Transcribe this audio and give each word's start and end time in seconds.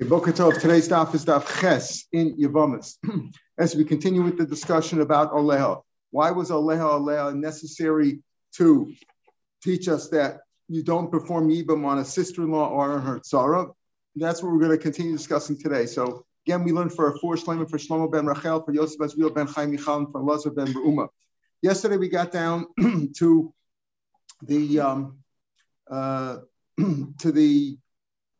Today's 0.00 0.88
daf 0.88 1.12
is 1.12 1.24
daf 1.24 1.60
Ches 1.60 2.06
in 2.12 2.36
Yavamas. 2.36 2.98
As 3.58 3.74
we 3.74 3.84
continue 3.84 4.22
with 4.22 4.38
the 4.38 4.46
discussion 4.46 5.00
about 5.00 5.32
Oleha, 5.32 5.82
why 6.12 6.30
was 6.30 6.50
Oleha 6.50 7.00
Oleha 7.00 7.34
necessary 7.34 8.20
to 8.54 8.92
teach 9.60 9.88
us 9.88 10.08
that 10.10 10.42
you 10.68 10.84
don't 10.84 11.10
perform 11.10 11.48
Yibam 11.48 11.84
on 11.84 11.98
a 11.98 12.04
sister-in-law 12.04 12.68
or 12.68 12.92
on 12.92 13.02
her 13.02 13.18
tzara? 13.18 13.72
That's 14.14 14.40
what 14.40 14.52
we're 14.52 14.60
going 14.60 14.70
to 14.70 14.78
continue 14.78 15.16
discussing 15.16 15.58
today. 15.58 15.86
So 15.86 16.24
again, 16.46 16.62
we 16.62 16.70
learned 16.70 16.92
for 16.92 17.18
four 17.18 17.34
Shlomo, 17.34 17.68
for 17.68 17.78
Shlomo 17.78 18.10
ben 18.10 18.24
Rachel, 18.24 18.62
for 18.62 18.72
Yosef 18.72 19.00
Azriel 19.00 19.34
ben 19.34 19.48
Chaim 19.48 19.72
Michal, 19.72 19.96
and 19.96 20.12
for 20.12 20.22
Lazar 20.22 20.50
ben 20.50 20.68
Reuma. 20.68 21.08
Yesterday 21.60 21.96
we 21.96 22.08
got 22.08 22.30
down 22.30 22.66
to 23.16 23.52
the 24.42 24.78
um, 24.78 25.18
uh, 25.90 26.36
to 26.78 27.32
the 27.32 27.76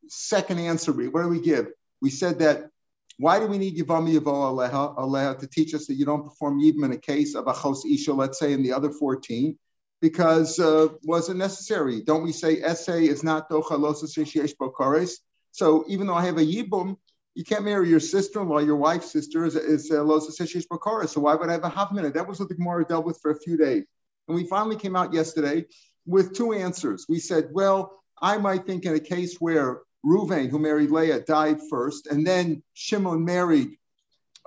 second 0.08 0.58
answer. 0.58 0.92
What 0.92 1.22
do 1.22 1.28
we 1.28 1.40
give? 1.40 1.68
We 2.00 2.10
said 2.10 2.40
that 2.40 2.70
why 3.18 3.40
do 3.40 3.46
we 3.46 3.58
need 3.58 3.76
Yavami 3.76 4.16
Yavo 4.16 4.26
Aleha, 4.32 4.96
Aleha 4.96 5.38
to 5.40 5.46
teach 5.48 5.74
us 5.74 5.86
that 5.86 5.94
you 5.94 6.04
don't 6.04 6.22
perform 6.22 6.60
Yibam 6.60 6.84
in 6.84 6.92
a 6.92 6.96
case 6.96 7.34
of 7.34 7.48
a 7.48 7.52
Achos 7.52 7.84
Isha, 7.84 8.12
let's 8.12 8.38
say 8.38 8.52
in 8.52 8.62
the 8.62 8.72
other 8.72 8.90
14? 8.90 9.58
Because 10.00 10.60
uh, 10.60 10.88
was 11.02 11.28
it 11.28 11.34
necessary? 11.34 12.00
Don't 12.02 12.22
we 12.22 12.30
say 12.30 12.62
essay 12.62 13.06
is 13.06 13.24
not 13.24 13.50
Docha 13.50 13.72
Losas 13.72 14.16
Yesh 14.16 14.54
Bokares? 14.54 15.14
So 15.50 15.84
even 15.88 16.06
though 16.06 16.14
I 16.14 16.26
have 16.26 16.38
a 16.38 16.44
Yibum, 16.44 16.96
you 17.34 17.42
can't 17.42 17.64
marry 17.64 17.88
your 17.88 17.98
sister-in-law, 17.98 18.60
your 18.60 18.76
wife's 18.76 19.10
sister 19.10 19.44
is, 19.44 19.56
is 19.56 19.90
uh, 19.90 19.96
Losas 19.96 20.38
Yesh 20.38 20.66
Bokares. 20.70 21.08
So 21.08 21.20
why 21.22 21.34
would 21.34 21.48
I 21.48 21.52
have 21.52 21.64
a 21.64 21.68
half 21.68 21.90
minute? 21.90 22.14
That 22.14 22.28
was 22.28 22.38
what 22.38 22.48
the 22.48 22.54
Gemara 22.54 22.84
dealt 22.84 23.04
with 23.04 23.18
for 23.20 23.32
a 23.32 23.40
few 23.40 23.56
days. 23.56 23.82
And 24.28 24.36
we 24.36 24.46
finally 24.46 24.76
came 24.76 24.94
out 24.94 25.12
yesterday 25.12 25.64
with 26.06 26.36
two 26.36 26.52
answers. 26.52 27.06
We 27.08 27.18
said, 27.18 27.48
well, 27.50 28.00
I 28.22 28.38
might 28.38 28.64
think 28.64 28.84
in 28.84 28.94
a 28.94 29.00
case 29.00 29.38
where 29.40 29.80
Ruvain, 30.04 30.48
who 30.48 30.58
married 30.58 30.90
Leah, 30.90 31.20
died 31.20 31.58
first, 31.68 32.06
and 32.06 32.26
then 32.26 32.62
Shimon 32.74 33.24
married 33.24 33.76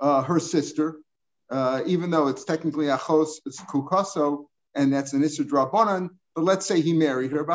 uh, 0.00 0.22
her 0.22 0.40
sister, 0.40 0.96
uh, 1.50 1.82
even 1.86 2.10
though 2.10 2.28
it's 2.28 2.44
technically 2.44 2.86
Achos 2.86 3.40
Kukaso, 3.68 4.46
and 4.74 4.92
that's 4.92 5.12
an 5.12 5.22
Drabanan, 5.22 6.10
but 6.34 6.44
let's 6.44 6.66
say 6.66 6.80
he 6.80 6.92
married 6.92 7.32
her. 7.32 7.50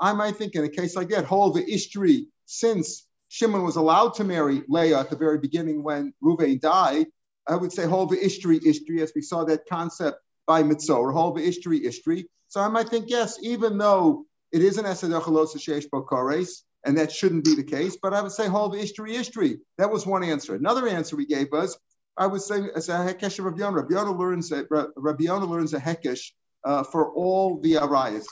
I 0.00 0.12
might 0.12 0.36
think 0.36 0.54
in 0.54 0.64
a 0.64 0.68
case 0.68 0.96
like 0.96 1.08
that, 1.10 1.24
hold 1.24 1.56
the 1.56 1.64
Ishtri, 1.64 2.26
since 2.46 3.06
Shimon 3.28 3.64
was 3.64 3.76
allowed 3.76 4.14
to 4.14 4.24
marry 4.24 4.62
Leah 4.68 5.00
at 5.00 5.10
the 5.10 5.16
very 5.16 5.38
beginning 5.38 5.82
when 5.82 6.14
Ruvain 6.22 6.60
died, 6.60 7.06
I 7.48 7.56
would 7.56 7.72
say 7.72 7.86
hold 7.86 8.10
the 8.10 8.16
Ishtri, 8.16 8.60
Ishtri, 8.60 9.00
as 9.00 9.12
we 9.14 9.22
saw 9.22 9.44
that 9.44 9.66
concept 9.68 10.20
by 10.46 10.62
Mitzor, 10.62 11.12
hold 11.12 11.36
the 11.36 11.48
Ishtri, 11.48 11.84
Ishtri. 11.84 12.26
So 12.48 12.60
I 12.60 12.68
might 12.68 12.88
think, 12.88 13.06
yes, 13.08 13.38
even 13.42 13.76
though 13.76 14.24
it 14.52 14.62
is 14.62 14.78
an 14.78 14.84
Esadachalosa 14.84 15.56
Sheish 15.56 15.88
Bokares, 15.90 16.62
and 16.84 16.96
that 16.98 17.12
shouldn't 17.12 17.44
be 17.44 17.54
the 17.54 17.64
case. 17.64 17.96
But 18.00 18.14
I 18.14 18.20
would 18.20 18.32
say 18.32 18.46
hold 18.46 18.76
history, 18.76 19.14
history. 19.14 19.58
That 19.78 19.90
was 19.90 20.06
one 20.06 20.22
answer. 20.22 20.54
Another 20.54 20.86
answer 20.88 21.16
we 21.16 21.26
gave 21.26 21.48
was 21.50 21.78
I 22.16 22.26
would 22.26 22.42
say 22.42 22.68
as 22.74 22.88
a 22.88 22.92
hekesh 22.92 23.38
of 23.38 23.46
Rabbi 23.46 23.58
Yonah. 23.58 23.76
Rabbi 23.76 23.94
Yonah 23.94 24.16
learns 24.16 24.52
a, 24.52 24.64
Rabbi 24.96 25.24
learns 25.24 25.74
a 25.74 25.80
hekesh 25.80 26.30
uh, 26.64 26.82
for 26.84 27.12
all 27.12 27.60
the 27.60 27.74
arayas. 27.74 28.24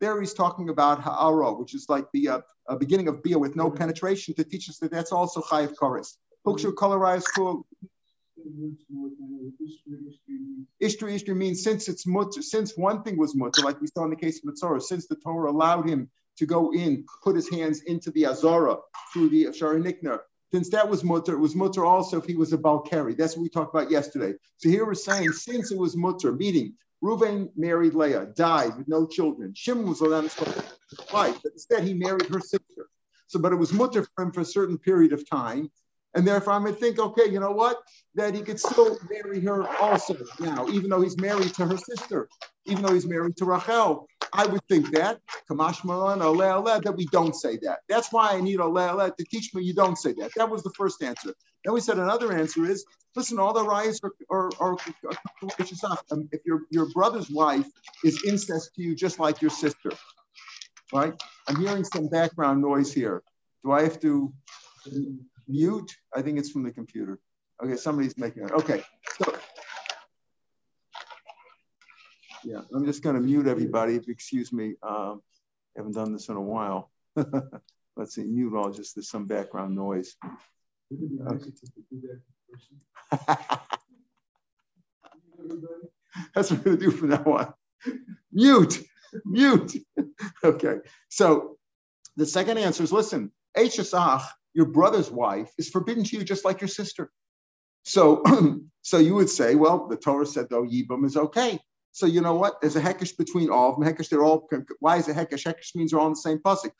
There 0.00 0.20
he's 0.20 0.34
talking 0.34 0.68
about 0.68 1.00
ha'ara, 1.00 1.52
which 1.52 1.74
is 1.76 1.86
like 1.88 2.06
the 2.12 2.28
uh, 2.28 2.76
beginning 2.76 3.06
of 3.06 3.22
bia 3.22 3.38
with 3.38 3.54
no 3.54 3.70
penetration 3.70 4.34
to 4.34 4.42
teach 4.42 4.68
us 4.68 4.78
that 4.78 4.90
that's 4.90 5.12
also 5.12 5.40
chayiv 5.40 5.76
chorus. 5.76 6.18
Hukshu 6.44 6.74
kol 6.74 7.64
Ishtri 10.82 11.14
Ishtri 11.14 11.36
means 11.36 11.62
since 11.62 11.88
it's 11.88 12.06
mutter, 12.06 12.42
since 12.42 12.76
one 12.76 13.02
thing 13.02 13.16
was 13.16 13.34
mutter, 13.34 13.62
like 13.62 13.80
we 13.80 13.86
saw 13.86 14.04
in 14.04 14.10
the 14.10 14.16
case 14.16 14.38
of 14.38 14.52
Mitzorah, 14.52 14.82
since 14.82 15.06
the 15.06 15.16
Torah 15.16 15.50
allowed 15.50 15.88
him 15.88 16.10
to 16.38 16.46
go 16.46 16.72
in, 16.72 17.04
put 17.22 17.36
his 17.36 17.48
hands 17.50 17.82
into 17.82 18.10
the 18.10 18.26
Azara 18.26 18.76
through 19.12 19.28
the 19.28 19.52
Sharon 19.52 19.82
since 20.52 20.68
that 20.68 20.88
was 20.88 21.02
mutter, 21.02 21.32
it 21.32 21.38
was 21.38 21.54
mutter 21.54 21.84
also 21.84 22.18
if 22.18 22.26
he 22.26 22.34
was 22.34 22.52
a 22.52 22.58
Balkari. 22.58 23.16
That's 23.16 23.36
what 23.36 23.42
we 23.42 23.48
talked 23.48 23.74
about 23.74 23.90
yesterday. 23.90 24.34
So 24.58 24.68
here 24.68 24.84
we're 24.84 24.94
saying 24.94 25.32
since 25.32 25.72
it 25.72 25.78
was 25.78 25.96
mutter, 25.96 26.30
meaning 26.30 26.74
Reuven 27.02 27.48
married 27.56 27.94
Leah, 27.94 28.26
died 28.36 28.76
with 28.76 28.86
no 28.86 29.06
children. 29.06 29.54
Shimon 29.56 29.88
was 29.88 30.02
allowed 30.02 30.28
to 30.30 30.54
wife, 31.12 31.38
but 31.42 31.52
instead 31.52 31.84
he 31.84 31.94
married 31.94 32.26
her 32.26 32.38
sister. 32.38 32.90
So, 33.28 33.38
but 33.38 33.52
it 33.52 33.56
was 33.56 33.72
mutter 33.72 34.06
for 34.14 34.24
him 34.24 34.30
for 34.30 34.42
a 34.42 34.44
certain 34.44 34.76
period 34.76 35.14
of 35.14 35.28
time. 35.28 35.70
And 36.14 36.26
therefore, 36.26 36.54
I 36.54 36.58
might 36.58 36.78
think, 36.78 36.98
okay, 36.98 37.30
you 37.30 37.40
know 37.40 37.52
what? 37.52 37.78
That 38.14 38.34
he 38.34 38.42
could 38.42 38.60
still 38.60 38.98
marry 39.10 39.40
her 39.40 39.66
also 39.78 40.16
now, 40.38 40.68
even 40.68 40.90
though 40.90 41.00
he's 41.00 41.18
married 41.18 41.54
to 41.54 41.66
her 41.66 41.76
sister, 41.78 42.28
even 42.66 42.82
though 42.82 42.92
he's 42.92 43.06
married 43.06 43.36
to 43.38 43.44
Rachel. 43.46 44.06
I 44.34 44.46
would 44.46 44.62
think 44.68 44.90
that, 44.92 45.20
Kamash 45.50 45.84
Maran, 45.84 46.18
that 46.20 46.94
we 46.96 47.06
don't 47.06 47.34
say 47.34 47.58
that. 47.62 47.80
That's 47.88 48.12
why 48.12 48.32
I 48.32 48.40
need 48.40 48.58
Oleh 48.58 49.14
to 49.16 49.24
teach 49.24 49.54
me 49.54 49.62
you 49.62 49.74
don't 49.74 49.96
say 49.96 50.14
that. 50.14 50.30
That 50.36 50.50
was 50.50 50.62
the 50.62 50.72
first 50.76 51.02
answer. 51.02 51.34
Then 51.64 51.74
we 51.74 51.80
said 51.80 51.98
another 51.98 52.32
answer 52.32 52.64
is 52.64 52.84
listen, 53.14 53.38
all 53.38 53.52
the 53.52 53.64
riots 53.64 54.00
are, 54.02 54.12
are, 54.30 54.50
are, 54.58 54.76
are 55.04 55.98
um, 56.10 56.28
if 56.32 56.40
your, 56.44 56.62
your 56.70 56.88
brother's 56.90 57.30
wife 57.30 57.66
is 58.04 58.22
incest 58.26 58.74
to 58.74 58.82
you 58.82 58.94
just 58.94 59.18
like 59.18 59.42
your 59.42 59.50
sister, 59.50 59.90
right? 60.92 61.12
I'm 61.48 61.56
hearing 61.56 61.84
some 61.84 62.08
background 62.08 62.62
noise 62.62 62.92
here. 62.92 63.22
Do 63.64 63.72
I 63.72 63.82
have 63.82 64.00
to 64.00 64.32
mute. 65.48 65.96
I 66.14 66.22
think 66.22 66.38
it's 66.38 66.50
from 66.50 66.62
the 66.62 66.72
computer. 66.72 67.18
Okay, 67.62 67.76
somebody's 67.76 68.18
making 68.18 68.44
it. 68.44 68.52
Okay. 68.52 68.82
So, 69.18 69.34
yeah, 72.44 72.60
I'm 72.74 72.84
just 72.84 73.02
going 73.02 73.16
to 73.16 73.22
mute 73.22 73.46
everybody. 73.46 74.00
Excuse 74.08 74.52
me, 74.52 74.74
um, 74.82 75.22
haven't 75.76 75.92
done 75.94 76.12
this 76.12 76.28
in 76.28 76.36
a 76.36 76.40
while. 76.40 76.90
Let's 77.96 78.14
see, 78.14 78.24
mute 78.24 78.54
all. 78.56 78.70
Just 78.70 78.96
there's 78.96 79.08
some 79.08 79.26
background 79.26 79.76
noise. 79.76 80.16
That's 86.34 86.50
what 86.50 86.58
we're 86.58 86.64
going 86.64 86.78
to 86.78 86.84
do 86.84 86.90
from 86.90 87.10
now 87.10 87.24
on. 87.24 87.54
mute, 88.32 88.82
mute. 89.24 89.76
okay. 90.44 90.76
So 91.08 91.58
the 92.16 92.26
second 92.26 92.58
answer 92.58 92.82
is 92.82 92.92
listen, 92.92 93.30
Hsach 93.56 94.24
your 94.54 94.66
brother's 94.66 95.10
wife 95.10 95.50
is 95.58 95.68
forbidden 95.68 96.04
to 96.04 96.16
you 96.16 96.24
just 96.24 96.44
like 96.44 96.60
your 96.60 96.68
sister. 96.68 97.10
So, 97.84 98.22
so 98.82 98.98
you 98.98 99.14
would 99.14 99.30
say, 99.30 99.54
well, 99.54 99.88
the 99.88 99.96
Torah 99.96 100.26
said 100.26 100.48
though 100.50 100.64
Yibam 100.64 101.04
is 101.04 101.16
okay. 101.16 101.58
So 101.92 102.06
you 102.06 102.22
know 102.22 102.34
what? 102.34 102.60
There's 102.60 102.76
a 102.76 102.80
hekesh 102.80 103.18
between 103.18 103.50
all 103.50 103.70
of 103.70 103.78
them. 103.78 103.84
Hekesh, 103.86 104.08
they're 104.08 104.24
all. 104.24 104.48
Why 104.80 104.96
is 104.96 105.08
a 105.08 105.14
hekesh? 105.14 105.46
Hekesh 105.46 105.74
means 105.74 105.90
they're 105.90 106.00
all 106.00 106.06
in 106.06 106.14
the 106.14 106.16
same 106.16 106.38
pasuk. 106.38 106.70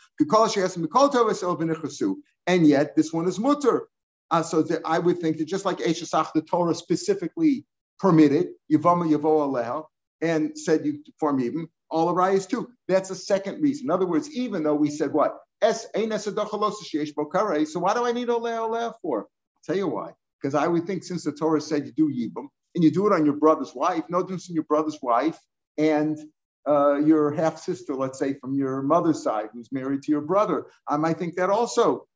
And 2.46 2.66
yet 2.66 2.96
this 2.96 3.12
one 3.12 3.28
is 3.28 3.38
mutter. 3.38 3.88
Uh, 4.30 4.42
so 4.42 4.66
I 4.86 4.98
would 4.98 5.18
think 5.18 5.36
that 5.36 5.44
just 5.44 5.66
like 5.66 5.78
Eshesach, 5.78 6.32
the 6.34 6.40
Torah 6.40 6.74
specifically 6.74 7.66
permitted 7.98 8.48
Yavama 8.72 9.06
Yavo 9.06 9.46
Aleha 9.46 9.84
and 10.22 10.58
said 10.58 10.86
you 10.86 11.02
form 11.20 11.40
even 11.40 11.68
all 11.90 12.14
rayas 12.14 12.48
too. 12.48 12.70
That's 12.88 13.10
a 13.10 13.14
second 13.14 13.60
reason. 13.60 13.86
In 13.86 13.90
other 13.90 14.06
words, 14.06 14.30
even 14.34 14.62
though 14.62 14.74
we 14.74 14.88
said 14.88 15.12
what 15.12 15.38
so 15.62 15.88
why 17.80 17.94
do 17.94 18.04
I 18.04 18.12
need 18.12 18.28
Oleh 18.28 18.58
Oleh 18.58 18.92
for? 19.00 19.20
I'll 19.20 19.62
tell 19.64 19.76
you 19.76 19.88
why. 19.88 20.10
Because 20.40 20.54
I 20.54 20.66
would 20.66 20.86
think 20.86 21.04
since 21.04 21.24
the 21.24 21.32
Torah 21.32 21.60
said 21.60 21.86
you 21.86 21.92
do 21.92 22.08
Yibam, 22.08 22.48
and 22.74 22.82
you 22.82 22.90
do 22.90 23.06
it 23.06 23.12
on 23.12 23.24
your 23.24 23.36
brother's 23.36 23.74
wife, 23.74 24.04
no 24.08 24.22
difference 24.22 24.48
in 24.48 24.54
your 24.54 24.64
brother's 24.64 24.98
wife 25.02 25.38
and 25.78 26.18
uh, 26.66 26.96
your 26.96 27.32
half 27.32 27.58
sister, 27.58 27.94
let's 27.94 28.18
say 28.18 28.34
from 28.34 28.54
your 28.54 28.82
mother's 28.82 29.22
side, 29.22 29.48
who's 29.52 29.70
married 29.72 30.02
to 30.02 30.12
your 30.12 30.20
brother. 30.20 30.66
I 30.88 30.96
might 30.96 31.18
think 31.18 31.36
that 31.36 31.50
also, 31.50 32.06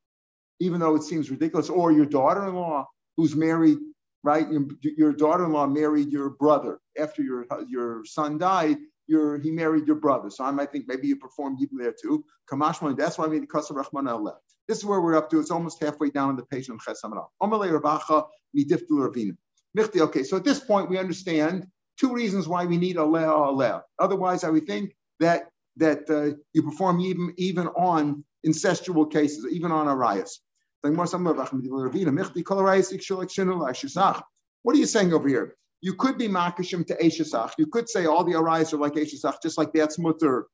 even 0.59 0.79
though 0.79 0.95
it 0.95 1.03
seems 1.03 1.29
ridiculous, 1.29 1.69
or 1.69 1.91
your 1.91 2.05
daughter 2.05 2.47
in 2.47 2.55
law 2.55 2.87
who's 3.17 3.35
married, 3.35 3.77
right? 4.23 4.49
Your, 4.49 4.65
your 4.81 5.13
daughter 5.13 5.45
in 5.45 5.51
law 5.51 5.67
married 5.67 6.11
your 6.11 6.31
brother 6.31 6.79
after 6.97 7.21
your, 7.21 7.45
your 7.69 8.03
son 8.05 8.37
died 8.37 8.77
you're, 9.07 9.39
he 9.39 9.51
married 9.51 9.87
your 9.87 9.95
brother. 9.95 10.29
So 10.29 10.43
I 10.43 10.51
might 10.51 10.71
think 10.71 10.85
maybe 10.87 11.07
you 11.07 11.15
performed 11.15 11.59
even 11.61 11.77
there 11.77 11.95
too. 11.99 12.23
Kamashman, 12.51 12.97
that's 12.97 13.17
why 13.17 13.25
I 13.25 13.29
mean 13.29 13.41
the 13.41 13.47
Kasar 13.47 13.75
Rahman 13.75 14.23
left. 14.23 14.41
This 14.67 14.77
is 14.77 14.85
where 14.85 15.01
we're 15.01 15.15
up 15.15 15.29
to. 15.29 15.39
It's 15.39 15.51
almost 15.51 15.81
halfway 15.81 16.09
down 16.09 16.29
on 16.29 16.35
the 16.35 16.45
page 16.45 16.69
on 16.69 16.77
Chesamara. 16.77 17.25
Okay, 19.99 20.23
so 20.23 20.37
at 20.37 20.43
this 20.43 20.59
point 20.59 20.89
we 20.89 20.97
understand 20.97 21.67
two 21.97 22.13
reasons 22.13 22.47
why 22.47 22.65
we 22.65 22.77
need 22.77 22.97
Aleh 22.97 23.25
Aleh. 23.25 23.81
Otherwise, 23.99 24.43
I 24.43 24.49
would 24.49 24.67
think 24.67 24.95
that 25.19 25.49
that 25.77 26.09
uh, 26.09 26.35
you 26.53 26.63
perform 26.63 26.99
even 26.99 27.33
even 27.37 27.67
on 27.67 28.23
incestual 28.45 29.09
cases, 29.11 29.45
even 29.51 29.71
on 29.71 29.87
arias. 29.87 30.41
What 30.83 30.99
are 34.75 34.79
you 34.79 34.85
saying 34.85 35.13
over 35.13 35.27
here? 35.27 35.55
You 35.81 35.93
could 35.93 36.17
be 36.17 36.27
makashim 36.27 36.85
to 36.87 36.95
Eshesach. 36.95 37.51
You 37.57 37.67
could 37.67 37.87
say 37.89 38.05
all 38.05 38.23
the 38.23 38.35
arais 38.35 38.73
are 38.73 38.77
like 38.77 38.93
Eshesach, 38.93 39.35
just 39.43 39.57
like 39.57 39.71
that's 39.73 39.99
mutter. 39.99 40.47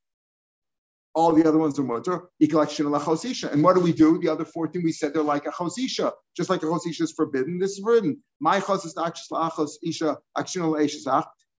All 1.15 1.31
the 1.31 1.47
other 1.47 1.59
ones 1.59 1.77
are 1.79 1.83
mutter. 1.83 2.23
And 2.41 3.63
what 3.63 3.75
do 3.75 3.81
we 3.81 3.93
do? 3.93 4.19
The 4.19 4.29
other 4.29 4.45
14, 4.45 4.83
we 4.83 4.91
said 4.91 5.13
they're 5.13 5.23
like 5.23 5.45
a 5.45 5.51
chosisha, 5.51 6.11
just 6.35 6.49
like 6.49 6.63
a 6.63 6.65
chosisha 6.65 7.01
is 7.01 7.11
forbidden. 7.11 7.59
This 7.59 7.71
is 7.71 7.79
forbidden. 7.79 8.21
My 8.41 8.57
isha 8.57 10.17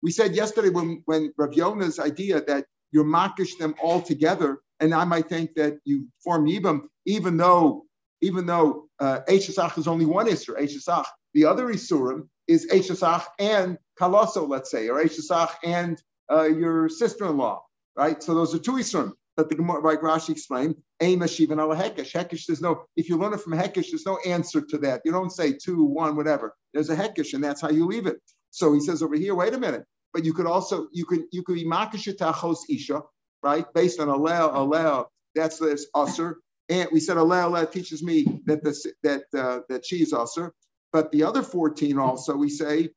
We 0.03 0.11
said 0.11 0.35
yesterday 0.35 0.69
when, 0.69 1.01
when 1.05 1.33
Rav 1.37 1.53
Yonah's 1.53 1.99
idea 1.99 2.41
that 2.41 2.65
you're 2.91 3.05
makish 3.05 3.57
them 3.57 3.75
all 3.81 4.01
together, 4.01 4.59
and 4.81 4.93
I 4.93 5.05
might 5.05 5.29
think 5.29 5.55
that 5.55 5.79
you 5.85 6.07
form 6.23 6.45
Yibam, 6.47 6.81
even 7.05 7.37
though 7.37 7.85
even 8.21 8.45
though 8.45 8.87
uh, 8.99 9.19
is 9.27 9.87
only 9.87 10.05
one 10.05 10.27
Isser, 10.27 10.57
Eshesach. 10.59 11.05
The 11.33 11.45
other 11.45 11.67
Isurim 11.67 12.27
is 12.47 12.67
Eshesach 12.71 13.23
and 13.39 13.77
Kaloso, 13.99 14.47
let's 14.47 14.71
say, 14.71 14.89
or 14.89 15.03
Eshesach 15.03 15.51
and 15.63 16.01
uh, 16.31 16.43
your 16.43 16.89
sister-in-law, 16.89 17.61
right? 17.95 18.21
So 18.21 18.33
those 18.33 18.53
are 18.55 18.59
two 18.59 18.73
Isurim. 18.73 19.13
But 19.37 19.49
the 19.49 19.55
Gemara, 19.55 19.81
like 19.81 19.99
Rashi 19.99 20.29
explained, 20.29 20.75
Ein 21.01 21.19
Mashivan 21.19 21.59
ala 21.61 21.75
Hekesh. 21.75 22.13
Hekesh, 22.13 22.45
there's 22.45 22.61
no, 22.61 22.85
if 22.95 23.09
you 23.09 23.17
learn 23.17 23.33
it 23.33 23.41
from 23.41 23.53
Hekesh, 23.53 23.89
there's 23.91 24.05
no 24.05 24.17
answer 24.25 24.61
to 24.61 24.77
that. 24.79 25.01
You 25.03 25.11
don't 25.11 25.31
say 25.31 25.51
two, 25.51 25.83
one, 25.83 26.15
whatever. 26.15 26.55
There's 26.73 26.89
a 26.89 26.95
Hekesh, 26.95 27.33
and 27.33 27.43
that's 27.43 27.59
how 27.59 27.69
you 27.69 27.85
leave 27.85 28.07
it. 28.07 28.17
So 28.51 28.73
he 28.73 28.79
says 28.79 29.03
over 29.03 29.15
here, 29.15 29.35
wait 29.35 29.53
a 29.53 29.59
minute. 29.59 29.83
But 30.13 30.23
you 30.23 30.33
could 30.33 30.45
also, 30.45 30.87
you 30.93 31.05
could, 31.05 31.23
you 31.33 31.43
could 31.43 31.55
be 31.55 31.65
Makashatachos 31.65 32.59
Isha, 32.69 33.01
right? 33.43 33.65
Based 33.73 33.99
on 33.99 34.07
Alel, 34.07 34.53
Alel, 34.53 35.07
that's 35.35 35.59
this 35.59 35.87
Usr. 35.93 36.35
And 36.69 36.87
we 36.93 37.01
said 37.01 37.17
Alel, 37.17 37.51
Alel 37.51 37.69
teaches 37.69 38.01
me 38.01 38.41
that 38.45 38.63
the, 38.63 38.93
that 39.03 39.23
uh, 39.37 39.59
that 39.67 39.85
she 39.85 39.97
is 39.97 40.13
Usr. 40.13 40.51
But 40.95 41.11
the 41.11 41.23
other 41.23 41.43
14 41.43 41.99
also, 41.99 42.37
we 42.37 42.47
say, 42.47 42.89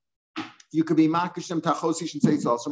you 0.71 0.85
could 0.85 0.97
be 0.97 1.09
Makashim 1.09 1.61
Tachos 1.61 2.01
Ish 2.01 2.15
and 2.15 2.23
say 2.23 2.35
it's 2.35 2.47
also. 2.47 2.71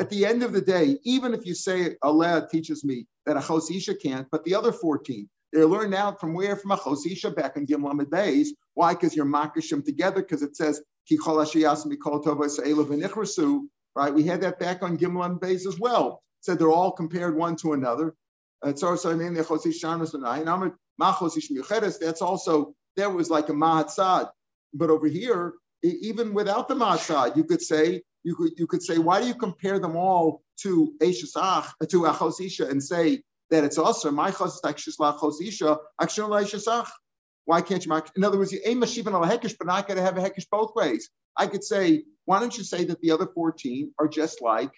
At 0.00 0.08
the 0.08 0.24
end 0.24 0.42
of 0.42 0.54
the 0.54 0.62
day, 0.62 0.98
even 1.04 1.34
if 1.34 1.44
you 1.44 1.54
say 1.54 1.96
Allah 2.02 2.48
teaches 2.50 2.82
me 2.82 3.06
that 3.26 3.36
a 3.36 3.40
chosisha 3.40 4.00
can't, 4.00 4.26
but 4.32 4.44
the 4.44 4.54
other 4.54 4.72
14, 4.72 5.28
they're 5.52 5.66
learned 5.66 5.92
out 5.92 6.18
from 6.18 6.32
where? 6.32 6.56
From 6.56 6.70
a 6.70 6.78
chosisha 6.78 7.36
back 7.36 7.58
in 7.58 7.66
Gimlam 7.66 8.00
Beis. 8.06 8.48
Why? 8.72 8.94
Because 8.94 9.14
you're 9.14 9.26
makashim 9.26 9.84
together, 9.84 10.22
because 10.22 10.40
it 10.40 10.56
says, 10.56 10.80
right? 13.94 14.14
We 14.14 14.22
had 14.22 14.40
that 14.40 14.58
back 14.58 14.82
on 14.82 14.96
Gimlam 14.96 15.38
Beis 15.38 15.66
as 15.66 15.78
well. 15.78 16.22
Said 16.40 16.58
they're 16.58 16.70
all 16.70 16.92
compared 16.92 17.36
one 17.36 17.56
to 17.56 17.74
another. 17.74 18.14
That's 20.98 22.22
also, 22.22 22.74
there 22.96 23.10
was 23.10 23.30
like 23.30 23.48
a 23.48 23.52
mahatzad. 23.52 24.30
But 24.72 24.90
over 24.90 25.06
here, 25.06 25.54
even 25.82 26.34
without 26.34 26.68
the 26.68 26.74
mahatzad, 26.74 27.36
you 27.36 27.44
could 27.44 27.62
say 27.62 28.02
you 28.24 28.34
could 28.34 28.52
you 28.58 28.66
could 28.66 28.82
say, 28.82 28.98
why 28.98 29.20
do 29.20 29.26
you 29.26 29.34
compare 29.34 29.78
them 29.78 29.96
all 29.96 30.42
to 30.62 30.94
Eshesach, 31.00 31.66
to 31.88 32.02
Achosisha 32.02 32.70
and 32.70 32.82
say 32.82 33.22
that 33.50 33.64
it's 33.64 33.78
also 33.78 34.10
my 34.10 34.30
chosisha, 34.30 35.78
Achosisha, 36.00 36.88
Why 37.44 37.60
can't 37.60 37.84
you? 37.84 38.02
In 38.16 38.24
other 38.24 38.38
words, 38.38 38.52
you 38.52 38.60
aim 38.64 38.80
Mashivan 38.80 39.12
al 39.12 39.22
Hekish, 39.22 39.56
but 39.58 39.66
not 39.66 39.86
going 39.86 39.98
to 39.98 40.02
have 40.02 40.16
a 40.16 40.22
Hekish 40.22 40.46
both 40.50 40.74
ways. 40.74 41.10
I 41.36 41.46
could 41.46 41.62
say, 41.62 42.04
why 42.24 42.40
don't 42.40 42.56
you 42.56 42.64
say 42.64 42.84
that 42.84 43.00
the 43.00 43.10
other 43.10 43.26
14 43.26 43.92
are 43.98 44.08
just 44.08 44.40
like 44.40 44.72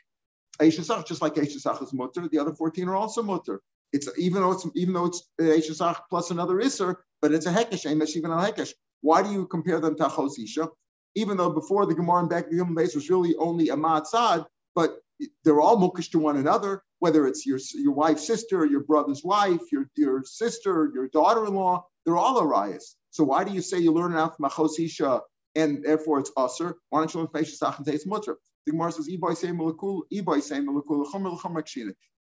Eshesach, 0.61 1.07
just 1.07 1.23
like 1.23 1.35
Eshesach 1.35 1.83
is 1.83 1.93
mutter, 1.93 2.29
the 2.29 2.39
other 2.39 2.55
14 2.55 2.89
are 2.89 2.97
also 2.97 3.23
mutter. 3.23 3.61
It's 3.93 4.09
even 4.19 4.43
though 4.43 4.53
it's 4.53 4.67
even 4.75 4.95
though 4.95 5.07
it's 5.07 5.23
Eshesach 5.41 6.01
plus 6.11 6.31
another 6.31 6.57
Isser, 6.57 6.97
but 7.23 7.33
it's 7.33 7.47
a 7.47 7.53
Hekish, 7.53 7.89
aim 7.89 8.01
Mashivan 8.01 8.31
al 8.31 8.53
Hekish. 8.53 8.73
Why 9.01 9.23
do 9.23 9.31
you 9.33 9.47
compare 9.47 9.81
them 9.81 9.97
to 9.97 10.05
Chosisha? 10.05 10.69
even 11.17 11.37
though 11.37 11.51
before 11.51 11.87
the 11.87 11.95
Gemara 11.95 12.21
and 12.21 12.31
back 12.31 12.49
the 12.49 12.57
Yom 12.57 12.75
base 12.75 12.95
was 12.95 13.11
really 13.11 13.35
only 13.37 13.71
a 13.71 13.77
Matzad, 13.77 14.47
but 14.75 14.99
they're 15.43 15.61
all 15.61 15.79
mukish 15.79 16.11
to 16.11 16.19
one 16.19 16.37
another, 16.37 16.83
whether 16.99 17.27
it's 17.27 17.47
your, 17.47 17.59
your 17.75 17.95
wife's 17.95 18.27
sister, 18.27 18.67
your 18.67 18.85
brother's 18.85 19.25
wife, 19.25 19.73
your, 19.73 19.91
your 19.97 20.23
sister, 20.25 20.91
your 20.95 21.09
daughter-in-law, 21.09 21.85
they're 22.05 22.19
all 22.19 22.39
Arias. 22.39 22.97
So 23.11 23.25
why 23.25 23.45
do 23.45 23.53
you 23.53 23.63
say 23.63 23.79
you 23.79 23.93
learn 23.93 24.13
it 24.13 24.19
out 24.19 24.37
from 24.37 24.49
Achos 24.49 24.79
Isha 24.79 25.23
and 25.55 25.83
therefore 25.83 26.19
it's 26.19 26.31
Aser? 26.39 26.77
Why 26.91 27.01
don't 27.01 27.15
you 27.15 27.21
learn 27.33 27.45
Sach 27.47 27.79
and 27.79 27.87
say 27.87 27.95
it's 27.95 28.07
Mutter? 28.07 28.37
The 28.67 28.73
Gemara 28.73 28.93
says, 28.93 29.07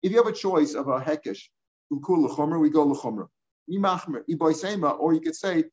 If 0.03 0.11
you 0.11 0.17
have 0.17 0.27
a 0.27 0.31
choice 0.31 0.75
of 0.75 0.87
a 0.87 0.99
Hekesh, 0.99 1.41
we 1.89 1.99
go 2.69 2.83
L'chomer. 2.83 3.29
Or 4.99 5.13
you 5.13 5.21
could 5.21 5.35
say. 5.35 5.63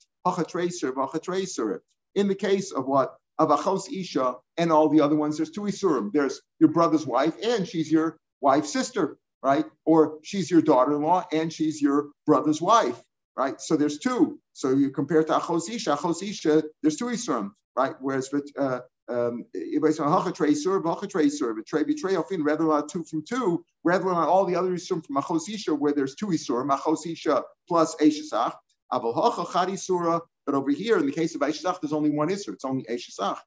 In 2.15 2.29
the 2.29 2.35
case 2.35 2.73
of 2.73 2.87
what? 2.87 3.17
Of 3.39 3.49
Achos 3.49 3.93
Isha 3.93 4.35
and 4.57 4.73
all 4.73 4.89
the 4.89 5.01
other 5.01 5.17
ones, 5.17 5.37
there's 5.37 5.51
two 5.51 5.63
Isurim. 5.63 6.11
There's 6.13 6.41
your 6.59 6.71
brother's 6.71 7.07
wife 7.07 7.35
and 7.43 7.67
she's 7.67 7.91
your 7.91 8.17
wife's 8.41 8.73
sister, 8.73 9.19
right? 9.43 9.67
Or 9.85 10.19
she's 10.23 10.51
your 10.51 10.63
daughter-in-law 10.63 11.27
and 11.33 11.53
she's 11.53 11.83
your 11.83 12.11
brother's 12.27 12.63
wife, 12.63 12.99
right? 13.37 13.61
So 13.61 13.77
there's 13.77 13.99
two. 13.99 14.39
So 14.53 14.71
you 14.71 14.91
compare 14.91 15.25
to 15.25 15.33
Achos 15.33 15.69
Isha, 15.71 15.97
Achos 15.97 16.23
Isha, 16.23 16.63
there's 16.83 16.97
two 16.97 17.07
Isurim, 17.07 17.51
right? 17.77 17.95
Whereas 18.01 18.31
uh, 18.57 18.81
um, 19.13 19.45
if 19.53 19.85
I 19.85 19.91
say 19.91 20.55
sir, 20.55 20.81
but 20.81 21.67
trebi 21.67 21.95
treofin, 21.95 22.45
rather 22.45 22.65
than 22.67 22.89
two 22.89 23.05
from 23.05 23.23
two, 23.25 23.65
rather 23.85 24.05
than 24.05 24.15
all 24.15 24.45
the 24.45 24.57
other 24.57 24.71
isurim 24.71 25.05
from 25.05 25.17
Achos 25.17 25.49
Isha, 25.49 25.75
where 25.75 25.93
there's 25.93 26.15
two 26.15 26.29
isurim, 26.29 26.71
Achos 26.77 27.07
Isha 27.07 27.43
plus 27.69 27.95
Eshesach, 27.97 28.55
but 28.91 30.55
over 30.55 30.71
here, 30.71 30.99
in 30.99 31.07
the 31.07 31.13
case 31.13 31.35
of 31.35 31.41
Eishach, 31.41 31.81
there's 31.81 31.93
only 31.93 32.11
one 32.11 32.29
Isser. 32.29 32.53
It's 32.53 32.65
only 32.65 32.85
Eishach. 32.85 33.39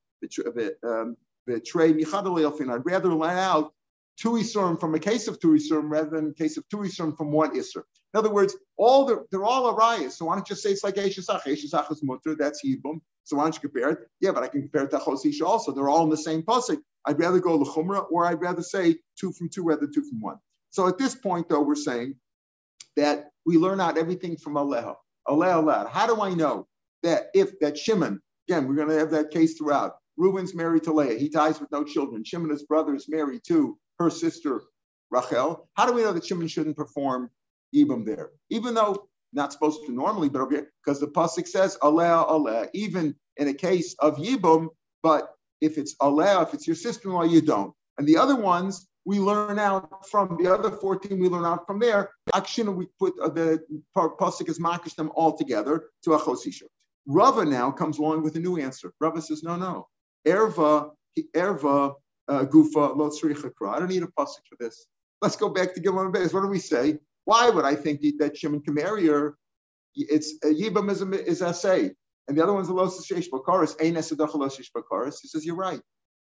Um, 0.84 1.18
I'd 1.48 2.86
rather 2.86 3.14
learn 3.14 3.38
out 3.38 3.74
two 4.18 4.32
Isurim 4.32 4.80
from 4.80 4.96
a 4.96 5.00
case 5.00 5.28
of 5.28 5.40
two 5.40 5.50
Isurim 5.50 5.90
rather 5.90 6.10
than 6.10 6.30
a 6.30 6.34
case 6.34 6.58
of 6.58 6.68
two 6.70 6.78
Isurim 6.78 7.18
from 7.18 7.32
one 7.32 7.56
Isser. 7.56 7.84
In 8.14 8.20
other 8.20 8.32
words, 8.32 8.56
all 8.78 9.06
the, 9.06 9.26
they're 9.32 9.44
all 9.44 9.74
Arayas. 9.76 10.14
So 10.14 10.26
why 10.26 10.36
don't 10.36 10.50
you 10.50 10.56
say 10.56 10.72
it's 10.72 10.84
like 10.84 10.96
Eishach? 10.96 11.42
Eishach 11.44 11.92
is 11.92 12.04
Mutter, 12.04 12.36
that's 12.36 12.66
Yibum. 12.66 13.02
So 13.26 13.36
why 13.36 13.44
don't 13.44 13.56
you 13.56 13.62
compare 13.62 13.90
it? 13.90 14.00
Yeah, 14.22 14.32
but 14.32 14.44
I 14.44 14.48
can 14.48 14.62
compare 14.62 14.86
it 14.86 14.92
to 14.92 14.98
Chosisha 15.00 15.46
also. 15.46 15.72
They're 15.72 15.90
all 15.90 16.04
in 16.04 16.10
the 16.10 16.18
same 16.18 16.44
pasuk. 16.44 16.78
I'd 17.06 17.20
rather 17.20 17.40
go 17.40 17.56
L'chumra 17.56 18.06
or 18.12 18.26
I'd 18.26 18.40
rather 18.42 18.62
say 18.62 18.98
two 19.20 19.32
from 19.32 19.50
two 19.50 19.64
rather 19.64 19.82
than 19.82 19.94
two 19.94 20.08
from 20.08 20.22
one. 20.22 20.38
So 20.70 20.88
at 20.88 20.98
this 20.98 21.16
point, 21.16 21.50
though, 21.50 21.62
we're 21.62 21.76
saying 21.76 22.16
that 22.96 23.32
we 23.46 23.58
learn 23.58 23.82
out 23.82 23.98
everything 23.98 24.38
from 24.38 24.54
Aleha. 24.54 24.96
Aleh, 25.28 25.64
Aleh. 25.64 25.90
How 25.90 26.08
do 26.08 26.22
I 26.22 26.34
know 26.34 26.68
that 27.04 27.28
if 27.34 27.60
that 27.60 27.78
Shimon, 27.78 28.22
again, 28.48 28.68
we're 28.68 28.76
going 28.76 28.90
to 28.90 28.98
have 28.98 29.12
that 29.12 29.32
case 29.32 29.58
throughout. 29.58 29.98
Reuben's 30.18 30.56
married 30.56 30.84
to 30.84 30.94
Leah. 30.94 31.18
He 31.18 31.28
dies 31.28 31.60
with 31.60 31.72
no 31.72 31.84
children. 31.84 32.24
Shimon, 32.24 32.50
his 32.50 32.64
brother, 32.64 32.96
is 32.96 33.10
married 33.10 33.42
to 33.48 33.78
her 34.00 34.10
sister, 34.10 34.62
Rachel. 35.12 35.68
How 35.76 35.86
do 35.86 35.94
we 35.94 36.04
know 36.04 36.14
that 36.14 36.26
Shimon 36.26 36.48
shouldn't 36.48 36.78
perform 36.78 37.30
Ibam 37.76 38.06
there? 38.06 38.32
Even 38.50 38.74
though 38.74 39.08
not 39.34 39.52
supposed 39.52 39.86
to 39.86 39.92
normally, 39.92 40.30
but 40.30 40.50
because 40.50 41.00
the 41.00 41.08
Pasuk 41.08 41.48
says, 41.48 41.78
Aleh, 41.82 42.30
Aleh, 42.30 42.70
even 42.74 43.16
in 43.38 43.50
a 43.50 43.54
case 43.54 43.96
of 44.00 44.16
Yibum, 44.16 44.70
but 45.04 45.34
if 45.62 45.78
it's 45.78 45.96
Aleh, 46.02 46.44
if 46.48 46.54
it's 46.54 46.66
your 46.66 46.76
sister-in-law, 46.76 47.24
you 47.24 47.42
don't. 47.42 47.74
And 47.98 48.08
the 48.08 48.18
other 48.18 48.36
ones, 48.36 48.88
we 49.04 49.20
learn 49.20 49.60
out 49.60 50.10
from 50.10 50.38
the 50.42 50.52
other 50.52 50.72
14, 50.72 51.20
we 51.20 51.30
learn 51.30 51.46
out 51.46 51.68
from 51.68 51.80
there. 51.80 52.10
Action, 52.34 52.76
we 52.76 52.88
put 52.98 53.14
uh, 53.22 53.30
the 53.30 53.64
Pasuk 53.96 54.50
is 54.50 54.60
makish 54.60 54.96
them 54.96 55.12
all 55.16 55.38
together 55.38 55.90
to 56.04 56.14
a 56.14 56.20
Chosisha. 56.20 56.64
Rava 57.08 57.46
now 57.46 57.72
comes 57.72 58.00
along 58.00 58.24
with 58.24 58.36
a 58.36 58.40
new 58.40 58.58
answer. 58.58 58.94
Rava 59.00 59.22
says, 59.22 59.44
no, 59.44 59.56
no. 59.56 59.88
Erva, 60.26 60.92
erva, 61.36 61.94
gufa, 62.30 62.96
lo 62.96 63.70
I 63.70 63.80
don't 63.80 63.90
need 63.90 64.04
a 64.04 64.08
pasuk 64.08 64.46
for 64.50 64.56
this. 64.60 64.88
Let's 65.22 65.36
go 65.36 65.50
back 65.50 65.74
to 65.76 65.82
Gimel 65.82 66.14
Beis. 66.14 66.34
What 66.34 66.42
do 66.42 66.48
we 66.48 66.60
say? 66.60 67.00
Why 67.26 67.50
would 67.50 67.66
I 67.66 67.76
think 67.76 68.02
that 68.20 68.38
Shimon 68.38 68.62
can 68.62 68.76
marry 68.76 69.08
her? 69.08 69.38
It's 69.96 70.36
uh, 70.44 70.48
Yibam 70.48 70.92
is, 70.92 71.02
a, 71.02 71.10
is 71.10 71.42
assay. 71.42 71.92
And 72.28 72.38
the 72.38 72.44
other 72.44 72.54
one's 72.54 72.70
a 72.70 72.74
los 72.74 73.06
shesh 73.06 73.30
bakaris. 73.30 73.76
Ein 73.82 73.96
esadach 73.96 74.34
los 74.36 74.58
shesh 74.58 74.72
bakaris. 74.76 75.18
He 75.22 75.28
says, 75.28 75.46
you're 75.46 75.56
right. 75.56 75.80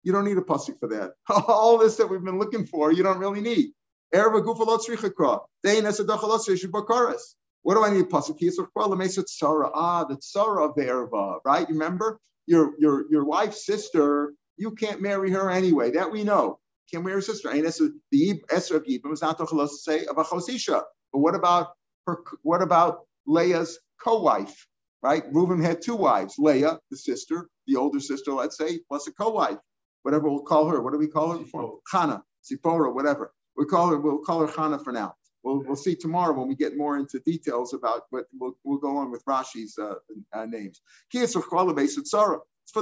You 0.03 0.13
don't 0.13 0.25
need 0.25 0.39
a 0.39 0.43
pasuk 0.43 0.79
for 0.79 0.89
that. 0.89 1.13
All 1.49 1.79
this 1.79 1.97
that 1.97 2.09
we've 2.09 2.23
been 2.23 2.39
looking 2.39 2.67
for, 2.67 2.93
you 2.93 3.03
don't 3.03 3.19
really 3.19 3.41
need. 3.41 3.71
Erva 4.15 4.43
gufa 4.43 4.67
lo 4.67 4.79
tzricha 4.79 5.41
Ein 5.67 5.85
esadach 5.85 6.23
los 6.23 6.47
shesh 6.47 6.65
bakaris. 6.67 7.35
What 7.63 7.75
do 7.75 7.85
I 7.85 7.91
need? 7.91 8.09
Pasuk 8.09 8.39
tzara. 8.41 9.71
Ah, 9.75 10.05
the 10.05 10.17
tzara 10.17 10.69
of 10.69 10.75
the 10.75 10.83
erva, 10.83 11.41
right? 11.45 11.69
Remember 11.69 12.19
your 12.47 12.73
your 12.79 13.11
your 13.11 13.25
wife's 13.25 13.67
sister. 13.67 14.35
You 14.59 14.73
can't 14.73 15.01
marry 15.01 15.31
her 15.31 15.51
anyway. 15.51 15.93
That 15.93 16.11
we 16.11 16.25
know. 16.25 16.59
Can't 16.91 17.05
marry 17.05 17.17
her 17.17 17.23
sister. 17.23 17.51
And 17.51 17.65
the 17.65 18.43
Esra 18.51 18.77
of 18.77 18.85
Yibam 18.85 19.13
is 19.13 19.23
not 19.23 19.39
to 19.39 19.69
say 19.69 20.07
of 20.07 20.19
a 20.19 20.25
chosisha. 20.25 20.83
But 21.13 21.19
what 21.21 21.35
about 21.35 21.69
her? 22.07 22.19
What 22.43 22.63
about 22.63 23.03
Leah's 23.27 23.79
co-wife? 24.03 24.67
Right? 25.03 25.25
Reuben 25.33 25.63
had 25.63 25.81
two 25.81 25.95
wives. 25.95 26.37
Leah, 26.39 26.79
the 26.91 26.97
sister, 26.97 27.49
the 27.67 27.77
older 27.77 28.01
sister, 28.01 28.33
let's 28.33 28.57
say, 28.59 28.81
plus 28.89 29.07
a 29.07 29.13
co-wife. 29.13 29.59
Whatever 30.03 30.29
we'll 30.29 30.43
call 30.43 30.69
her. 30.69 30.83
What 30.83 30.93
do 30.93 30.99
we 30.99 31.07
call 31.07 31.39
her? 31.39 31.45
Chana, 31.93 32.23
Sipora, 32.43 32.93
whatever. 32.93 33.33
We 33.57 33.67
call 33.67 33.89
her. 33.91 33.99
We'll 33.99 34.19
call 34.19 34.41
her 34.41 34.49
Chana 34.49 34.83
for 34.83 34.93
now. 34.93 35.15
We'll, 35.45 35.63
we'll 35.65 35.77
see 35.77 35.95
tomorrow 35.95 36.37
when 36.37 36.49
we 36.49 36.57
get 36.57 36.77
more 36.77 36.99
into 36.99 37.21
details 37.21 37.73
about 37.75 38.03
what 38.11 38.25
we'll, 38.39 38.55
we'll 38.65 38.79
go 38.79 38.97
on 38.97 39.11
with 39.11 39.25
Rashi's 39.25 39.79
uh, 39.79 39.95
uh, 40.33 40.47
names. 40.47 40.81
It's 41.13 41.33
for 41.33 41.43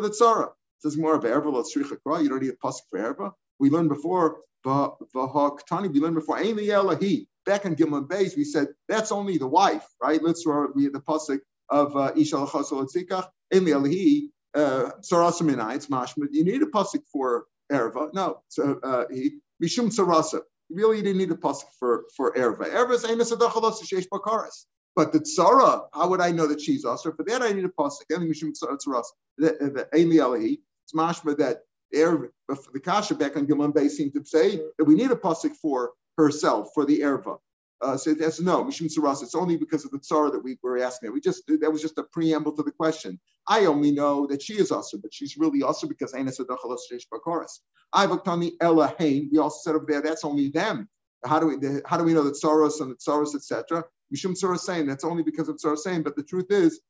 the 0.00 0.08
tzara. 0.10 0.48
Says 0.78 0.96
more 0.96 1.14
of 1.14 1.24
erva 1.24 2.22
You 2.22 2.28
don't 2.28 2.42
need 2.42 2.50
a 2.50 2.56
pasuk 2.56 2.82
for 2.90 2.98
erva. 2.98 3.32
We 3.58 3.70
learned 3.70 3.88
before 3.88 4.38
v'ha'ktani. 4.66 5.92
We 5.92 6.00
learned 6.00 6.16
before 6.16 6.38
ain't 6.38 6.56
the 6.56 7.26
Back 7.44 7.64
in 7.64 7.76
Gimel 7.76 8.08
Beis, 8.08 8.36
we 8.36 8.42
said 8.42 8.68
that's 8.88 9.12
only 9.12 9.38
the 9.38 9.46
wife, 9.46 9.86
right? 10.02 10.20
Let's 10.20 10.44
we 10.74 10.84
had 10.84 10.92
the 10.92 11.00
pasuk 11.00 11.38
of 11.70 11.96
uh, 11.96 12.12
isha 12.16 12.38
l'chasol 12.38 12.84
etzikach. 12.84 13.28
Ain't 13.52 13.66
elahi. 13.66 14.30
Sarasaminai. 14.56 15.76
It's 15.76 15.86
mashmad. 15.86 16.28
You 16.32 16.44
need 16.44 16.62
a 16.62 16.66
pasuk 16.66 17.02
for 17.12 17.46
erva. 17.70 18.12
No, 18.12 18.42
so 18.48 18.80
uh, 18.82 19.04
he 19.12 19.38
mishum 19.62 19.96
sarasa. 19.96 20.40
really 20.70 20.96
you 20.98 21.02
didn't 21.04 21.18
need 21.18 21.30
a 21.30 21.36
pasuk 21.36 21.68
for 21.78 22.04
for 22.16 22.32
erva. 22.32 22.68
Erva 22.68 22.94
is 22.94 23.04
adachalos 23.04 23.80
sheish 23.84 24.08
bakaras. 24.12 24.64
But 24.96 25.12
the 25.12 25.20
tzara, 25.20 25.86
how 25.92 26.08
would 26.08 26.22
I 26.22 26.32
know 26.32 26.46
that 26.46 26.60
she's 26.60 26.84
also? 26.84 27.12
For 27.12 27.22
that, 27.24 27.42
I 27.42 27.52
need 27.52 27.64
a 27.64 27.68
pasuk. 27.68 28.06
Any 28.12 28.26
mishum. 28.26 28.52
The 29.38 29.88
Eli 29.94 30.16
Elihi. 30.16 30.58
It's 30.86 30.92
mashma 30.92 31.36
that 31.38 31.62
erva. 31.92 32.28
The 32.48 32.80
kasha 32.80 33.16
back 33.16 33.36
on 33.36 33.46
Gimon 33.46 33.74
Bay 33.74 33.88
seemed 33.88 34.14
to 34.14 34.24
say 34.24 34.60
that 34.78 34.84
we 34.84 34.94
need 34.94 35.10
a 35.10 35.16
pasuk 35.16 35.56
for 35.56 35.92
herself 36.16 36.68
for 36.74 36.84
the 36.84 37.00
erva. 37.00 37.38
Uh, 37.82 37.96
so 37.96 38.14
that's 38.14 38.40
no, 38.40 38.64
Mishum 38.64 38.90
Saras. 38.90 39.22
It's 39.22 39.34
only 39.34 39.56
because 39.56 39.84
of 39.84 39.90
the 39.90 39.98
tsar 39.98 40.30
that 40.30 40.42
we 40.42 40.56
were 40.62 40.78
asking. 40.78 41.12
We 41.12 41.20
just 41.20 41.42
that 41.48 41.70
was 41.70 41.82
just 41.82 41.98
a 41.98 42.04
preamble 42.04 42.52
to 42.52 42.62
the 42.62 42.70
question. 42.70 43.18
I 43.48 43.66
only 43.66 43.90
know 43.90 44.26
that 44.28 44.42
she 44.42 44.54
is 44.54 44.70
also, 44.70 44.96
but 44.96 45.12
she's 45.12 45.36
really 45.36 45.62
also 45.62 45.88
because 45.88 46.14
Aina 46.14 46.30
Sadachalos 46.30 46.78
Bakaris. 47.12 47.58
Ivaktani 47.94 48.52
Ella 48.60 48.94
Hain. 48.98 49.28
We 49.32 49.38
also 49.38 49.58
said 49.62 49.76
over 49.76 49.86
there 49.88 50.00
that's 50.00 50.24
only 50.24 50.50
them. 50.50 50.88
How 51.24 51.40
do 51.40 51.48
we 51.48 51.80
how 51.84 51.96
do 51.96 52.04
we 52.04 52.14
know 52.14 52.22
that 52.22 52.40
Soros 52.40 52.80
and 52.80 52.92
the 52.92 52.96
Soros 52.96 53.34
etc. 53.34 53.84
Mishum 54.14 54.40
Saras 54.40 54.60
saying 54.60 54.86
that's 54.86 55.04
only 55.04 55.24
because 55.24 55.48
of 55.48 55.56
Saras 55.56 55.78
saying. 55.78 56.04
But 56.04 56.16
the 56.16 56.22
truth 56.22 56.50
is, 56.50 56.80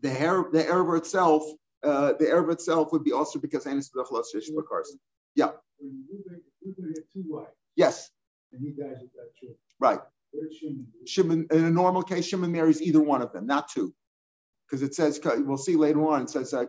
the 0.00 0.10
hair 0.10 0.44
the 0.52 0.62
erva 0.62 0.98
itself 0.98 1.42
uh, 1.84 2.12
the 2.18 2.26
erva 2.26 2.52
itself 2.52 2.92
would 2.92 3.04
be 3.04 3.12
also 3.12 3.38
because 3.38 3.64
Bakaris. 3.64 4.88
Yeah. 5.34 5.50
Yes. 7.76 8.10
And 8.52 8.62
he 8.62 8.70
dies 8.70 8.96
at 8.96 9.12
that 9.14 9.34
church. 9.40 9.56
Right. 9.80 10.00
Shimon, 11.06 11.46
in 11.50 11.64
a 11.64 11.70
normal 11.70 12.02
case, 12.02 12.26
Shimon 12.26 12.52
marries 12.52 12.80
either 12.80 13.00
one 13.00 13.22
of 13.22 13.32
them, 13.32 13.46
not 13.46 13.68
two. 13.68 13.94
Because 14.66 14.82
it 14.82 14.94
says, 14.94 15.20
we'll 15.24 15.58
see 15.58 15.76
later 15.76 16.06
on, 16.08 16.22
it 16.22 16.30
says, 16.30 16.54
uh, 16.54 16.64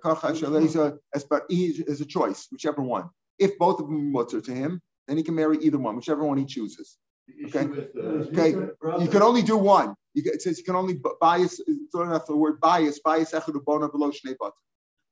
is 1.49 2.01
a 2.01 2.05
choice, 2.05 2.47
whichever 2.51 2.81
one. 2.81 3.09
If 3.39 3.57
both 3.57 3.79
of 3.79 3.87
them 3.87 4.15
are 4.15 4.25
to 4.25 4.41
him, 4.41 4.81
then 5.07 5.17
he 5.17 5.23
can 5.23 5.35
marry 5.35 5.57
either 5.59 5.77
one, 5.77 5.95
whichever 5.95 6.23
one 6.25 6.37
he 6.37 6.45
chooses. 6.45 6.97
Okay. 7.45 7.67
Okay. 7.99 8.49
You 8.99 9.07
can 9.07 9.21
only 9.21 9.41
do 9.41 9.57
one. 9.57 9.95
You 10.13 10.23
can, 10.23 10.33
it 10.33 10.41
says 10.41 10.57
you 10.57 10.65
can 10.65 10.75
only 10.75 10.99
bias. 11.21 11.61
Throwing 11.91 12.11
off 12.11 12.25
the 12.25 12.35
word 12.35 12.59
bias. 12.59 12.99
Bias 12.99 13.31
echad 13.31 13.53
below 13.91 14.11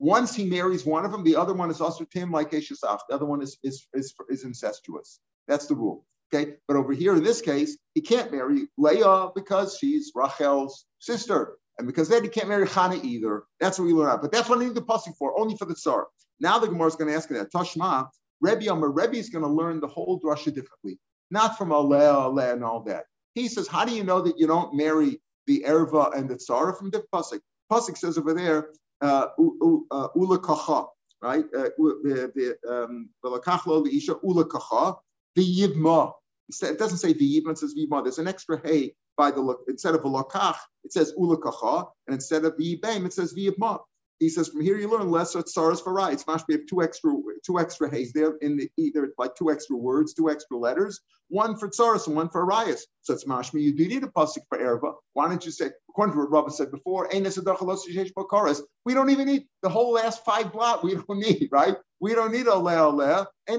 Once 0.01 0.34
he 0.34 0.46
marries 0.46 0.84
one 0.84 1.05
of 1.05 1.12
them, 1.12 1.24
the 1.24 1.36
other 1.36 1.53
one 1.53 1.70
is 1.70 1.79
also 1.79 2.03
Tim 2.05 2.31
like 2.31 2.50
Eshesaf. 2.50 3.01
The 3.08 3.13
other 3.13 3.27
one 3.27 3.39
is, 3.43 3.60
is 3.63 3.88
is 3.93 4.15
is 4.29 4.43
incestuous. 4.43 5.20
That's 5.48 5.67
the 5.67 5.75
rule. 5.75 6.03
Okay, 6.34 6.55
but 6.67 6.75
over 6.75 6.91
here 6.91 7.15
in 7.15 7.24
this 7.24 7.39
case, 7.39 7.77
he 7.93 8.01
can't 8.01 8.31
marry 8.31 8.67
Leah 8.79 9.27
because 9.36 9.77
she's 9.77 10.12
Rachel's 10.15 10.88
sister, 10.98 11.58
and 11.77 11.86
because 11.86 12.10
then 12.10 12.24
he 12.24 12.29
can't 12.29 12.48
marry 12.48 12.65
Chana 12.65 13.03
either. 13.03 13.43
That's 13.60 13.77
what 13.77 13.86
we 13.86 13.93
learn 13.93 14.10
out. 14.10 14.24
But 14.24 14.31
that's 14.31 14.50
what 14.50 14.60
I 14.60 14.63
need 14.63 14.74
the 14.74 14.81
passing 14.81 15.13
for, 15.20 15.39
only 15.39 15.55
for 15.55 15.65
the 15.65 15.75
tsar. 15.75 16.08
Now 16.39 16.58
the 16.58 16.67
Gemara 16.67 16.88
is 16.88 16.96
going 16.96 17.12
to 17.12 17.15
ask 17.15 17.29
that 17.29 17.51
Tashma, 17.53 18.08
Rebbe 18.39 18.72
Amar, 18.72 18.89
Rebbe 18.89 19.17
is 19.17 19.29
going 19.29 19.43
to 19.46 19.51
learn 19.51 19.79
the 19.79 19.88
whole 19.88 20.20
drasha 20.20 20.46
differently, 20.46 21.00
not 21.29 21.60
from 21.60 21.70
Aleh, 21.70 22.25
Aleh, 22.25 22.53
and 22.53 22.63
all 22.63 22.81
that. 22.86 23.03
He 23.36 23.48
says, 23.48 23.67
how 23.67 23.86
do 23.86 23.93
you 23.93 24.03
know 24.03 24.22
that 24.22 24.39
you 24.39 24.48
don't 24.48 24.74
marry 24.74 25.22
the 25.46 25.63
erva 25.67 26.17
and 26.17 26.27
the 26.27 26.38
tsar 26.38 26.74
from 26.74 26.89
the 26.89 27.03
pasuk? 27.13 27.41
Pasuk 27.72 27.98
says 27.98 28.17
over 28.17 28.34
there, 28.34 28.70
uh, 29.01 29.27
uh, 29.91 30.08
ula 30.15 30.39
kacha, 30.39 30.86
right? 31.22 31.46
Uh, 31.55 31.70
um, 32.70 33.10
the 33.24 33.91
isha 33.93 34.15
ula 34.24 34.46
kacha, 34.46 34.96
the 35.36 35.43
yivma. 35.43 36.13
It 36.62 36.77
doesn't 36.77 36.98
say 36.98 37.13
v'yibma, 37.13 37.51
it 37.51 37.60
says 37.60 37.74
v'yibma. 37.75 38.03
There's 38.03 38.20
an 38.20 38.27
extra 38.27 38.60
hey 38.63 38.93
by 39.17 39.31
the. 39.31 39.58
Instead 39.67 39.96
of 39.96 40.03
a 40.03 40.10
lokach, 40.10 40.58
it 40.84 40.91
says 40.91 41.13
ulakacha, 41.17 41.89
and 42.08 42.13
instead 42.13 42.43
of 42.46 42.58
v'yibem, 42.58 43.05
it 43.05 43.13
says 43.13 43.34
v'yibma. 43.34 43.79
He 44.21 44.29
says 44.29 44.49
from 44.49 44.61
here 44.61 44.77
you 44.77 44.87
learn 44.87 45.09
lesser 45.09 45.41
tsaras 45.41 45.83
for 45.83 45.93
right. 45.93 46.13
It's 46.13 46.25
we 46.47 46.53
have 46.53 46.67
two 46.67 46.83
extra 46.83 47.11
two 47.43 47.59
extra 47.59 47.89
hays 47.89 48.13
there 48.13 48.37
in 48.37 48.55
the 48.55 48.69
either 48.77 49.11
like 49.17 49.33
two 49.35 49.49
extra 49.51 49.75
words, 49.75 50.13
two 50.13 50.29
extra 50.29 50.57
letters, 50.57 51.01
one 51.29 51.57
for 51.57 51.67
tsaras 51.69 52.05
and 52.05 52.15
one 52.15 52.29
for 52.29 52.43
arias. 52.43 52.85
So 53.01 53.15
it's 53.15 53.23
mashma 53.25 53.63
you 53.63 53.75
do 53.75 53.87
need 53.87 54.03
a 54.03 54.07
pasuk 54.07 54.43
for 54.47 54.59
erva. 54.59 54.93
Why 55.13 55.27
don't 55.27 55.43
you 55.43 55.51
say 55.51 55.71
according 55.89 56.13
to 56.13 56.19
what 56.19 56.31
Rabbi 56.31 56.49
said 56.49 56.69
before, 56.69 57.09
we 58.85 58.93
don't 58.93 59.09
even 59.09 59.25
need 59.25 59.45
the 59.63 59.69
whole 59.69 59.93
last 59.93 60.23
five 60.23 60.53
blot. 60.53 60.83
We 60.83 60.93
don't 60.93 61.09
need 61.19 61.49
right. 61.51 61.77
We 61.99 62.13
don't 62.13 62.31
need 62.31 62.45
a 62.45 62.55
leah 62.55 62.85
a 62.85 62.89
leah. 62.89 63.27
You 63.49 63.57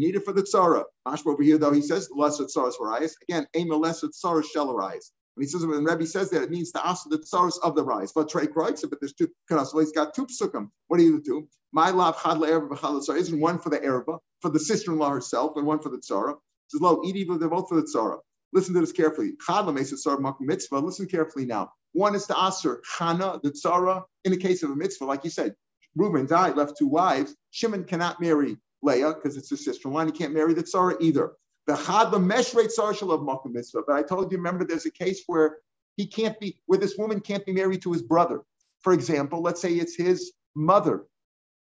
need 0.00 0.14
it 0.14 0.24
for 0.24 0.32
the 0.32 0.42
tzara. 0.42 0.84
Mashma 1.08 1.32
over 1.32 1.42
here 1.42 1.58
though 1.58 1.72
he 1.72 1.82
says 1.82 2.08
lesser 2.14 2.44
tsaras 2.44 2.74
for 2.76 2.92
arias. 2.92 3.16
Again, 3.28 3.48
aim 3.54 3.70
lesser 3.70 4.06
tsaras 4.08 4.44
shall 4.44 4.70
arias. 4.70 5.10
He 5.38 5.46
says 5.46 5.64
when 5.64 5.84
Rebbe 5.84 6.06
says 6.06 6.30
that, 6.30 6.42
it 6.42 6.50
means 6.50 6.72
to 6.72 6.86
ask 6.86 7.08
the 7.08 7.18
tsaros 7.18 7.58
of 7.62 7.74
the 7.74 7.84
rise. 7.84 8.12
But 8.12 8.28
Trey 8.28 8.46
Kreutzer, 8.46 8.88
but 8.90 9.00
there's 9.00 9.12
two. 9.12 9.28
So 9.48 9.78
he's 9.78 9.92
got 9.92 10.14
two 10.14 10.26
psukim. 10.26 10.70
What 10.88 10.98
do 10.98 11.04
you 11.04 11.20
do? 11.22 11.48
My 11.72 11.90
love 11.90 12.20
chad 12.22 12.38
le'erba 12.38 13.16
Isn't 13.16 13.40
one 13.40 13.58
for 13.58 13.70
the 13.70 13.82
erba, 13.82 14.18
for 14.40 14.50
the 14.50 14.58
sister-in-law 14.60 15.10
herself, 15.10 15.52
and 15.56 15.66
one 15.66 15.80
for 15.80 15.90
the 15.90 15.98
tzara? 15.98 16.34
Says 16.68 16.80
lo, 16.80 17.02
eat 17.04 17.16
evil. 17.16 17.38
They're 17.38 17.48
both 17.48 17.68
for 17.68 17.80
the 17.80 17.86
tzara. 17.86 18.18
Listen 18.52 18.74
to 18.74 18.80
this 18.80 18.92
carefully. 18.92 19.32
Chad 19.46 19.66
mitzvah. 19.66 20.78
Listen 20.78 21.06
carefully 21.06 21.44
now. 21.44 21.72
One 21.92 22.14
is 22.14 22.26
to 22.26 22.36
aser 22.36 22.82
chana 22.96 23.40
the 23.42 23.50
tzara 23.50 24.04
in 24.24 24.32
the 24.32 24.38
case 24.38 24.62
of 24.62 24.70
a 24.70 24.76
mitzvah, 24.76 25.04
like 25.04 25.24
you 25.24 25.30
said. 25.30 25.54
Reuben 25.96 26.26
died, 26.26 26.56
left 26.56 26.78
two 26.78 26.86
wives. 26.86 27.34
Shimon 27.50 27.84
cannot 27.84 28.20
marry 28.20 28.56
Leah 28.82 29.14
because 29.14 29.36
it's 29.36 29.50
his 29.50 29.64
sister-in-law. 29.64 30.06
He 30.06 30.12
can't 30.12 30.32
marry 30.32 30.54
the 30.54 30.62
tzara 30.62 30.96
either. 31.00 31.32
The 31.68 31.76
chad 31.76 32.10
the 32.10 32.18
meshrei 32.18 32.70
social 32.70 33.12
of 33.12 33.20
makom 33.20 33.52
mitzvah. 33.52 33.82
But 33.86 33.96
I 33.96 34.02
told 34.02 34.32
you, 34.32 34.38
remember, 34.38 34.64
there's 34.64 34.86
a 34.86 34.90
case 34.90 35.22
where 35.26 35.58
he 35.98 36.06
can't 36.06 36.40
be, 36.40 36.58
where 36.64 36.78
this 36.78 36.96
woman 36.96 37.20
can't 37.20 37.44
be 37.44 37.52
married 37.52 37.82
to 37.82 37.92
his 37.92 38.00
brother. 38.00 38.42
For 38.80 38.94
example, 38.94 39.42
let's 39.42 39.60
say 39.60 39.74
it's 39.74 39.94
his 39.94 40.32
mother. 40.56 41.04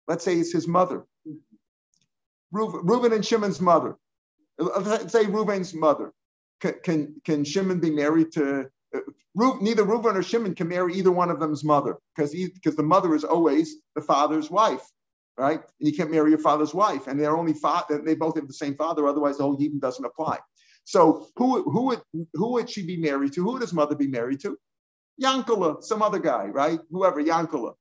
Let's 0.06 0.24
say 0.24 0.36
it's 0.36 0.52
his 0.52 0.68
mother. 0.68 1.06
Reuben 2.52 3.14
and 3.14 3.24
Shimon's 3.24 3.62
mother. 3.62 3.96
Let's 4.58 5.12
say 5.12 5.24
Reuben's 5.24 5.72
mother. 5.72 6.12
Can, 6.60 6.74
can, 6.82 7.14
can 7.24 7.44
Shimon 7.44 7.80
be 7.80 7.90
married 7.90 8.32
to, 8.32 8.68
uh, 8.94 9.00
neither 9.60 9.84
Reuben 9.84 10.16
or 10.16 10.22
Shimon 10.22 10.54
can 10.54 10.68
marry 10.68 10.94
either 10.96 11.12
one 11.12 11.30
of 11.30 11.40
them's 11.40 11.64
mother 11.64 11.96
because 12.14 12.32
because 12.32 12.76
the 12.76 12.82
mother 12.82 13.14
is 13.14 13.24
always 13.24 13.76
the 13.94 14.02
father's 14.02 14.50
wife 14.50 14.84
right? 15.38 15.60
And 15.60 15.88
you 15.88 15.96
can't 15.96 16.10
marry 16.10 16.30
your 16.30 16.38
father's 16.40 16.74
wife, 16.74 17.06
and 17.06 17.18
they're 17.18 17.36
only 17.36 17.54
fa- 17.54 17.84
they 17.88 18.14
both 18.14 18.36
have 18.36 18.48
the 18.48 18.52
same 18.52 18.74
father. 18.74 19.06
Otherwise, 19.06 19.38
the 19.38 19.44
whole 19.44 19.56
yibum 19.58 19.80
doesn't 19.80 20.04
apply. 20.04 20.38
So 20.84 21.28
who 21.36 21.62
who 21.70 21.82
would 21.86 22.02
who 22.34 22.52
would 22.52 22.68
she 22.68 22.84
be 22.84 22.96
married 22.96 23.32
to? 23.34 23.44
Who 23.44 23.52
would 23.52 23.62
his 23.62 23.72
mother 23.72 23.94
be 23.94 24.08
married 24.08 24.40
to? 24.40 24.58
Yankala, 25.22 25.82
some 25.82 26.02
other 26.02 26.18
guy, 26.18 26.46
right? 26.46 26.80
Whoever, 26.90 27.22
Yankala. 27.22 27.74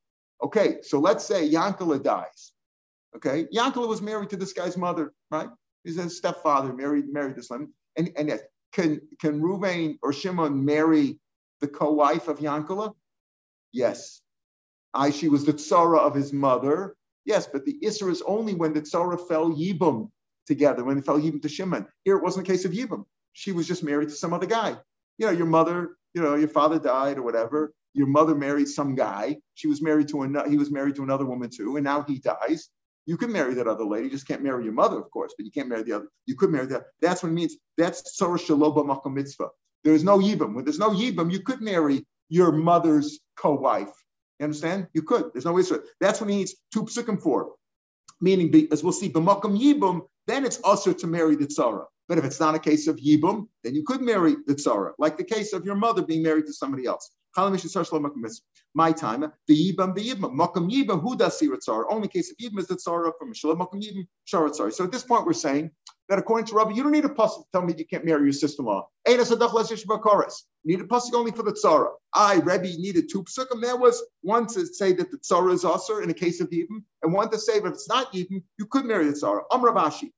Okay, 0.43 0.77
so 0.81 0.99
let's 0.99 1.25
say 1.25 1.49
Yankala 1.49 2.01
dies. 2.01 2.51
Okay, 3.15 3.45
Yankala 3.53 3.87
was 3.87 4.01
married 4.01 4.29
to 4.31 4.37
this 4.37 4.53
guy's 4.53 4.77
mother, 4.77 5.13
right? 5.31 5.49
He's 5.83 5.97
a 5.97 6.09
stepfather, 6.09 6.73
married 6.73 7.11
married 7.11 7.35
this 7.35 7.49
woman. 7.49 7.73
And 7.95 8.11
and 8.17 8.27
yes, 8.27 8.41
can 8.73 9.01
can 9.19 9.41
Ruvain 9.41 9.97
or 10.03 10.13
Shimon 10.13 10.65
marry 10.65 11.19
the 11.61 11.67
co-wife 11.67 12.27
of 12.27 12.39
Yankala? 12.39 12.93
Yes. 13.71 14.21
I, 14.93 15.11
she 15.11 15.29
was 15.29 15.45
the 15.45 15.53
tzara 15.53 15.99
of 15.99 16.15
his 16.15 16.33
mother, 16.33 16.95
Yes, 17.27 17.46
but 17.46 17.65
the 17.65 17.77
Isra 17.84 18.10
is 18.10 18.24
only 18.25 18.53
when 18.55 18.74
the 18.74 18.81
Tzara 18.81 19.19
fell 19.27 19.51
Yibum 19.51 20.10
together, 20.48 20.86
when 20.86 20.98
it 20.98 21.05
fell 21.05 21.19
Yibum 21.19 21.41
to 21.41 21.50
Shimon. 21.50 21.86
Here 22.05 22.15
it 22.15 22.24
wasn't 22.24 22.48
a 22.48 22.50
case 22.50 22.63
of 22.63 22.72
Yibum. 22.72 23.03
She 23.34 23.51
was 23.51 23.67
just 23.67 23.84
married 23.84 24.07
to 24.10 24.15
some 24.15 24.34
other 24.34 24.46
guy. 24.46 24.77
You 25.17 25.25
know, 25.25 25.34
your 25.34 25.46
mother, 25.46 25.98
you 26.13 26.22
know, 26.22 26.36
your 26.36 26.48
father 26.48 26.79
died 26.79 27.17
or 27.17 27.24
whatever. 27.24 27.74
Your 27.93 28.07
mother 28.07 28.34
married 28.34 28.69
some 28.69 28.96
guy. 28.96 29.36
She 29.55 29.67
was 29.67 29.81
married 29.81 30.07
to 30.10 30.22
another, 30.22 30.50
he 30.50 30.57
was 30.57 30.72
married 30.72 30.96
to 30.96 31.03
another 31.03 31.25
woman 31.25 31.50
too, 31.50 31.75
and 31.75 31.84
now 31.84 32.01
he 32.03 32.19
dies. 32.19 32.69
You 33.05 33.17
could 33.17 33.29
marry 33.29 33.53
that 33.55 33.67
other 33.67 33.84
lady. 33.84 34.05
You 34.05 34.12
just 34.12 34.27
can't 34.27 34.41
marry 34.41 34.63
your 34.63 34.74
mother, 34.74 34.98
of 34.98 35.12
course, 35.12 35.34
but 35.38 35.46
you 35.46 35.51
can't 35.51 35.67
marry 35.67 35.84
the 35.84 35.93
other. 35.93 36.07
You 36.27 36.36
could 36.36 36.50
marry 36.50 36.67
that. 36.67 36.84
That's 37.01 37.24
what 37.24 37.29
it 37.29 37.36
means. 37.36 37.57
That's 37.77 38.17
Tzara 38.17 38.38
Shaloba 38.38 38.86
Makom 38.86 39.13
Mitzvah. 39.13 39.50
There 39.84 39.93
is 39.93 40.03
no 40.05 40.17
Yibum. 40.17 40.53
When 40.53 40.63
there's 40.63 40.79
no 40.79 40.91
Yibum, 40.91 41.29
you 41.31 41.41
could 41.41 41.60
marry 41.60 42.05
your 42.29 42.53
mother's 42.53 43.19
co-wife 43.36 43.91
you 44.39 44.44
understand? 44.44 44.88
You 44.94 45.01
could. 45.01 45.32
There's 45.34 45.46
no 45.46 45.53
way 45.53 45.63
That's 46.00 46.22
what 46.22 46.29
he 46.29 46.38
needs 46.38 46.56
two 46.74 46.84
psukim 46.84 47.22
for. 47.22 47.53
Meaning, 48.22 48.67
as 48.72 48.84
we'll 48.84 48.94
see, 48.94 49.10
b'makam 49.10 49.60
yibum, 49.60 50.01
then 50.25 50.46
it's 50.46 50.60
usher 50.63 50.94
to 50.94 51.08
marry 51.08 51.36
the 51.36 51.46
tzara. 51.46 51.86
But 52.08 52.17
if 52.17 52.24
it's 52.24 52.39
not 52.39 52.56
a 52.56 52.60
case 52.60 52.88
of 52.88 52.98
yibum, 52.98 53.48
then 53.63 53.75
you 53.75 53.84
could 53.84 54.01
marry 54.01 54.36
the 54.46 54.56
tzara, 54.56 54.94
like 54.98 55.17
the 55.17 55.24
case 55.24 55.53
of 55.53 55.65
your 55.65 55.75
mother 55.75 56.01
being 56.01 56.24
married 56.24 56.46
to 56.48 56.53
somebody 56.53 56.86
else. 56.86 57.12
My 57.36 58.91
time, 58.91 59.32
the 59.48 59.74
yibam, 59.74 59.94
the 59.94 60.10
yibam, 60.10 60.36
makam 60.36 60.72
yibam, 60.72 61.01
who 61.01 61.15
does 61.15 61.38
see 61.38 61.48
tzara? 61.48 61.84
Only 61.89 62.08
case 62.08 62.32
of 62.32 62.38
yibam 62.38 62.60
is 62.60 62.67
the 62.67 62.75
tzara 62.75 63.12
from 63.20 63.34
shalom 63.34 63.60
makam 63.60 63.82
yibam, 63.84 64.08
shara 64.27 64.50
tzara. 64.50 64.74
So 64.74 64.86
at 64.86 64.91
this 64.91 65.03
point, 65.03 65.25
we're 65.25 65.34
saying 65.34 65.72
that 66.09 66.19
according 66.19 66.45
to 66.47 66.55
Rabbi, 66.55 66.71
you 66.71 66.83
don't 66.83 66.91
need 66.91 67.05
a 67.05 67.09
pasuk 67.09 67.43
to 67.43 67.51
tell 67.51 67.61
me 67.61 67.73
you 67.77 67.85
can't 67.85 68.05
marry 68.05 68.23
your 68.23 68.31
sister-in-law. 68.33 68.87
You 69.07 69.17
need 69.17 70.79
a 70.81 70.83
pasuk 70.83 71.13
only 71.13 71.31
for 71.31 71.43
the 71.43 71.51
tzara. 71.51 71.89
I, 72.13 72.37
Rabbi, 72.37 72.75
needed 72.77 73.09
two 73.11 73.23
pasukim. 73.23 73.61
There 73.61 73.75
was 73.75 74.01
one 74.21 74.47
to 74.47 74.65
say 74.65 74.93
that 74.93 75.11
the 75.11 75.17
tzara 75.17 75.53
is 75.53 75.65
usher 75.65 76.01
in 76.01 76.09
a 76.09 76.13
case 76.13 76.39
of 76.39 76.49
yibam, 76.49 76.83
and 77.03 77.13
one 77.13 77.29
to 77.31 77.37
say 77.37 77.59
that 77.59 77.67
if 77.67 77.73
it's 77.73 77.89
not 77.89 78.13
yibam, 78.13 78.43
you 78.57 78.65
could 78.65 78.85
marry 78.85 79.05
the 79.05 79.13
tzara. 79.13 79.41
I'm 79.51 79.61
Ravashi. 79.61 80.11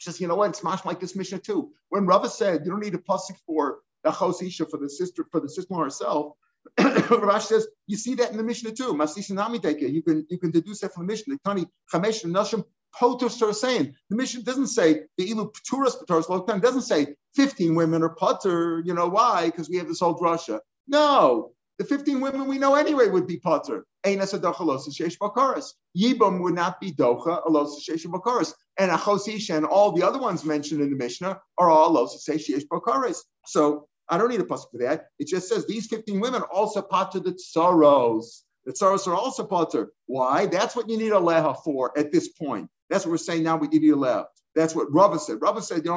Says, 0.00 0.20
you 0.20 0.28
know 0.28 0.36
what? 0.36 0.50
It's 0.50 0.62
like 0.84 1.00
this 1.00 1.16
Mishnah 1.16 1.40
too. 1.40 1.72
When 1.88 2.06
Rava 2.06 2.28
said 2.28 2.64
you 2.64 2.70
don't 2.70 2.80
need 2.80 2.94
a 2.94 2.98
pasuk 2.98 3.36
for 3.44 3.78
the 4.04 4.10
chosisha 4.10 4.70
for 4.70 4.76
the 4.76 4.88
sister 4.88 5.26
for 5.32 5.40
the 5.40 5.48
sister-in-law 5.48 5.82
herself, 5.84 6.32
Rashi 6.78 7.42
says 7.42 7.66
you 7.86 7.96
see 7.96 8.14
that 8.16 8.30
in 8.30 8.36
the 8.36 8.42
Mishnah 8.44 8.72
too. 8.72 8.96
You 8.96 10.02
can 10.02 10.26
you 10.30 10.38
can 10.38 10.50
deduce 10.50 10.80
that 10.80 10.94
from 10.94 11.06
the 11.06 11.12
Mishnah. 11.12 11.38
Tani 11.44 11.66
chamesh 11.92 12.24
nashim 12.24 12.64
Potus 12.96 13.40
are 13.42 13.52
saying 13.52 13.94
the 14.10 14.16
mission 14.16 14.42
doesn't 14.42 14.68
say 14.68 15.02
the 15.16 15.30
ilu 15.30 15.50
pturas 15.52 15.96
pturas 16.04 16.62
doesn't 16.62 16.82
say 16.82 17.14
15 17.36 17.74
women 17.74 18.02
are 18.02 18.14
putter. 18.14 18.82
You 18.84 18.94
know 18.94 19.08
why? 19.08 19.46
Because 19.46 19.68
we 19.68 19.76
have 19.76 19.88
this 19.88 20.02
old 20.02 20.18
Russia. 20.20 20.60
No, 20.86 21.52
the 21.78 21.84
15 21.84 22.20
women 22.20 22.48
we 22.48 22.58
know 22.58 22.74
anyway 22.74 23.08
would 23.08 23.26
be 23.26 23.38
putter. 23.38 23.86
Einas 24.04 24.32
sheish 24.32 25.18
bakaris. 25.18 25.74
Yibam 25.96 26.42
would 26.42 26.54
not 26.54 26.80
be 26.80 26.92
docha 26.92 27.44
bakaris. 27.46 28.52
And 28.78 28.90
achosisha 28.90 29.56
and 29.56 29.66
all 29.66 29.92
the 29.92 30.02
other 30.02 30.18
ones 30.18 30.44
mentioned 30.44 30.80
in 30.80 30.90
the 30.90 30.96
Mishnah 30.96 31.40
are 31.58 31.70
all 31.70 31.94
alosis 31.94 32.64
bakaris. 32.70 33.18
So 33.46 33.86
I 34.08 34.18
don't 34.18 34.30
need 34.30 34.40
a 34.40 34.44
pasuk 34.44 34.70
for 34.72 34.78
that. 34.78 35.06
It 35.18 35.28
just 35.28 35.48
says 35.48 35.66
these 35.66 35.86
15 35.86 36.18
women 36.20 36.42
also 36.42 36.82
pater 36.82 37.20
the 37.20 37.32
tsaros. 37.32 38.42
The 38.64 38.72
tsaros 38.72 39.06
are 39.06 39.14
also 39.14 39.44
pater. 39.44 39.92
Why? 40.06 40.46
That's 40.46 40.74
what 40.74 40.88
you 40.88 40.96
need 40.96 41.12
a 41.12 41.20
leha 41.20 41.56
for 41.62 41.96
at 41.98 42.10
this 42.10 42.28
point. 42.28 42.68
That's 42.90 43.04
what 43.04 43.12
we're 43.12 43.18
saying 43.18 43.42
now. 43.42 43.56
We 43.56 43.68
give 43.68 43.82
you 43.82 44.04
a. 44.04 44.28
That's 44.54 44.74
what 44.74 44.92
Rava 44.92 45.18
said. 45.18 45.40
Rava 45.40 45.62
said 45.62 45.84
you 45.84 45.90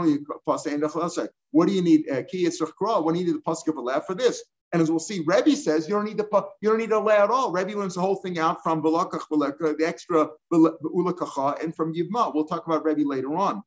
a 0.84 0.90
pasuk. 0.90 1.30
What 1.52 1.68
do 1.68 1.74
you 1.74 1.82
need? 1.82 2.10
Uh, 2.10 2.24
ki 2.24 2.46
What 2.46 3.14
do 3.14 3.20
you 3.20 3.26
need 3.26 3.36
the 3.36 3.42
pasuk 3.46 3.70
of 3.70 3.78
a 3.78 3.82
leha 3.82 4.06
for 4.06 4.14
this? 4.14 4.44
And 4.74 4.82
as 4.82 4.90
we'll 4.90 5.00
see, 5.00 5.22
Rebbe 5.26 5.56
says 5.56 5.88
you 5.88 5.96
don't 5.96 6.06
need 6.06 6.18
the 6.18 6.46
you 6.62 6.70
don't 6.70 6.78
need 6.78 6.92
to 6.92 7.00
lay 7.00 7.16
at 7.16 7.30
all. 7.30 7.52
Rebbe 7.52 7.78
learns 7.78 7.96
the 7.96 8.02
whole 8.02 8.16
thing 8.16 8.40
out 8.40 8.64
from 8.64 8.82
the 8.82 9.84
extra 9.86 10.30
Ulakacha, 10.54 11.62
and 11.64 11.76
from 11.76 11.94
Yivma. 11.94 12.34
We'll 12.34 12.46
talk 12.46 12.66
about 12.68 12.86
Rebbe 12.86 13.08
later 13.08 13.36
on. 13.36 13.64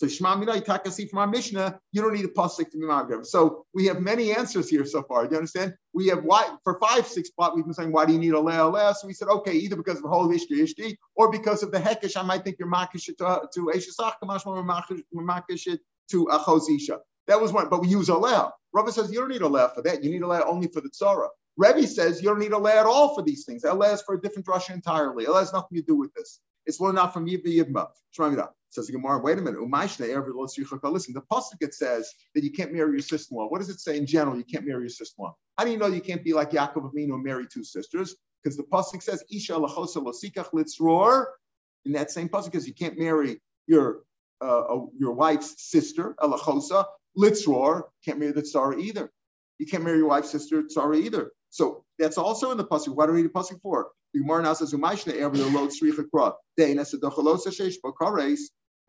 So 0.00 0.08
Shema 0.08 0.34
Minai 0.34 0.64
Takasi 0.64 1.10
from 1.10 1.18
our 1.18 1.26
Mishnah, 1.26 1.78
you 1.92 2.00
don't 2.00 2.14
need 2.14 2.24
a 2.24 2.28
pasuk 2.28 2.70
to 2.70 2.78
be 2.78 2.86
Maghrib. 2.86 3.26
So 3.26 3.66
we 3.74 3.84
have 3.84 4.00
many 4.00 4.34
answers 4.34 4.70
here 4.70 4.86
so 4.86 5.02
far. 5.02 5.26
Do 5.26 5.32
you 5.32 5.36
understand? 5.36 5.74
We 5.92 6.06
have 6.06 6.24
why 6.24 6.56
for 6.64 6.80
five, 6.80 7.06
six 7.06 7.28
plot, 7.28 7.54
we've 7.54 7.66
been 7.66 7.74
saying, 7.74 7.92
why 7.92 8.06
do 8.06 8.14
you 8.14 8.18
need 8.18 8.32
a 8.32 8.40
leah 8.40 8.66
leah? 8.66 8.94
So 8.98 9.06
we 9.06 9.12
said, 9.12 9.28
okay, 9.28 9.52
either 9.52 9.76
because 9.76 9.98
of 9.98 10.04
the 10.04 10.08
whole 10.08 10.26
ishti 10.28 10.52
ishti, 10.52 10.96
or 11.16 11.30
because 11.30 11.62
of 11.62 11.70
the 11.70 11.78
hekesh, 11.78 12.16
I 12.16 12.22
might 12.22 12.44
think 12.44 12.56
you're 12.58 12.66
makish 12.66 13.04
to 13.04 13.14
to 13.52 13.72
Eshesach, 13.74 14.14
Kamash 14.24 14.42
makish 15.14 15.78
to 16.08 16.26
Achozisha. 16.32 16.96
That 17.26 17.38
was 17.38 17.52
one, 17.52 17.68
but 17.68 17.82
we 17.82 17.88
use 17.88 18.08
a 18.08 18.12
aleh. 18.12 18.50
Rabbi 18.72 18.92
says 18.92 19.12
you 19.12 19.20
don't 19.20 19.28
need 19.28 19.42
a 19.42 19.48
aleh 19.48 19.74
for 19.74 19.82
that. 19.82 20.02
You 20.02 20.10
need 20.10 20.22
a 20.22 20.24
aleh 20.24 20.46
only 20.46 20.68
for 20.68 20.80
the 20.80 20.88
tzara. 20.88 21.28
Rebbe 21.58 21.86
says 21.86 22.22
you 22.22 22.30
don't 22.30 22.38
need 22.38 22.52
a 22.52 22.56
aleh 22.56 22.74
at 22.74 22.86
all 22.86 23.14
for 23.14 23.20
these 23.20 23.44
things. 23.44 23.64
Aleh 23.64 23.92
is 23.92 24.00
for 24.00 24.14
a 24.14 24.20
different 24.22 24.46
drasha 24.46 24.72
entirely. 24.72 25.26
Aleh 25.26 25.40
has 25.40 25.52
nothing 25.52 25.76
to 25.76 25.82
do 25.82 25.94
with 25.94 26.14
this. 26.14 26.40
It's 26.64 26.80
learned 26.80 26.98
out 26.98 27.12
from 27.12 27.26
Yibba 27.26 27.48
Yibba. 27.48 27.88
Says 28.70 28.86
the 28.86 28.92
Gemara, 28.92 29.18
wait 29.18 29.36
a 29.36 29.42
minute. 29.42 29.60
Listen, 29.60 30.06
the 30.06 31.22
pasuk 31.32 31.56
it 31.60 31.74
says 31.74 32.14
that 32.34 32.44
you 32.44 32.52
can't 32.52 32.72
marry 32.72 32.92
your 32.92 33.00
sister-in-law. 33.00 33.48
What 33.48 33.58
does 33.58 33.68
it 33.68 33.80
say 33.80 33.98
in 33.98 34.06
general? 34.06 34.36
You 34.36 34.44
can't 34.44 34.64
marry 34.64 34.82
your 34.82 34.88
sister-in-law. 34.90 35.34
How 35.58 35.64
do 35.64 35.72
you 35.72 35.76
know 35.76 35.88
you 35.88 36.00
can't 36.00 36.22
be 36.22 36.32
like 36.32 36.52
Yaakov 36.52 36.92
Avinu 36.92 37.14
and 37.14 37.24
marry 37.24 37.46
two 37.52 37.64
sisters? 37.64 38.14
Because 38.42 38.56
the 38.56 38.62
pasuk 38.62 39.02
says 39.02 39.24
Isha 39.30 39.54
losikach 39.54 40.50
litzror. 40.52 41.24
In 41.84 41.92
that 41.92 42.10
same 42.10 42.28
pasuk, 42.28 42.46
because 42.46 42.66
you 42.68 42.74
can't 42.74 42.98
marry 42.98 43.40
your 43.66 44.02
uh, 44.40 44.78
your 44.98 45.12
wife's 45.12 45.70
sister, 45.70 46.14
Elachosa, 46.20 46.84
Litzror, 47.18 47.82
can't 48.04 48.18
marry 48.18 48.32
the 48.32 48.42
Tsara 48.42 48.78
either. 48.78 49.10
You 49.58 49.66
can't 49.66 49.84
marry 49.84 49.98
your 49.98 50.08
wife's 50.08 50.30
sister, 50.30 50.62
Tsara 50.62 50.96
either. 50.96 51.32
So 51.50 51.84
that's 51.98 52.16
also 52.18 52.50
in 52.50 52.56
the 52.56 52.64
Pasuk. 52.64 52.94
Why 52.94 53.06
do 53.06 53.12
we 53.12 53.22
read 53.22 53.30
the 53.30 53.38
Pasuk 53.38 53.60
for? 53.60 53.88
The 54.14 54.20
Gemara 54.20 54.42
now 54.42 54.54
says, 54.54 54.72
Umayshna 54.72 55.16
ever 55.16 55.36
the 55.36 55.46
load 55.46 55.70
sricha 55.70 56.04
kra. 56.12 56.34
Dein 56.58 56.78
es 56.78 56.94
dochalos 56.94 57.46
shesh 57.46 57.74
bakares. 57.84 58.40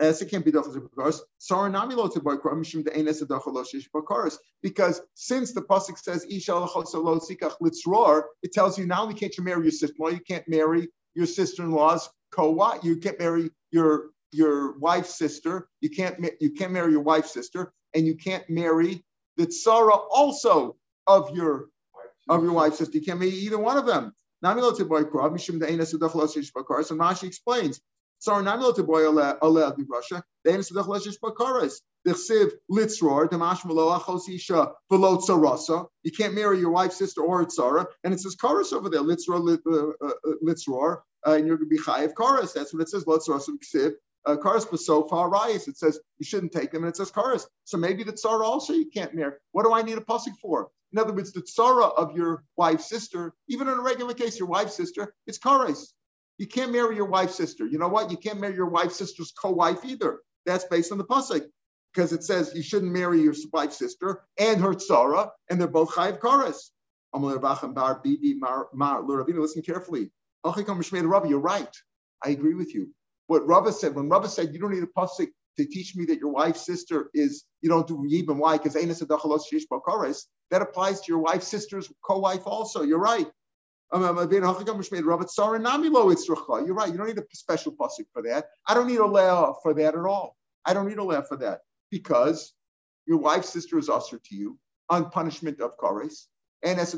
It 0.02 0.30
can't 0.32 0.44
be 0.44 0.52
dochalos 0.52 0.78
bakares. 0.78 1.20
Sara 1.38 1.70
nami 1.70 1.94
lo 1.94 2.08
to 2.08 2.20
bakra 2.20 2.54
mishum 2.54 2.84
dein 2.84 3.08
es 3.08 3.22
dochalos 3.22 3.68
shesh 3.74 3.88
bakares. 3.94 4.38
Because 4.64 5.02
since 5.14 5.54
the 5.54 5.62
Pasuk 5.62 5.98
says, 5.98 6.26
Isha 6.26 6.56
lo 6.56 6.68
sikach 6.68 7.54
litzror, 7.62 8.24
it 8.42 8.52
tells 8.52 8.80
you 8.80 8.88
not 8.88 9.04
only 9.04 9.14
can't 9.14 9.38
you 9.38 9.44
marry 9.44 9.62
your 9.62 9.72
sister-in-law, 9.72 10.10
you 10.10 10.20
can't 10.20 10.48
marry 10.48 10.90
your 11.14 11.28
sister-in-law's 11.28 12.10
co-wife. 12.32 12.84
You 12.84 12.98
can't 12.98 13.20
marry 13.20 13.52
your 13.72 14.10
your 14.32 14.78
wife's 14.80 15.16
sister. 15.18 15.68
You 15.82 15.90
can't 15.90 16.18
you 16.40 16.52
can't 16.52 16.72
marry 16.72 16.92
your 16.94 17.02
wife's 17.02 17.34
sister, 17.34 17.72
and 17.94 18.08
you 18.08 18.16
can't 18.16 18.50
marry 18.50 19.04
the 19.38 19.46
tzara 19.48 20.00
also 20.10 20.78
of 21.06 21.36
your 21.36 21.68
of 22.28 22.44
your 22.44 22.54
wife's 22.54 22.80
sister. 22.80 22.98
You 22.98 23.04
can't 23.04 23.20
marry 23.20 23.32
either 23.32 23.60
one 23.60 23.78
of 23.78 23.86
them. 23.86 24.16
And 24.44 24.60
Rashi 27.00 27.24
explains. 27.24 27.82
Sorry, 28.22 28.44
not 28.44 28.76
to 28.76 28.84
boy 28.84 29.02
aleh 29.02 29.76
di 29.76 29.84
Russia. 29.90 30.24
They 30.46 30.54
ain't 30.54 30.62
sedach 30.62 30.86
leshish 30.86 31.18
bakaras. 31.20 31.82
The 32.06 32.12
siv 32.12 32.52
litzror 32.72 33.28
damash 33.28 33.66
malo 33.66 33.98
achosisha 33.98 34.74
below 34.92 35.18
tzarasa. 35.18 35.88
You 36.04 36.12
can't 36.12 36.36
marry 36.36 36.60
your 36.60 36.70
wife's 36.70 36.98
sister 36.98 37.22
or 37.22 37.44
tzara, 37.46 37.88
and 38.04 38.14
it 38.14 38.20
says 38.20 38.36
karas 38.36 38.74
over 38.74 38.90
there. 38.90 39.02
Litzror 39.02 39.58
uh, 39.66 40.06
uh, 40.06 40.34
litzror, 40.44 41.00
uh, 41.26 41.32
and 41.32 41.48
you're 41.48 41.58
going 41.58 41.68
to 41.68 41.76
be 41.76 41.80
chayiv 41.80 42.14
karas. 42.14 42.54
That's 42.54 42.72
what 42.72 42.84
it 42.84 42.90
says. 42.90 43.06
Litzror 43.06 43.42
ksiv 43.42 43.94
uh, 44.28 44.78
so 44.78 45.08
far 45.08 45.28
rise. 45.28 45.68
It 45.68 45.80
says 45.80 46.00
you 46.20 46.26
shouldn't 46.26 46.52
take 46.52 46.72
them, 46.72 46.84
and 46.84 46.92
it 46.92 46.98
says 46.98 47.12
karas. 47.12 47.48
So 47.64 47.80
maybe 47.80 48.04
the 48.04 48.14
tsara 48.14 48.44
also 48.44 48.74
you 48.74 48.92
can't 48.94 49.16
marry. 49.16 49.34
What 49.52 49.64
do 49.64 49.74
I 49.74 49.82
need 49.82 49.98
a 49.98 50.02
pasuk 50.02 50.38
for? 50.40 50.70
In 50.94 51.00
other 51.00 51.14
words, 51.14 51.32
the 51.32 51.42
tsara 51.42 51.92
of 51.98 52.16
your 52.16 52.44
wife's 52.56 52.88
sister, 52.88 53.34
even 53.48 53.68
in 53.68 53.80
a 53.80 53.82
regular 53.82 54.14
case, 54.14 54.38
your 54.38 54.48
wife's 54.48 54.76
sister, 54.76 55.16
it's 55.26 55.40
karas. 55.40 55.88
You 56.42 56.48
can't 56.48 56.72
marry 56.72 56.96
your 56.96 57.06
wife's 57.06 57.36
sister. 57.36 57.68
You 57.68 57.78
know 57.78 57.88
what? 57.88 58.10
You 58.10 58.18
can't 58.18 58.40
marry 58.40 58.56
your 58.56 58.70
wife's 58.70 58.96
sister's 58.96 59.32
co-wife 59.32 59.86
either. 59.86 60.22
That's 60.48 60.66
based 60.66 60.92
on 60.92 60.98
the 60.98 61.04
pasuk 61.04 61.46
because 61.94 62.14
it 62.14 62.24
says 62.24 62.54
you 62.56 62.64
shouldn't 62.64 62.92
marry 62.92 63.22
your 63.22 63.36
wife's 63.54 63.78
sister 63.78 64.24
and 64.40 64.60
her 64.60 64.74
tsara, 64.74 65.30
and 65.52 65.62
they're 65.62 65.68
both 65.68 65.92
chayiv 65.92 66.18
karas. 66.20 66.72
Listen 69.40 69.62
carefully. 69.62 70.10
You're 70.44 71.40
right. 71.40 71.76
I 72.26 72.30
agree 72.32 72.56
with 72.56 72.74
you 72.74 72.88
what 73.28 73.48
Rava 73.48 73.72
said. 73.72 73.94
When 73.94 74.10
Rava 74.10 74.28
said, 74.28 74.52
you 74.52 74.60
don't 74.60 74.72
need 74.72 74.82
a 74.82 74.88
pasuk 74.88 75.28
to 75.60 75.66
teach 75.66 75.96
me 75.96 76.06
that 76.06 76.18
your 76.18 76.32
wife's 76.32 76.66
sister 76.66 77.12
is, 77.14 77.46
you 77.62 77.70
don't 77.70 77.88
do 77.88 78.04
yibam. 78.12 78.38
Why? 78.38 78.58
Because 78.58 78.74
that 78.74 80.62
applies 80.62 81.02
to 81.02 81.08
your 81.08 81.20
wife's 81.20 81.48
sister's 81.48 81.94
co-wife 82.04 82.48
also. 82.48 82.82
You're 82.82 82.98
right. 82.98 83.28
You're 83.94 84.00
right. 84.00 84.32
You 86.92 86.98
don't 86.98 87.08
need 87.08 87.18
a 87.18 87.24
special 87.34 87.74
pasuk 87.74 88.06
for 88.14 88.22
that. 88.24 88.46
I 88.68 88.74
don't 88.74 88.88
need 88.88 89.00
a 89.00 89.06
leah 89.06 89.52
for 89.62 89.74
that 89.74 89.96
at 89.96 90.06
all. 90.06 90.38
I 90.66 90.74
don't 90.74 90.88
need 90.88 90.98
a 90.98 91.04
leah 91.04 91.24
for 91.24 91.36
that 91.38 91.60
because 91.90 92.54
your 93.06 93.18
wife's 93.18 93.50
sister 93.50 93.78
is 93.78 93.90
usher 93.90 94.18
to 94.18 94.36
you 94.36 94.58
on 94.90 95.10
punishment 95.10 95.60
of 95.60 95.78
kares. 95.78 96.28
And 96.64 96.80
as 96.80 96.94
a 96.94 96.98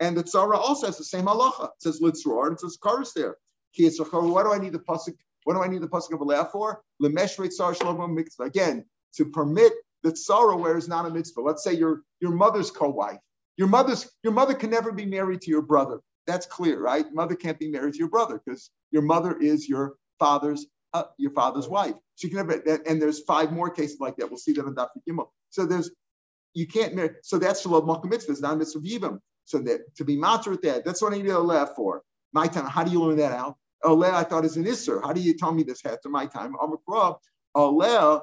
and 0.00 0.16
the 0.16 0.24
tzara 0.24 0.56
also 0.56 0.86
has 0.86 0.98
the 0.98 1.04
same 1.04 1.26
halacha. 1.26 1.66
It 1.66 1.70
says 1.78 2.00
litzror 2.00 2.48
and 2.48 2.54
it 2.54 2.60
says 2.60 2.76
kares 2.82 3.12
there. 3.14 3.36
What 3.78 4.44
do 4.44 4.52
I 4.52 4.58
need 4.58 4.72
the 4.72 4.80
pasuk? 4.80 5.14
What 5.44 5.54
do 5.54 5.62
I 5.62 5.68
need 5.68 5.80
the 5.80 5.88
pasuk 5.88 6.12
of 6.12 6.28
a 6.28 6.44
for? 6.46 6.82
Again, 8.40 8.84
to 9.14 9.24
permit 9.26 9.72
the 10.02 10.10
tzara 10.10 10.58
where 10.58 10.76
it's 10.76 10.88
not 10.88 11.06
a 11.06 11.10
mitzvah. 11.10 11.40
Let's 11.40 11.62
say 11.62 11.74
your 11.74 12.02
your 12.20 12.32
mother's 12.32 12.70
co-wife. 12.70 13.20
Your 13.56 13.68
mother's 13.68 14.10
your 14.22 14.32
mother 14.32 14.54
can 14.54 14.70
never 14.70 14.92
be 14.92 15.04
married 15.04 15.42
to 15.42 15.50
your 15.50 15.62
brother. 15.62 16.00
That's 16.26 16.46
clear, 16.46 16.80
right? 16.80 17.04
Mother 17.12 17.34
can't 17.34 17.58
be 17.58 17.68
married 17.68 17.94
to 17.94 17.98
your 17.98 18.08
brother 18.08 18.40
because 18.44 18.70
your 18.90 19.02
mother 19.02 19.36
is 19.36 19.68
your 19.68 19.94
father's 20.18 20.66
uh, 20.94 21.04
your 21.18 21.32
father's 21.32 21.68
wife. 21.68 21.94
She 22.16 22.28
can 22.28 22.38
never. 22.38 22.52
And 22.86 23.00
there's 23.00 23.20
five 23.20 23.52
more 23.52 23.70
cases 23.70 23.98
like 24.00 24.16
that. 24.16 24.28
We'll 24.28 24.38
see 24.38 24.52
that 24.52 24.66
in 24.66 24.74
Daf 24.74 24.88
Gimel. 25.08 25.28
So 25.50 25.66
there's 25.66 25.90
you 26.54 26.66
can't 26.66 26.94
marry. 26.94 27.10
So 27.22 27.38
that's 27.38 27.62
shalom 27.62 27.86
makom 27.86 28.10
mitzvah. 28.10 28.32
It's 28.32 28.40
not 28.40 28.54
a 28.54 28.56
mitzvah 28.56 28.80
yibam. 28.80 29.18
So 29.44 29.58
that 29.58 29.94
to 29.96 30.04
be 30.04 30.16
matter 30.16 30.50
with 30.50 30.62
that, 30.62 30.84
that's 30.84 31.02
what 31.02 31.12
I 31.12 31.18
need 31.18 31.28
a 31.28 31.38
laugh 31.38 31.70
for. 31.74 32.02
My 32.32 32.46
time. 32.46 32.66
How 32.66 32.84
do 32.84 32.90
you 32.90 33.02
learn 33.02 33.16
that 33.16 33.32
out? 33.32 33.56
Oleh, 33.84 34.12
I 34.12 34.22
thought 34.22 34.44
is 34.44 34.56
an 34.56 34.64
Isser. 34.64 35.02
How 35.02 35.12
do 35.12 35.20
you 35.20 35.34
tell 35.34 35.52
me 35.52 35.62
this 35.62 35.82
had 35.82 36.00
to 36.02 36.08
my 36.08 36.26
time? 36.26 36.54
Amakra, 36.54 37.16
Oleh, 37.56 38.22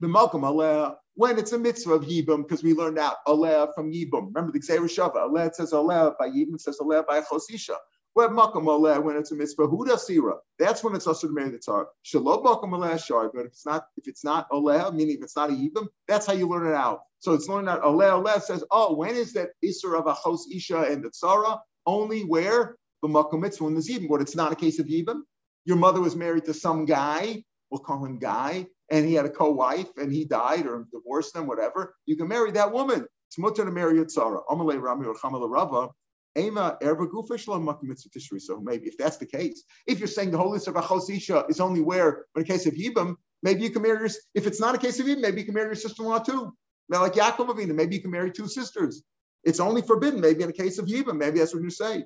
the 0.00 0.08
Malcolm, 0.08 0.42
Oleh, 0.42 0.94
when 1.14 1.38
it's 1.38 1.52
a 1.52 1.58
mitzvah 1.58 1.94
of 1.94 2.04
Yibum, 2.04 2.42
because 2.42 2.62
we 2.62 2.74
learned 2.74 2.98
out 2.98 3.16
Oleh 3.26 3.72
from 3.74 3.92
Yibum. 3.92 4.34
Remember 4.34 4.52
the 4.52 4.60
Gzeir 4.60 4.80
Shava, 4.80 5.28
Oleh 5.28 5.52
says 5.54 5.72
Oleh 5.72 6.14
by 6.18 6.28
Yibum, 6.28 6.60
says 6.60 6.78
Oleh 6.80 7.06
by 7.06 7.20
Chosisha. 7.20 7.76
Where 8.14 8.28
Makam 8.28 8.66
Oleh, 8.66 9.02
when 9.02 9.16
it's 9.16 9.32
a 9.32 9.34
mitzvah, 9.34 9.66
Huda 9.66 9.98
Sira, 9.98 10.34
that's 10.58 10.84
when 10.84 10.94
it's 10.94 11.06
also 11.06 11.26
the 11.26 11.32
marry 11.32 11.50
the 11.50 11.58
tzar. 11.58 11.86
Shalom 12.02 12.44
Makam 12.44 12.70
Oleh 12.70 13.04
Shar, 13.04 13.30
but 13.34 13.40
if 13.40 13.52
it's 13.52 13.66
not, 13.66 13.86
if 13.96 14.08
it's 14.08 14.24
not 14.24 14.48
Oleh, 14.50 14.92
meaning 14.94 15.16
if 15.16 15.22
it's 15.22 15.36
not 15.36 15.50
a 15.50 15.52
Yibum, 15.52 15.86
that's 16.08 16.26
how 16.26 16.32
you 16.32 16.48
learn 16.48 16.66
it 16.66 16.74
out. 16.74 17.02
So 17.18 17.32
it's 17.32 17.48
learned 17.48 17.68
out 17.68 17.82
Oleh, 17.82 18.24
Oleh 18.24 18.40
says, 18.42 18.64
oh, 18.70 18.94
when 18.94 19.14
is 19.14 19.32
that 19.34 19.50
Isra 19.64 19.98
of 19.98 20.04
Achos 20.04 20.40
Isha 20.52 20.82
and 20.82 21.04
the 21.04 21.10
Tzara? 21.10 21.58
Only 21.86 22.22
where 22.22 22.76
b'makom 23.04 23.40
mitzvah 23.40 23.66
in 23.66 23.74
the 23.74 23.80
zibim, 23.80 24.08
but 24.08 24.20
it's 24.20 24.36
not 24.36 24.52
a 24.52 24.56
case 24.56 24.78
of 24.78 24.86
yibam. 24.86 25.20
Your 25.64 25.76
mother 25.76 26.00
was 26.00 26.16
married 26.16 26.46
to 26.46 26.54
some 26.54 26.86
guy, 26.86 27.44
we'll 27.70 27.80
call 27.80 28.04
him 28.04 28.18
guy, 28.18 28.66
and 28.94 29.04
he 29.04 29.14
had 29.14 29.26
a 29.26 29.30
co-wife 29.30 29.88
and 29.96 30.12
he 30.12 30.24
died 30.24 30.66
or 30.66 30.86
divorced 30.92 31.34
them, 31.34 31.48
whatever. 31.48 31.96
You 32.06 32.16
can 32.16 32.28
marry 32.28 32.52
that 32.52 32.72
woman. 32.72 33.04
It's 33.28 33.38
mutter 33.38 33.64
to 33.64 33.72
marry 33.72 33.98
a 33.98 34.04
tzara. 34.04 34.40
Amalei 34.48 34.80
Rami 34.80 35.06
or 35.06 35.16
Chamala 35.16 35.50
Rava. 35.50 35.88
Ema 36.38 36.78
erba 36.80 37.06
mitzvah 37.82 38.40
So 38.40 38.60
maybe 38.60 38.86
if 38.86 38.96
that's 38.96 39.16
the 39.16 39.26
case, 39.26 39.64
if 39.88 39.98
you're 39.98 40.06
saying 40.06 40.30
the 40.30 40.38
holiness 40.38 40.68
of 40.68 40.74
achosisha 40.74 41.50
is 41.50 41.60
only 41.60 41.80
where, 41.80 42.26
but 42.34 42.42
in 42.42 42.46
case 42.46 42.66
of 42.66 42.74
yibam, 42.74 43.16
maybe 43.42 43.62
you 43.62 43.70
can 43.70 43.82
marry 43.82 43.98
your, 43.98 44.10
if 44.34 44.46
it's 44.46 44.60
not 44.60 44.76
a 44.76 44.78
case 44.78 45.00
of 45.00 45.06
yibam, 45.06 45.20
maybe 45.20 45.40
you 45.40 45.44
can 45.44 45.54
marry 45.54 45.66
your 45.66 45.74
sister-in-law 45.74 46.20
too. 46.20 46.52
Now, 46.88 47.02
like 47.02 47.14
Yaakov 47.14 47.48
Avinu, 47.48 47.74
maybe 47.74 47.96
you 47.96 48.02
can 48.02 48.12
marry 48.12 48.30
two 48.30 48.46
sisters. 48.46 49.02
It's 49.42 49.58
only 49.58 49.82
forbidden, 49.82 50.20
maybe 50.20 50.44
in 50.44 50.50
a 50.50 50.52
case 50.52 50.78
of 50.78 50.86
yibam. 50.86 51.16
Maybe 51.18 51.40
that's 51.40 51.52
what 51.52 51.64
you 51.64 51.70
say. 51.70 52.04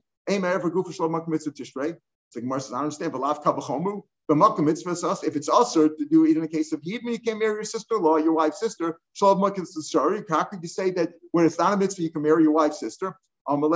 So 2.31 2.41
Gemara 2.41 2.61
says, 2.61 2.73
I 2.73 2.81
understand, 2.81 3.13
but 3.13 3.21
lav 3.23 3.43
kavachomu, 3.43 4.03
mitzvah. 4.35 5.17
If 5.25 5.37
it's 5.37 5.49
also 5.49 5.89
to 5.89 6.05
do 6.05 6.27
it 6.27 6.37
in 6.37 6.43
the 6.43 6.49
case 6.49 6.73
of 6.73 6.81
even 6.85 7.09
you 7.09 7.19
can't 7.19 7.39
marry 7.39 7.55
your 7.55 7.65
sister-in-law, 7.65 8.19
your 8.19 8.33
wife's 8.33 8.61
sister, 8.61 8.99
shalom 9.15 9.41
makkah 9.41 9.65
sorry. 9.65 10.23
How 10.29 10.45
could 10.45 10.61
you 10.63 10.69
say 10.69 10.91
that 10.93 11.15
when 11.33 11.47
it's 11.47 11.59
not 11.59 11.73
a 11.73 11.77
mitzvah, 11.77 12.03
you 12.03 12.11
can 12.11 12.23
marry 12.23 12.43
your 12.43 12.53
wife's 12.53 12.81
sister? 12.81 13.17
Look 13.51 13.73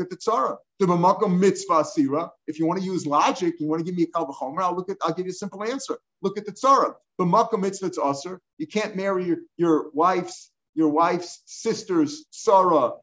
at 0.00 0.10
the 0.10 0.18
tzara. 0.22 0.56
The 0.80 0.86
makkah 0.86 1.28
mitzvah 1.30 1.84
sira. 1.84 2.30
If 2.46 2.58
you 2.58 2.66
want 2.66 2.78
to 2.80 2.84
use 2.84 3.06
logic, 3.06 3.54
you 3.58 3.68
want 3.68 3.80
to 3.80 3.84
give 3.84 3.96
me 3.96 4.02
a 4.02 4.06
kalvachomer, 4.06 4.60
I'll 4.60 4.76
look 4.76 4.90
at. 4.90 4.98
I'll 5.00 5.14
give 5.14 5.24
you 5.24 5.30
a 5.30 5.34
simple 5.34 5.64
answer. 5.64 5.96
Look 6.20 6.36
at 6.36 6.44
the 6.44 6.52
tzara. 6.52 6.94
The 7.18 7.24
makkah 7.24 7.56
mitzvah 7.56 7.90
it's. 7.90 8.38
You 8.58 8.66
can't 8.66 8.94
marry 8.94 9.24
your, 9.24 9.38
your 9.56 9.90
wife's 9.94 10.50
your 10.74 10.88
wife's 10.88 11.42
sister's 11.46 12.26
tzara 12.34 12.98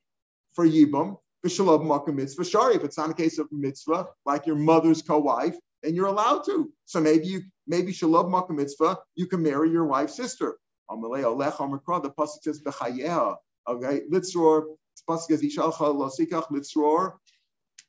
for 0.54 0.68
yibum. 0.68 1.18
V'shalom 1.44 1.88
makkah 1.88 2.12
mitzvah 2.12 2.46
shari. 2.46 2.76
If 2.76 2.84
it's 2.84 3.00
not 3.00 3.10
a 3.10 3.16
case 3.16 3.40
of 3.40 3.48
mitzvah, 3.52 4.10
like 4.28 4.46
your 4.46 4.56
mother's 4.56 5.02
co-wife, 5.02 5.56
and 5.84 5.96
you're 5.96 6.08
allowed 6.08 6.44
to. 6.46 6.72
So 6.86 7.00
maybe 7.00 7.28
you 7.28 7.42
maybe 7.68 7.92
shalom 7.92 8.32
makkah 8.32 8.54
mitzvah, 8.54 8.98
you 9.16 9.28
can 9.28 9.44
marry 9.44 9.70
your 9.70 9.86
wife's 9.86 10.16
sister. 10.16 10.58
The 10.90 12.14
pasuk 12.18 12.44
says 12.44 12.62
b'chayeha. 12.62 13.36
Okay, 13.68 14.02
litzror. 14.12 14.76
Pasuk 15.10 15.28
says 15.28 15.42
ishalcha 15.42 15.94
losikach 15.94 16.50
litzror 16.52 17.14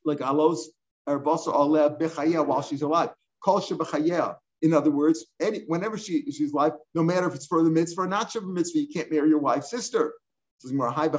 erbasa 0.06 1.52
aleh 1.52 2.46
while 2.46 2.62
she's 2.62 2.82
alive. 2.82 3.10
Kol 3.42 3.60
shebechayeha. 3.60 4.36
In 4.62 4.72
other 4.72 4.90
words, 4.90 5.26
any, 5.40 5.60
whenever 5.66 5.98
she, 5.98 6.30
she's 6.30 6.52
alive, 6.52 6.72
no 6.94 7.02
matter 7.02 7.28
if 7.28 7.34
it's 7.34 7.46
for 7.46 7.62
the 7.62 7.70
mitzvah 7.70 8.02
or 8.02 8.06
not 8.06 8.32
for 8.32 8.40
the 8.40 8.46
mitzvah, 8.46 8.78
you 8.78 8.88
can't 8.88 9.10
marry 9.10 9.28
your 9.28 9.38
wife's 9.38 9.70
sister. 9.70 10.14
Maybe 10.62 10.78
to 10.86 11.18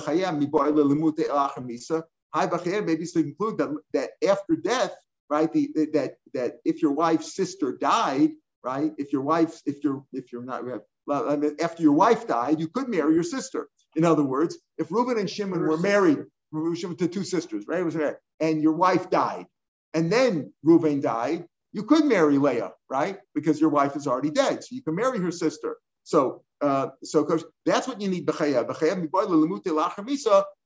conclude 3.24 3.58
that, 3.60 3.78
that 3.94 4.10
after 4.28 4.56
death, 4.56 4.96
right? 5.30 5.52
The, 5.52 5.70
that 5.94 6.16
that 6.34 6.58
if 6.66 6.82
your 6.82 6.92
wife's 6.92 7.36
sister 7.36 7.78
died, 7.80 8.32
right? 8.64 8.92
If 8.98 9.14
your 9.14 9.22
wife's 9.22 9.62
if 9.66 9.84
you're 9.84 10.04
if 10.14 10.32
you're 10.32 10.44
not 10.44 10.64
after 11.08 11.84
your 11.84 11.94
wife 11.94 12.28
died, 12.28 12.60
you 12.60 12.68
could 12.68 12.90
marry 12.90 13.14
your 13.14 13.24
sister. 13.24 13.68
In 13.96 14.04
other 14.04 14.24
words, 14.24 14.58
if 14.78 14.92
Reuben 14.92 15.18
and 15.18 15.30
Shimon 15.30 15.62
were 15.62 15.78
married, 15.78 16.20
to 16.54 17.08
two 17.08 17.24
sisters, 17.24 17.66
right? 17.68 17.84
Was 17.84 17.96
married, 17.96 18.18
And 18.40 18.62
your 18.62 18.74
wife 18.74 19.10
died, 19.10 19.46
and 19.94 20.12
then 20.12 20.54
Reuben 20.64 21.02
died, 21.02 21.46
you 21.74 21.84
could 21.84 22.06
marry 22.06 22.38
Leah, 22.38 22.72
right? 22.90 23.18
Because 23.34 23.60
your 23.60 23.70
wife 23.70 23.96
is 23.96 24.08
already 24.08 24.32
dead, 24.32 24.64
so 24.64 24.70
you 24.76 24.82
can 24.82 24.96
marry 24.96 25.20
her 25.20 25.32
sister. 25.32 25.78
So, 26.04 26.44
uh, 26.62 26.88
so 27.04 27.28
that's 27.66 27.88
what 27.88 28.00
you 28.00 28.10
need. 28.10 28.30
In 28.30 28.36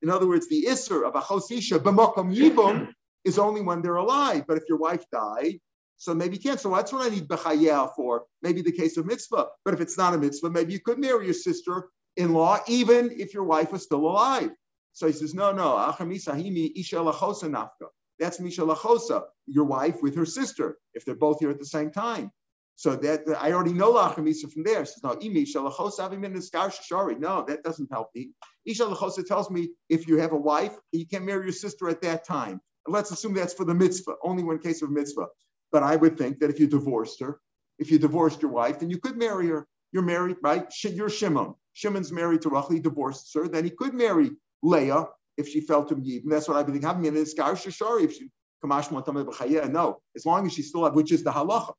other 0.10 0.28
words, 0.28 0.48
the 0.50 0.66
isser 0.68 1.08
of 1.08 1.14
achosisha 1.14 1.80
b'makom 1.80 2.36
yibum 2.36 2.94
is 3.26 3.40
only 3.40 3.62
when 3.62 3.82
they're 3.82 3.96
alive. 3.96 4.46
But 4.48 4.58
if 4.58 4.64
your 4.70 4.78
wife 4.78 5.04
died, 5.12 5.60
so 5.98 6.16
maybe 6.16 6.38
you 6.38 6.42
can't. 6.42 6.60
So 6.60 6.74
that's 6.74 6.94
what 6.94 7.06
I 7.06 7.14
need 7.14 7.28
bechayah 7.28 7.94
for. 7.96 8.24
Maybe 8.42 8.62
the 8.62 8.72
case 8.72 8.96
of 8.98 9.06
mitzvah. 9.06 9.48
But 9.66 9.74
if 9.74 9.82
it's 9.82 9.98
not 9.98 10.14
a 10.14 10.18
mitzvah, 10.18 10.50
maybe 10.50 10.72
you 10.72 10.80
could 10.80 10.98
marry 10.98 11.26
your 11.26 11.34
sister-in-law 11.34 12.60
even 12.68 13.12
if 13.12 13.34
your 13.34 13.44
wife 13.44 13.74
was 13.74 13.84
still 13.84 14.06
alive. 14.08 14.52
So 14.94 15.08
he 15.08 15.14
says, 15.14 15.34
no, 15.34 15.52
no, 15.52 15.76
achamisa 15.76 16.34
isha 16.76 16.96
lachosa 16.96 17.50
nafka. 17.50 17.90
That's 18.18 18.40
misha 18.40 18.62
lachosa, 18.62 19.24
your 19.46 19.66
wife 19.66 20.02
with 20.02 20.16
her 20.16 20.26
sister, 20.26 20.78
if 20.94 21.06
they're 21.06 21.16
both 21.16 21.40
here 21.40 21.50
at 21.50 21.60
the 21.60 21.66
same 21.66 21.92
time. 21.92 22.32
So 22.76 22.96
that 22.96 23.24
I 23.38 23.52
already 23.52 23.74
know 23.74 23.94
lachamisa 23.94 24.52
from 24.52 24.64
there. 24.64 24.86
Says 24.86 25.04
no, 25.04 25.16
imi 25.16 25.46
shari. 25.46 27.16
No, 27.16 27.46
that 27.46 27.64
doesn't 27.64 27.92
help 27.92 28.10
me. 28.16 28.32
Isha 28.66 28.84
lachosa 28.84 29.26
tells 29.26 29.52
me 29.52 29.70
if 29.90 30.08
you 30.08 30.18
have 30.18 30.32
a 30.32 30.38
wife, 30.38 30.78
you 30.94 31.06
can't 31.06 31.26
marry 31.26 31.44
your 31.44 31.52
sister 31.52 31.90
at 31.90 32.02
that 32.04 32.26
time. 32.26 32.62
Let's 32.88 33.12
assume 33.12 33.34
that's 33.34 33.54
for 33.54 33.66
the 33.66 33.74
mitzvah, 33.74 34.16
only 34.24 34.44
one 34.44 34.60
case 34.60 34.82
of 34.82 34.92
mitzvah. 34.92 35.28
But 35.72 35.84
I 35.84 35.96
would 35.96 36.18
think 36.18 36.40
that 36.40 36.50
if 36.50 36.60
you 36.60 36.68
divorced 36.68 37.20
her, 37.22 37.40
if 37.78 37.92
you 37.92 38.00
divorced 38.00 38.42
your 38.42 38.52
wife, 38.52 38.80
then 38.80 38.90
you 38.90 39.00
could 39.00 39.18
marry 39.18 39.48
her. 39.48 39.68
You're 39.92 40.04
married, 40.04 40.38
right? 40.42 40.66
You're 40.84 41.10
Shimon. 41.10 41.56
Shimon's 41.74 42.12
married 42.12 42.42
to 42.42 42.50
Rachel, 42.50 42.72
he 42.72 42.80
divorced 42.80 43.34
her. 43.36 43.48
Then 43.48 43.64
he 43.64 43.70
could 43.70 43.94
marry 43.94 44.32
Leah 44.62 45.08
if 45.38 45.48
she 45.48 45.62
fell 45.62 45.86
to 45.86 46.00
Yid. 46.00 46.24
And 46.24 46.32
that's 46.32 46.48
what 46.48 46.58
I 46.58 46.64
believe. 46.64 46.84
If 46.84 48.14
she 48.14 48.32
Kamash 48.64 48.90
Mu'atam, 48.90 49.72
no, 49.72 50.02
as 50.16 50.26
long 50.26 50.46
as 50.46 50.54
she 50.54 50.62
still 50.62 50.84
have, 50.84 50.94
which 50.94 51.12
is 51.12 51.24
the 51.24 51.32
halacha, 51.32 51.74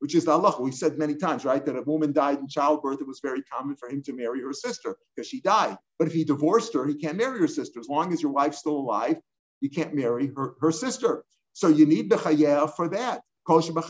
which 0.00 0.14
is 0.14 0.24
the 0.24 0.32
halacha. 0.32 0.60
We've 0.60 0.74
said 0.74 0.98
many 0.98 1.14
times, 1.14 1.44
right, 1.44 1.64
that 1.64 1.76
a 1.76 1.82
woman 1.82 2.12
died 2.12 2.38
in 2.40 2.48
childbirth, 2.48 3.00
it 3.00 3.06
was 3.06 3.20
very 3.22 3.42
common 3.42 3.76
for 3.76 3.88
him 3.88 4.02
to 4.02 4.12
marry 4.12 4.40
her 4.42 4.52
sister 4.52 4.96
because 5.14 5.28
she 5.28 5.40
died. 5.40 5.78
But 5.98 6.08
if 6.08 6.14
he 6.14 6.24
divorced 6.24 6.74
her, 6.74 6.86
he 6.86 6.96
can't 6.96 7.16
marry 7.16 7.38
her 7.38 7.48
sister. 7.48 7.78
As 7.78 7.88
long 7.88 8.12
as 8.12 8.20
your 8.20 8.32
wife's 8.32 8.58
still 8.58 8.76
alive, 8.76 9.16
you 9.64 9.70
can't 9.70 9.94
marry 9.94 10.26
her, 10.36 10.54
her 10.60 10.70
sister. 10.70 11.24
So 11.54 11.68
you 11.68 11.86
need 11.86 12.10
bechayah 12.10 12.76
for 12.76 12.86
that. 12.90 13.22
That's 13.48 13.68
what 13.70 13.82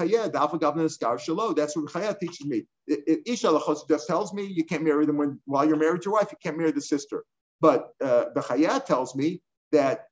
Chaya 1.92 2.18
teaches 2.18 2.46
me. 2.46 2.66
Isha 2.86 3.60
just 3.88 4.06
tells 4.06 4.32
me 4.32 4.44
you 4.44 4.64
can't 4.64 4.84
marry 4.84 5.04
them 5.04 5.16
when, 5.16 5.40
while 5.46 5.66
you're 5.66 5.76
married 5.76 6.02
to 6.02 6.06
your 6.06 6.14
wife. 6.14 6.28
You 6.30 6.38
can't 6.40 6.56
marry 6.56 6.70
the 6.70 6.80
sister. 6.80 7.24
But 7.60 7.90
uh, 8.00 8.26
Bechaya 8.36 8.84
tells 8.84 9.16
me 9.16 9.42
that 9.72 10.06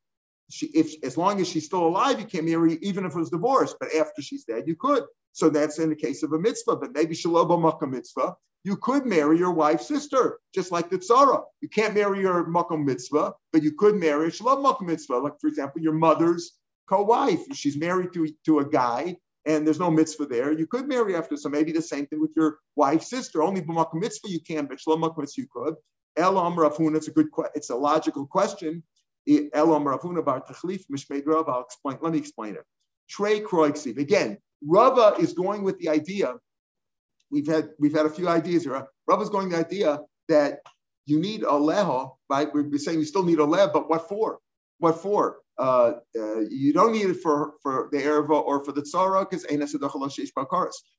she, 0.51 0.66
if 0.66 0.94
as 1.05 1.16
long 1.16 1.40
as 1.40 1.48
she's 1.48 1.66
still 1.66 1.87
alive, 1.87 2.18
you 2.18 2.27
can't 2.27 2.46
marry 2.46 2.79
even 2.83 3.05
if 3.05 3.14
it 3.14 3.18
was 3.18 3.31
divorced. 3.31 3.77
But 3.79 3.94
after 3.94 4.20
she's 4.20 4.44
dead, 4.44 4.64
you 4.66 4.75
could. 4.75 5.05
So 5.33 5.48
that's 5.48 5.79
in 5.79 5.90
the 5.90 5.96
case 5.96 6.25
of 6.25 6.33
a 6.33 6.38
mitzvah. 6.38 6.77
But 6.77 6.92
maybe 6.92 7.14
shaloba 7.14 7.61
makkah 7.61 7.87
mitzvah, 7.87 8.35
you 8.64 8.77
could 8.77 9.07
marry 9.07 9.38
your 9.38 9.53
wife's 9.53 9.88
sister, 9.88 10.38
just 10.55 10.70
like 10.70 10.88
the 10.88 10.98
tzara. 10.98 11.42
You 11.61 11.68
can't 11.68 11.94
marry 11.94 12.20
your 12.20 12.46
makkah 12.46 12.79
mitzvah, 12.79 13.35
but 13.53 13.62
you 13.62 13.72
could 13.72 13.96
marry 13.96 14.29
a 14.29 14.31
shalom 14.31 14.62
makkah 14.62 14.85
mitzvah. 14.85 15.18
Like 15.18 15.40
for 15.40 15.48
example, 15.48 15.83
your 15.83 15.94
mother's 15.94 16.53
co-wife. 16.88 17.40
She's 17.53 17.77
married 17.77 18.12
to, 18.12 18.29
to 18.46 18.61
a 18.61 18.64
guy 18.64 19.16
and 19.46 19.66
there's 19.66 19.81
no 19.81 19.90
mitzvah 19.90 20.27
there. 20.27 20.53
You 20.53 20.66
could 20.66 20.87
marry 20.87 21.16
after. 21.16 21.37
So 21.37 21.48
maybe 21.48 21.72
the 21.72 21.83
same 21.83 22.07
thing 22.07 22.20
with 22.20 22.33
your 22.37 22.59
wife's 22.77 23.11
sister. 23.11 23.42
Only 23.42 23.62
b'makom 23.62 24.01
mitzvah 24.01 24.31
you 24.31 24.40
can, 24.40 24.66
but 24.66 24.81
shalom 24.81 25.01
mitzvah 25.01 25.27
you 25.37 25.46
could. 25.53 25.75
El 26.16 26.35
Rafuna, 26.35 26.96
it's 26.96 27.09
a 27.09 27.11
good, 27.11 27.29
it's 27.55 27.70
a 27.70 27.77
logical 27.77 28.27
question. 28.27 28.83
El 29.29 29.66
Rafuna 29.66 30.25
bar 30.25 30.42
tachlif 30.42 30.85
mishmeid 30.92 31.27
Rav. 31.27 31.48
I'll 31.48 31.62
explain. 31.62 31.98
Let 32.01 32.12
me 32.12 32.18
explain 32.18 32.55
it. 32.55 32.64
Trey 33.09 33.40
Kroiksiv. 33.40 33.98
Again, 33.98 34.38
Rava 34.64 35.16
is 35.18 35.33
going 35.33 35.62
with 35.62 35.79
the 35.79 35.88
idea. 35.88 36.35
We've 37.33 37.47
had 37.47 37.71
we've 37.79 37.95
had 37.95 38.07
a 38.07 38.11
few 38.11 38.29
ideas 38.29 38.64
here. 38.64 38.87
Is 39.21 39.31
going 39.31 39.49
the 39.49 39.59
idea 39.59 40.01
that 40.29 40.61
you 41.07 41.18
need 41.18 41.42
aleha, 41.42 42.11
right? 42.31 42.49
We're 42.53 42.79
saying 42.79 42.99
you 42.99 43.05
still 43.05 43.25
need 43.25 43.40
a 43.40 43.42
aleha, 43.42 43.73
but 43.73 43.88
what 43.90 44.09
for? 44.09 44.38
What 44.79 45.01
for? 45.01 45.38
Uh, 45.59 45.92
uh, 46.18 46.40
you 46.49 46.73
don't 46.73 46.92
need 46.92 47.11
it 47.11 47.21
for, 47.21 47.55
for 47.62 47.88
the 47.92 47.99
erva 47.99 48.42
or 48.42 48.64
for 48.64 48.73
the 48.73 48.83
tzara 48.83 49.29
because 49.29 49.45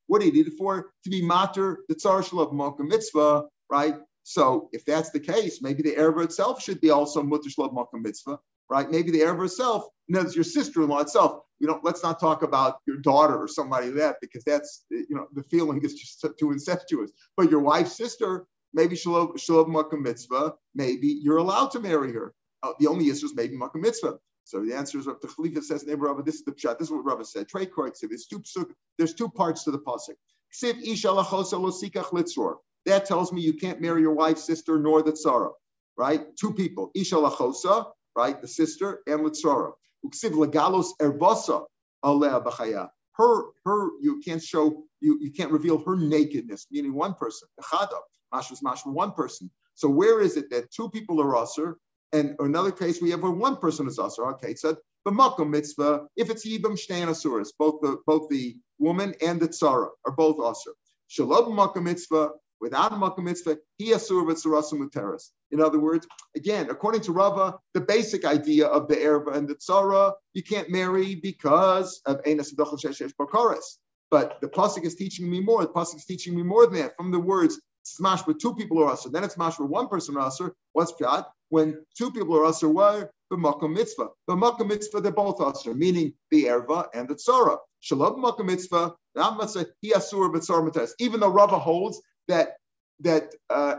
What 0.08 0.19
do 0.19 0.26
you 0.28 0.34
need 0.34 0.48
it 0.48 0.54
for? 0.58 0.91
To 1.04 1.10
be 1.10 1.26
mater 1.26 1.80
the 1.89 1.96
tzara 1.96 2.28
shalom 2.28 2.76
mitzvah, 2.80 3.43
right? 3.69 3.96
So 4.24 4.69
if 4.72 4.86
that's 4.86 5.10
the 5.10 5.19
case, 5.19 5.62
maybe 5.62 5.84
the 5.84 5.96
erva 5.96 6.24
itself 6.24 6.62
should 6.62 6.82
be 6.82 6.91
also 6.91 7.24
mutter 7.24 7.50
shalom 7.50 7.78
mitzvah, 7.93 8.39
right? 8.69 8.89
Maybe 8.89 9.12
the 9.12 9.21
erva 9.21 9.45
itself, 9.45 9.86
you 10.08 10.15
know, 10.15 10.30
your 10.30 10.43
sister-in-law 10.43 10.99
itself. 10.99 11.41
You 11.60 11.67
know, 11.67 11.80
let's 11.84 12.04
not 12.04 12.19
talk 12.19 12.43
about 12.43 12.80
your 12.86 12.97
daughter 12.97 13.38
or 13.38 13.47
somebody 13.47 13.88
like 13.88 13.95
that 13.95 14.15
because 14.21 14.43
that's 14.43 14.84
you 14.89 15.15
know 15.15 15.28
the 15.34 15.43
feeling 15.43 15.82
is 15.84 15.93
just 15.93 16.26
too 16.38 16.52
incestuous. 16.52 17.12
But 17.38 17.49
your 17.49 17.62
wife's 17.62 17.95
sister, 17.95 18.45
maybe 18.73 18.95
shalom 18.95 19.38
shalom 19.38 19.73
mitzvah, 20.02 20.54
maybe 20.76 21.08
you're 21.08 21.38
allowed 21.38 21.71
to 21.71 21.80
marry 21.80 22.12
her. 22.13 22.34
Uh, 22.63 22.73
the 22.80 22.88
only 22.88 23.10
issue 23.10 23.26
is 23.26 23.36
maybe 23.36 23.56
makkah 23.56 23.78
mitzvah. 23.78 24.17
So 24.45 24.63
the 24.63 24.73
answer 24.73 24.99
is 24.99 25.06
the 25.06 25.15
Khalifa 25.15 25.62
says, 25.62 25.86
neighbor 25.86 26.08
Rabbi, 26.08 26.21
this 26.23 26.36
is 26.36 26.43
the 26.43 26.52
pshat. 26.52 26.78
This 26.78 26.89
is 26.89 26.91
what 26.91 27.06
Rabbi 27.06 27.23
said. 27.23 27.47
Trey 27.47 27.65
Kroiksiv. 27.65 28.10
There's 28.10 28.26
two, 28.26 28.43
there's 28.97 29.13
two 29.13 29.30
parts 29.30 29.63
to 29.63 29.71
the 29.71 29.80
pasuk. 29.80 30.15
That 32.86 33.06
tells 33.06 33.32
me 33.32 33.41
you 33.41 33.54
can't 33.54 33.82
marry 33.82 34.02
your 34.02 34.13
wife's 34.13 34.43
sister 34.43 34.78
nor 34.78 35.02
the 35.02 35.13
tzara, 35.13 35.52
right? 35.97 36.36
Two 36.38 36.54
people. 36.54 36.91
Isha 36.93 37.15
lachosa, 37.15 37.91
right? 38.15 38.41
The 38.41 38.47
sister 38.47 39.02
and 39.08 39.21
litzrora. 39.21 39.71
Uksiv 40.06 40.32
legalos 40.32 40.88
erbasa 40.99 41.65
alea 42.04 42.41
b'chaya. 42.41 42.89
Her, 43.15 43.43
her, 43.65 43.89
you 44.02 44.21
can't 44.26 44.41
show, 44.41 44.84
you, 44.99 45.19
you 45.21 45.32
can't 45.32 45.52
reveal 45.52 45.78
her 45.86 45.95
nakedness, 45.95 46.67
meaning 46.71 46.93
one 46.93 47.13
person. 47.13 47.47
Echada. 47.62 47.97
Mashwas 48.34 48.63
mashma, 48.63 48.88
one 48.88 49.12
person. 49.12 49.52
So 49.76 49.88
where 49.88 50.19
is 50.19 50.38
it 50.38 50.49
that 50.49 50.71
two 50.71 50.89
people 50.89 51.21
are 51.21 51.36
usher 51.36 51.78
and 52.13 52.36
another 52.39 52.71
case, 52.71 53.02
we 53.02 53.10
have 53.10 53.23
where 53.23 53.32
one 53.32 53.58
person 53.58 53.88
is 53.88 53.97
usher. 53.97 54.26
Okay, 54.34 54.54
so 54.54 54.78
the 55.04 55.12
makom 55.12 55.49
mitzvah, 55.49 56.06
if 56.15 56.30
it's 56.30 56.47
yibam 56.47 56.78
shtein 56.78 57.08
asuras, 57.08 57.52
both 57.58 57.82
the 57.82 57.97
both 58.06 58.30
the 58.30 58.56
woman 58.78 59.15
and 59.21 59.41
the 59.41 59.49
tzara 59.49 59.89
are 60.06 60.12
both 60.15 60.39
usher. 60.39 60.73
Shalom 61.08 61.58
makom 61.58 61.84
mitzvah, 61.84 62.30
without 62.63 62.93
a 62.93 62.95
makom 62.95 63.26
mitzvah, 63.26 63.58
he 63.78 63.91
asur 63.91 64.26
v'tzarasim 64.26 64.80
muteris. 64.82 65.32
In 65.52 65.60
other 65.62 65.80
words, 65.80 66.08
again, 66.36 66.69
according 66.69 67.02
to 67.02 67.12
Rava, 67.12 67.60
the 67.73 67.82
basic 67.82 68.23
idea 68.23 68.67
of 68.67 68.88
the 68.88 68.95
erva 68.95 69.36
and 69.36 69.47
the 69.47 69.56
tzara, 69.56 70.13
you 70.34 70.41
can't 70.41 70.69
marry 70.69 71.13
because 71.15 72.02
of 72.06 72.21
enas 72.26 72.54
sheshesh 72.54 73.13
bakaris. 73.19 73.67
But 74.10 74.39
the 74.41 74.47
pasuk 74.47 74.84
is 74.86 74.95
teaching 74.95 75.30
me 75.30 75.41
more. 75.41 75.62
The 75.62 75.73
pasuk 75.80 75.97
is 75.97 76.06
teaching 76.06 76.36
me 76.36 76.43
more 76.43 76.65
than 76.65 76.76
that. 76.76 76.95
From 76.95 77.12
the 77.12 77.19
words 77.19 77.60
smash 77.84 78.26
with 78.26 78.39
two 78.39 78.56
people 78.56 78.82
are 78.82 78.93
usher, 78.93 79.10
then 79.10 79.26
it's 79.26 79.34
smash 79.34 79.60
with 79.60 79.69
one 79.69 79.89
person 79.89 80.15
are 80.15 80.28
usher. 80.28 80.56
What's 80.71 80.93
pshat? 80.93 81.26
When 81.49 81.86
two 81.97 82.12
people 82.12 82.38
are 82.38 82.45
usher, 82.45 82.69
why? 82.69 83.08
the 83.34 83.38
makom 83.38 83.73
mitzvah. 83.73 84.10
The 84.28 84.36
makom 84.36 84.67
mitzvah, 84.67 85.02
they're 85.02 85.12
both 85.12 85.39
asur, 85.39 85.76
meaning 85.76 86.13
the 86.30 86.45
erva 86.45 86.88
and 86.93 87.08
the 87.08 87.15
tzara. 87.15 87.58
Shalom 87.80 88.23
makom 88.23 88.45
mitzvah. 88.45 88.93
Even 90.99 91.19
though 91.19 91.30
Rava 91.30 91.60
holds 91.60 92.02
that 92.27 92.57
that 93.01 93.33
uh, 93.49 93.75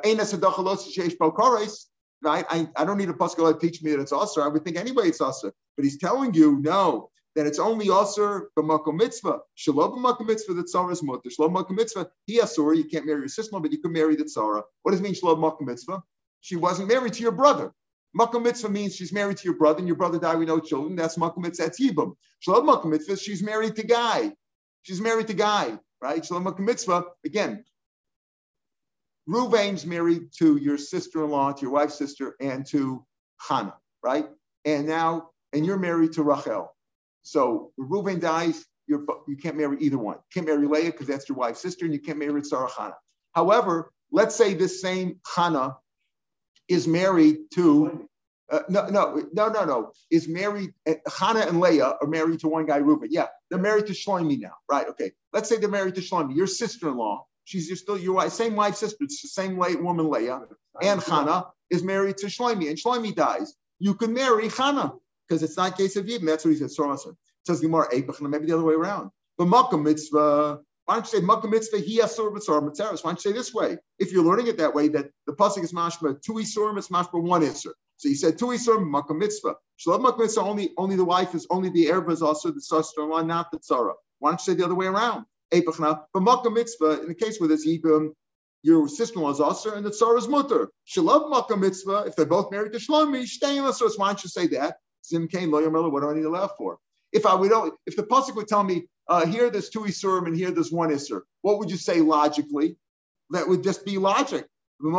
right? 2.24 2.46
I, 2.48 2.68
I 2.76 2.84
don't 2.84 2.98
need 2.98 3.10
a 3.10 3.12
pasuk 3.12 3.36
to 3.36 3.58
teach 3.58 3.82
me 3.82 3.90
that 3.92 4.00
it's 4.00 4.12
asur. 4.12 4.42
I 4.42 4.48
would 4.48 4.64
think 4.64 4.76
anyway 4.76 5.08
it's 5.08 5.20
asur, 5.20 5.52
but 5.76 5.84
he's 5.84 5.98
telling 5.98 6.34
you 6.34 6.58
no 6.60 7.10
that 7.36 7.46
it's 7.46 7.58
only 7.58 7.86
asur 7.86 8.46
b'makom 8.56 8.96
mitzvah. 8.96 9.40
Shalom 9.54 10.02
b'makom 10.02 10.26
mitzvah, 10.26 10.54
the 10.54 10.62
tzara 10.62 10.92
is 10.92 11.02
mutter. 11.02 11.30
Shalom 11.30 11.54
b'makom 11.54 11.76
mitzvah, 11.76 12.08
he 12.26 12.40
asur. 12.40 12.76
You 12.76 12.84
can't 12.84 13.06
marry 13.06 13.20
your 13.20 13.28
sister, 13.28 13.58
but 13.60 13.72
you 13.72 13.78
can 13.78 13.92
marry 13.92 14.16
the 14.16 14.24
tzara. 14.24 14.62
What 14.82 14.92
does 14.92 15.00
it 15.00 15.02
mean 15.02 15.14
shalom 15.14 15.40
b'makom 15.40 15.66
mitzvah? 15.66 16.02
She 16.40 16.56
wasn't 16.56 16.88
married 16.88 17.14
to 17.14 17.22
your 17.22 17.32
brother. 17.32 17.72
Makom 18.18 18.44
mitzvah 18.44 18.68
means 18.68 18.94
she's 18.94 19.12
married 19.12 19.38
to 19.38 19.44
your 19.44 19.56
brother, 19.56 19.78
and 19.78 19.88
your 19.88 19.96
brother 19.96 20.18
died 20.18 20.38
with 20.38 20.48
no 20.48 20.60
children. 20.60 20.94
That's 20.96 21.16
makom 21.16 21.38
mitzvah. 21.38 21.64
That's 21.64 21.80
yibum. 21.80 22.14
Shalom 22.40 22.66
makom 22.66 22.86
mitzvah. 22.86 23.16
She's 23.16 23.42
married 23.42 23.76
to 23.76 23.84
guy. 23.84 24.32
She's 24.82 25.00
married 25.00 25.26
to 25.28 25.34
guy, 25.34 25.78
right? 26.00 26.24
Shalom 26.24 26.44
makom 26.44 26.60
mitzvah. 26.60 27.04
Again, 27.24 27.64
Ruvain's 29.28 29.86
married 29.86 30.32
to 30.38 30.56
your 30.56 30.76
sister-in-law, 30.76 31.52
to 31.52 31.62
your 31.62 31.70
wife's 31.70 31.96
sister, 31.96 32.36
and 32.40 32.66
to 32.66 33.04
Hannah, 33.38 33.76
right? 34.02 34.26
And 34.64 34.86
now, 34.86 35.30
and 35.52 35.64
you're 35.64 35.78
married 35.78 36.12
to 36.14 36.22
Rachel. 36.22 36.74
So 37.22 37.72
Reuven 37.78 38.20
dies, 38.20 38.64
you're, 38.86 39.04
you 39.26 39.36
can't 39.36 39.56
marry 39.56 39.78
either 39.80 39.98
one. 39.98 40.16
You 40.16 40.42
can't 40.42 40.46
marry 40.46 40.66
Leah 40.66 40.90
because 40.92 41.06
that's 41.06 41.28
your 41.28 41.38
wife's 41.38 41.60
sister, 41.60 41.84
and 41.84 41.94
you 41.94 42.00
can't 42.00 42.18
marry 42.18 42.44
Sarah 42.44 42.68
Hannah. 42.76 42.96
However, 43.32 43.90
let's 44.12 44.34
say 44.34 44.54
this 44.54 44.82
same 44.82 45.20
Hannah 45.34 45.76
is 46.68 46.86
married 46.86 47.38
to 47.54 48.08
uh, 48.50 48.60
no, 48.68 48.86
no, 48.88 49.22
no, 49.32 49.48
no, 49.48 49.64
no. 49.64 49.92
Is 50.10 50.28
married. 50.28 50.74
Uh, 50.86 50.94
Hannah 51.18 51.40
and 51.40 51.60
Leah 51.60 51.96
are 52.00 52.06
married 52.06 52.40
to 52.40 52.48
one 52.48 52.66
guy, 52.66 52.76
Reuben. 52.76 53.08
Yeah, 53.10 53.26
they're 53.50 53.58
married 53.58 53.86
to 53.86 53.92
Shlomi 53.94 54.38
now, 54.38 54.52
right? 54.70 54.86
Okay. 54.88 55.12
Let's 55.32 55.48
say 55.48 55.56
they're 55.56 55.68
married 55.68 55.94
to 55.94 56.00
Shlomi. 56.00 56.36
Your 56.36 56.46
sister-in-law. 56.46 57.26
She's 57.44 57.68
your 57.68 57.76
still 57.76 57.98
your 57.98 58.14
wife, 58.14 58.32
same 58.32 58.56
wife, 58.56 58.76
sister. 58.76 58.98
It's 59.00 59.22
the 59.22 59.28
same 59.28 59.56
way, 59.56 59.76
woman, 59.76 60.10
Leah. 60.10 60.42
And 60.82 61.02
Hannah 61.02 61.46
is 61.70 61.82
married 61.82 62.16
to 62.18 62.26
Shlomi, 62.26 62.68
and 62.68 62.78
Shlomi 62.78 63.14
dies. 63.14 63.54
You 63.78 63.94
can 63.94 64.12
marry 64.14 64.48
Hannah 64.48 64.94
because 65.28 65.42
it's 65.42 65.56
not 65.56 65.76
case 65.76 65.96
of 65.96 66.06
Yidden. 66.06 66.26
That's 66.26 66.44
what 66.44 66.52
he 66.52 66.56
said. 66.58 66.70
So 66.70 67.16
says 67.46 67.60
Gemara, 67.60 67.88
maybe 67.92 68.46
the 68.46 68.54
other 68.54 68.64
way 68.64 68.74
around. 68.74 69.10
But 69.36 69.46
Makkah 69.46 69.76
mitzvah 69.76 70.60
why 70.86 70.94
don't 70.94 71.10
you 71.10 71.18
say 71.18 71.24
Makkah 71.24 71.48
mitzvah 71.48 71.78
he 71.78 72.00
asur 72.00 72.32
mitzvah 72.32 72.60
mitzaris? 72.60 73.02
Why 73.02 73.10
don't 73.10 73.24
you 73.24 73.30
say 73.30 73.32
this 73.32 73.54
way? 73.54 73.78
If 73.98 74.12
you're 74.12 74.24
learning 74.24 74.48
it 74.48 74.58
that 74.58 74.74
way, 74.74 74.88
that 74.88 75.10
the 75.26 75.32
pasuk 75.32 75.64
is 75.64 75.72
mashma 75.72 76.20
two 76.20 76.34
isurim, 76.34 76.76
it's 76.76 76.88
mashma 76.88 77.22
one 77.22 77.40
isur. 77.40 77.72
So 77.96 78.08
you 78.08 78.14
said 78.14 78.38
two 78.38 78.46
isurim 78.46 78.90
Makkah 78.90 79.14
mitzvah. 79.14 79.54
Shalom 79.76 80.02
Makkah 80.02 80.20
mitzvah 80.20 80.42
only 80.42 80.72
only 80.76 80.96
the 80.96 81.04
wife 81.04 81.34
is 81.34 81.46
only 81.48 81.70
the 81.70 81.90
erba 81.90 82.12
is 82.12 82.20
also 82.20 82.50
the 82.50 82.60
sister-in-law, 82.60 83.22
not 83.22 83.50
the 83.50 83.58
tzara. 83.58 83.94
Why 84.18 84.30
don't 84.30 84.40
you 84.40 84.52
say 84.52 84.58
the 84.58 84.64
other 84.64 84.74
way 84.74 84.86
around? 84.86 85.24
But 85.62 86.22
Makkah 86.22 86.50
mitzvah 86.50 87.02
in 87.02 87.08
the 87.08 87.14
case 87.14 87.38
where 87.38 87.48
there's 87.48 87.66
yibum, 87.66 88.10
your 88.62 88.88
sister-in-law 88.88 89.32
is 89.32 89.66
and 89.66 89.84
the 89.84 89.90
tzara 89.90 90.18
is 90.18 90.28
mutter. 90.28 90.70
Shalom 90.84 91.30
Makkah 91.30 91.56
mitzvah 91.56 92.04
if 92.06 92.16
they're 92.16 92.26
both 92.26 92.50
married 92.50 92.72
to 92.72 92.78
Shlomi, 92.78 93.26
stay 93.26 93.58
in 93.58 93.64
Why 93.64 94.08
don't 94.08 94.24
you 94.24 94.30
say 94.30 94.46
that? 94.48 94.76
Zim 95.06 95.28
Kain, 95.28 95.50
Lo 95.50 95.60
What 95.90 96.00
do 96.00 96.10
I 96.10 96.14
need 96.14 96.22
to 96.22 96.30
laugh 96.30 96.52
for? 96.56 96.78
If 97.12 97.26
I 97.26 97.34
would, 97.34 97.52
if 97.86 97.96
the 97.96 98.02
pasuk 98.02 98.34
would 98.36 98.48
tell 98.48 98.64
me 98.64 98.86
uh, 99.08 99.26
here 99.26 99.50
there's 99.50 99.68
two 99.68 99.80
isurim 99.80 100.26
and 100.26 100.36
here 100.36 100.50
there's 100.50 100.72
one 100.72 100.90
isur. 100.90 101.20
What 101.42 101.58
would 101.58 101.70
you 101.70 101.76
say 101.76 102.00
logically? 102.00 102.76
That 103.30 103.48
would 103.48 103.62
just 103.62 103.84
be 103.84 103.98
logic. 103.98 104.46
So 104.80 104.90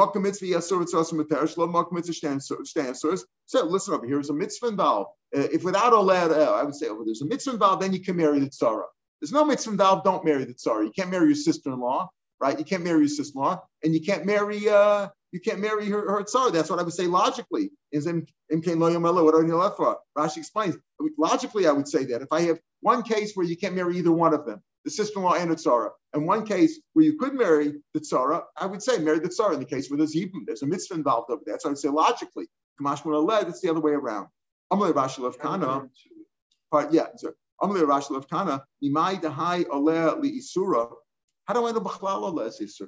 listen 3.66 3.94
up, 3.94 4.06
here's 4.06 4.30
a 4.30 4.34
mitzvah 4.34 4.68
involved. 4.68 5.10
Uh, 5.36 5.42
if 5.52 5.64
without 5.64 5.94
oled, 5.94 6.32
uh, 6.32 6.54
I 6.54 6.64
would 6.64 6.76
say, 6.76 6.88
oh, 6.90 7.04
there's 7.06 7.22
a 7.22 7.26
mitzvah 7.26 7.52
involved, 7.52 7.82
then 7.82 7.94
you 7.94 8.02
can 8.02 8.16
marry 8.16 8.40
the 8.40 8.48
tzara. 8.48 8.86
There's 9.22 9.32
no 9.32 9.46
mitzvah 9.46 9.72
involved, 9.72 10.04
don't 10.04 10.26
marry 10.26 10.44
the 10.46 10.54
tzara. 10.54 10.86
You 10.86 10.92
can't 10.92 11.10
marry 11.10 11.28
your 11.28 11.36
sister-in-law, 11.36 12.10
right? 12.40 12.58
You 12.60 12.66
can't 12.66 12.84
marry 12.84 13.00
your 13.00 13.08
sister-in-law, 13.08 13.64
and 13.84 13.94
you 13.94 14.02
can't 14.02 14.26
marry 14.26 14.68
uh, 14.70 15.08
you 15.32 15.40
can't 15.40 15.60
marry 15.60 15.88
her, 15.90 16.12
her 16.12 16.24
tzara. 16.24 16.52
That's 16.52 16.70
what 16.70 16.80
I 16.80 16.84
would 16.84 16.94
say 16.94 17.08
logically. 17.08 17.72
Is 17.92 18.08
in 18.08 18.26
what 18.50 19.36
are 19.36 19.46
you 19.46 19.56
left 19.58 19.78
for? 19.78 19.98
Rashi 20.18 20.38
explains. 20.38 20.78
Logically, 21.18 21.68
I 21.68 21.72
would 21.72 21.88
say 21.88 22.06
that 22.06 22.22
if 22.22 22.32
I 22.32 22.42
have 22.42 22.60
one 22.82 23.04
case 23.04 23.34
where 23.36 23.46
you 23.46 23.58
can't 23.58 23.76
marry 23.76 23.98
either 23.98 24.12
one 24.12 24.34
of 24.34 24.46
them, 24.46 24.62
the 24.86 24.92
sister-in-law 24.92 25.34
and 25.34 25.52
the 25.52 25.56
tzara, 25.56 25.90
and 26.14 26.26
one 26.26 26.46
case 26.46 26.80
where 26.94 27.04
you 27.04 27.18
could 27.18 27.34
marry 27.34 27.74
the 27.94 28.00
tzara, 28.00 28.44
I 28.56 28.66
would 28.66 28.82
say 28.82 29.00
marry 29.00 29.20
the 29.20 29.30
tzara 29.30 29.56
in 29.56 29.60
the 29.60 29.66
case 29.66 29.90
where 29.90 29.98
there's 29.98 30.16
even 30.16 30.44
there's 30.46 30.62
a 30.62 30.68
mitzvah 30.68 30.94
involved 30.94 31.32
over 31.32 31.42
there. 31.46 31.58
So 31.60 31.70
I 31.70 31.72
would 31.72 31.80
say 31.80 31.90
logically, 31.90 32.48
Kamash 32.80 33.50
it's 33.50 33.62
the 33.62 33.70
other 33.70 33.82
way 33.82 33.92
around. 33.92 34.28
Amalei 34.72 34.94
Rashi 34.94 35.20
Lev 35.20 35.40
Kana, 35.40 35.90
part 36.72 36.94
yeah. 36.94 37.08
Amalei 37.62 37.84
Rashi 37.84 38.12
Lev 38.12 38.28
Kana, 38.30 38.64
Imai 38.84 39.22
Dahai 39.22 39.66
Oleh 39.66 40.20
Li 40.22 40.40
Isura. 40.40 40.92
How 41.46 41.54
do 41.54 41.66
I 41.66 41.72
know 41.72 41.80
Bachlal 41.80 42.34
Oleh 42.34 42.52
Isur? 42.62 42.88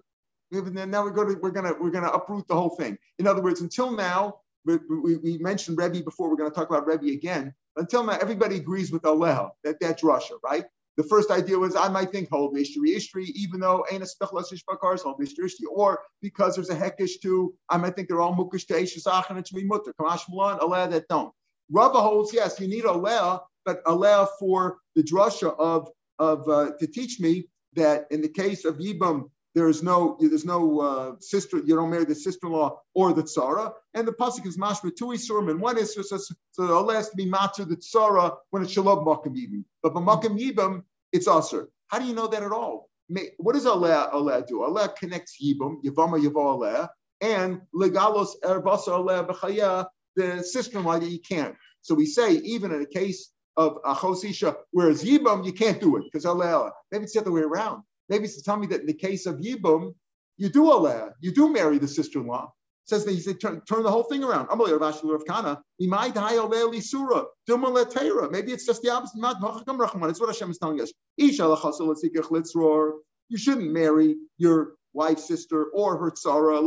Now 0.51 1.03
we're 1.03 1.11
going 1.11 1.35
to 1.35 1.39
we're 1.41 1.51
to 1.51 1.75
we're 1.79 1.91
to 1.91 2.11
uproot 2.11 2.47
the 2.47 2.55
whole 2.55 2.69
thing. 2.69 2.97
In 3.19 3.27
other 3.27 3.41
words, 3.41 3.61
until 3.61 3.91
now, 3.91 4.39
we, 4.65 4.77
we, 4.89 5.17
we 5.17 5.37
mentioned 5.39 5.77
Rebbe 5.77 6.03
before. 6.03 6.29
We're 6.29 6.37
going 6.37 6.49
to 6.49 6.55
talk 6.55 6.69
about 6.69 6.87
Rebbe 6.87 7.13
again. 7.13 7.53
Until 7.75 8.03
now, 8.03 8.17
everybody 8.21 8.55
agrees 8.55 8.91
with 8.91 9.03
Aleha 9.03 9.51
that 9.63 9.79
that's 9.79 10.03
Russia, 10.03 10.35
right? 10.43 10.65
The 10.97 11.03
first 11.03 11.29
idea 11.29 11.59
was 11.59 11.75
I 11.75 11.89
might 11.89 12.11
think 12.11 12.29
hold 12.29 12.55
Ishtri 12.55 12.95
Ishtri, 12.95 13.25
even 13.35 13.59
though 13.59 13.85
ain't 13.91 14.01
a 14.01 14.07
spechlas 14.07 14.51
ishbakars 14.51 15.01
hold 15.01 15.19
Ishtri, 15.19 15.49
or 15.71 15.99
because 16.23 16.55
there's 16.55 16.71
a 16.71 16.75
heckish 16.75 17.19
too, 17.19 17.53
I 17.69 17.77
might 17.77 17.95
think 17.95 18.07
they're 18.07 18.19
all 18.19 18.35
mukish 18.35 18.65
to 18.67 18.73
Eshesach 18.73 19.29
and 19.29 19.37
it's 19.37 19.53
me 19.53 19.63
mutter. 19.63 19.93
Kamash 19.99 20.27
Mulan, 20.27 20.59
Aleh 20.59 20.89
that 20.89 21.07
don't. 21.07 21.31
Rava 21.69 22.01
holds, 22.01 22.33
yes, 22.33 22.59
you 22.59 22.67
need 22.67 22.85
Aleh, 22.85 23.39
but 23.67 23.81
allow 23.85 24.25
for 24.39 24.77
the 24.95 25.03
drasha 25.03 25.53
of 25.59 25.89
of 26.19 26.47
uh, 26.49 26.71
to 26.79 26.87
teach 26.87 27.19
me 27.19 27.47
that 27.73 28.07
in 28.09 28.21
the 28.21 28.29
case 28.29 28.63
of 28.63 28.77
Yibam, 28.77 29.29
there 29.55 29.67
is 29.67 29.83
no 29.83 30.17
there's 30.21 30.45
no 30.45 30.79
uh, 30.79 31.15
sister 31.19 31.57
you 31.57 31.75
don't 31.75 31.89
marry 31.89 32.05
the 32.05 32.15
sister-in-law 32.15 32.79
or 32.95 33.11
the 33.11 33.23
tzara. 33.23 33.73
And 33.93 34.07
the 34.07 34.13
pasuk 34.13 34.47
is 34.47 34.57
mashma 34.57 34.95
two 34.95 35.07
isurim 35.17 35.51
and 35.51 35.59
one 35.59 35.75
isur 35.75 36.03
so 36.03 36.17
the 36.57 36.67
to 37.11 37.15
be 37.17 37.29
matzah 37.29 37.67
the 37.67 37.75
tzara 37.75 38.37
when 38.51 38.63
it's 38.63 38.71
shalom 38.71 39.05
makam 39.05 39.35
yibim 39.35 39.63
but 39.83 39.93
by 39.93 39.99
makam 39.99 40.39
yibim 40.39 40.83
it's 41.11 41.27
asur 41.27 41.67
how 41.89 41.99
do 41.99 42.05
you 42.05 42.13
know 42.13 42.27
that 42.27 42.43
at 42.43 42.51
all? 42.51 42.89
What 43.37 43.53
does 43.53 43.65
Allah 43.65 44.09
Allah 44.13 44.45
do? 44.47 44.63
Allah 44.63 44.93
connects 44.97 45.43
yibim 45.43 45.83
yavama 45.83 46.23
yavo 46.23 46.43
Allah 46.53 46.89
and 47.19 47.61
legalos 47.75 48.31
erbasa 48.43 48.89
Allah 48.99 49.25
b'chaya 49.27 49.87
the 50.15 50.41
sister-in-law 50.41 50.99
that 50.99 51.09
you 51.09 51.19
can't. 51.19 51.55
So 51.81 51.95
we 51.95 52.05
say 52.05 52.33
even 52.53 52.71
in 52.71 52.81
a 52.81 52.85
case 52.85 53.31
of 53.57 53.81
achosisha 53.83 54.55
whereas 54.71 55.03
yibam 55.03 55.45
you 55.45 55.51
can't 55.51 55.81
do 55.81 55.97
it 55.97 56.03
because 56.05 56.25
Allah 56.25 56.71
maybe 56.91 57.03
it's 57.03 57.13
the 57.13 57.21
other 57.21 57.31
way 57.31 57.41
around 57.41 57.83
Maybe 58.09 58.25
it's 58.25 58.35
to 58.37 58.43
tell 58.43 58.57
me 58.57 58.67
that 58.67 58.81
in 58.81 58.87
the 58.87 58.93
case 58.93 59.25
of 59.25 59.37
Yibum, 59.37 59.95
you 60.37 60.49
do 60.49 60.71
allow, 60.71 61.11
you 61.19 61.31
do 61.31 61.51
marry 61.51 61.77
the 61.77 61.87
sister-in-law. 61.87 62.51
Says 62.85 63.03
that 63.03 63.11
he 63.11 63.19
said, 63.19 63.41
turn, 63.41 63.61
turn 63.67 63.83
the 63.83 63.91
whole 63.91 64.03
thing 64.03 64.23
around. 64.23 64.47
Maybe 64.49 64.71
it's 68.53 68.65
just 68.65 68.81
the 68.81 68.89
opposite. 68.89 69.19
It's 70.09 70.19
what 70.21 70.29
Hashem 70.29 70.51
is 70.51 70.57
telling 70.57 70.79
us. 70.79 70.93
You 71.17 71.33
shouldn't 73.37 73.73
marry 73.73 74.15
your 74.37 74.75
wife's 74.93 75.27
sister 75.27 75.65
or 75.73 75.97
her 75.97 76.11
tzara, 76.11 76.63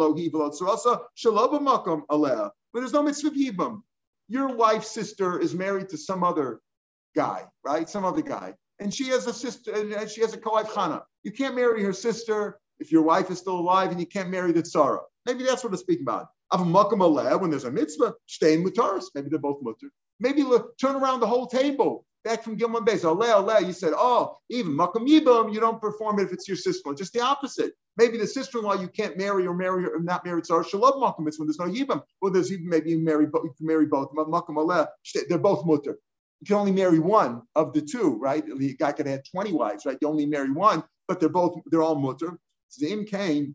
but 2.72 2.80
there's 2.80 2.92
no 2.92 3.02
mitzvah 3.02 3.30
yibum. 3.30 3.80
Your 4.28 4.54
wife's 4.54 4.90
sister 4.90 5.40
is 5.40 5.54
married 5.54 5.88
to 5.88 5.96
some 5.96 6.22
other 6.22 6.60
guy, 7.14 7.44
right? 7.64 7.88
Some 7.88 8.04
other 8.04 8.22
guy 8.22 8.54
and 8.80 8.92
she 8.92 9.08
has 9.08 9.26
a 9.26 9.32
sister, 9.32 9.72
and 9.74 10.10
she 10.10 10.22
has 10.22 10.34
a 10.34 10.38
co-wife. 10.38 10.68
You 11.22 11.30
can't 11.30 11.54
marry 11.54 11.84
her 11.84 11.92
sister 11.92 12.58
if 12.80 12.90
your 12.90 13.02
wife 13.02 13.30
is 13.30 13.38
still 13.38 13.58
alive, 13.58 13.90
and 13.90 14.00
you 14.00 14.06
can't 14.06 14.30
marry 14.30 14.52
the 14.52 14.62
tzara. 14.62 15.00
Maybe 15.26 15.44
that's 15.44 15.62
what 15.62 15.72
it's 15.74 15.82
speaking 15.82 16.04
about. 16.04 16.28
Av 16.52 16.60
makam 16.60 17.40
when 17.40 17.50
there's 17.50 17.64
a 17.64 17.70
mitzvah, 17.70 18.14
stein 18.26 18.64
mutaris. 18.64 19.04
Maybe 19.14 19.28
they're 19.28 19.38
both 19.38 19.62
mutar. 19.62 19.90
Maybe 20.18 20.42
look, 20.42 20.76
turn 20.78 20.96
around 20.96 21.20
the 21.20 21.26
whole 21.26 21.46
table. 21.46 22.04
Back 22.22 22.42
from 22.42 22.56
Gilman 22.56 22.84
Beis, 22.84 23.02
Aleh, 23.02 23.32
Aleh, 23.32 23.66
you 23.66 23.72
said, 23.72 23.94
oh, 23.96 24.36
even 24.50 24.72
Makam 24.72 25.08
Yibam, 25.08 25.54
you 25.54 25.58
don't 25.58 25.80
perform 25.80 26.18
it 26.18 26.24
if 26.24 26.32
it's 26.34 26.46
your 26.46 26.56
sister-in-law. 26.56 26.94
Just 26.94 27.14
the 27.14 27.20
opposite. 27.20 27.72
Maybe 27.96 28.18
the 28.18 28.26
sister-in-law 28.26 28.74
you 28.74 28.88
can't 28.88 29.16
marry 29.16 29.46
or 29.46 29.54
marry 29.54 29.86
or 29.86 30.00
not 30.00 30.22
marry 30.26 30.42
Tzar 30.42 30.68
Shalom 30.68 31.00
Makam 31.00 31.26
It's 31.28 31.38
when 31.38 31.48
there's 31.48 31.58
no 31.58 31.66
Yibam. 31.66 32.02
Well, 32.20 32.30
there's 32.30 32.52
even 32.52 32.68
maybe 32.68 32.90
you 32.90 32.98
marry, 32.98 33.24
you 33.24 33.54
can 33.56 33.66
marry 33.66 33.86
both. 33.86 34.12
Makam 34.12 34.56
Aleh, 34.56 34.86
they're 35.28 35.38
both 35.38 35.64
mutter 35.64 35.96
you 36.40 36.46
can 36.46 36.56
only 36.56 36.72
marry 36.72 36.98
one 36.98 37.42
of 37.54 37.72
the 37.72 37.82
two, 37.82 38.18
right? 38.18 38.44
The 38.44 38.74
guy 38.76 38.92
could 38.92 39.06
have 39.06 39.22
20 39.30 39.52
wives, 39.52 39.84
right? 39.84 39.98
You 40.00 40.08
only 40.08 40.26
marry 40.26 40.50
one, 40.50 40.82
but 41.06 41.20
they're 41.20 41.28
both, 41.28 41.60
they're 41.66 41.82
all 41.82 41.96
mutter. 41.96 42.38
Zim 42.72 43.04
came, 43.04 43.54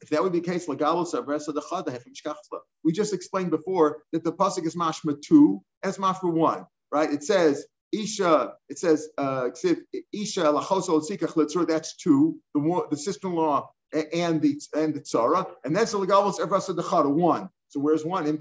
if 0.00 0.10
that 0.10 0.22
would 0.22 0.32
be 0.32 0.40
the 0.40 0.46
case, 0.46 0.66
we 2.84 2.92
just 2.92 3.12
explained 3.12 3.50
before 3.50 4.02
that 4.12 4.24
the 4.24 4.32
pasuk 4.32 4.66
is 4.66 4.76
mashma 4.76 5.20
two 5.20 5.62
it's 5.82 5.98
mashma 5.98 6.32
one, 6.32 6.66
right? 6.90 7.12
It 7.12 7.24
says 7.24 7.66
Isha, 7.92 8.54
it 8.68 8.78
says 8.78 9.08
uh, 9.16 9.50
Isha 10.12 10.42
lachos 10.42 11.66
that's 11.68 11.96
two, 11.96 12.38
the 12.54 12.86
the 12.90 12.96
sister-in-law 12.96 13.70
and 13.92 14.42
the 14.42 14.60
and 14.76 14.94
the 14.94 15.00
tzara, 15.00 15.46
and 15.64 15.74
that's 15.74 15.92
the 15.92 15.98
legalos 15.98 16.38
evrasa 16.38 16.76
dechara 16.76 17.10
one. 17.12 17.48
So 17.70 17.80
where's 17.80 18.04
one? 18.04 18.26
Even 18.26 18.38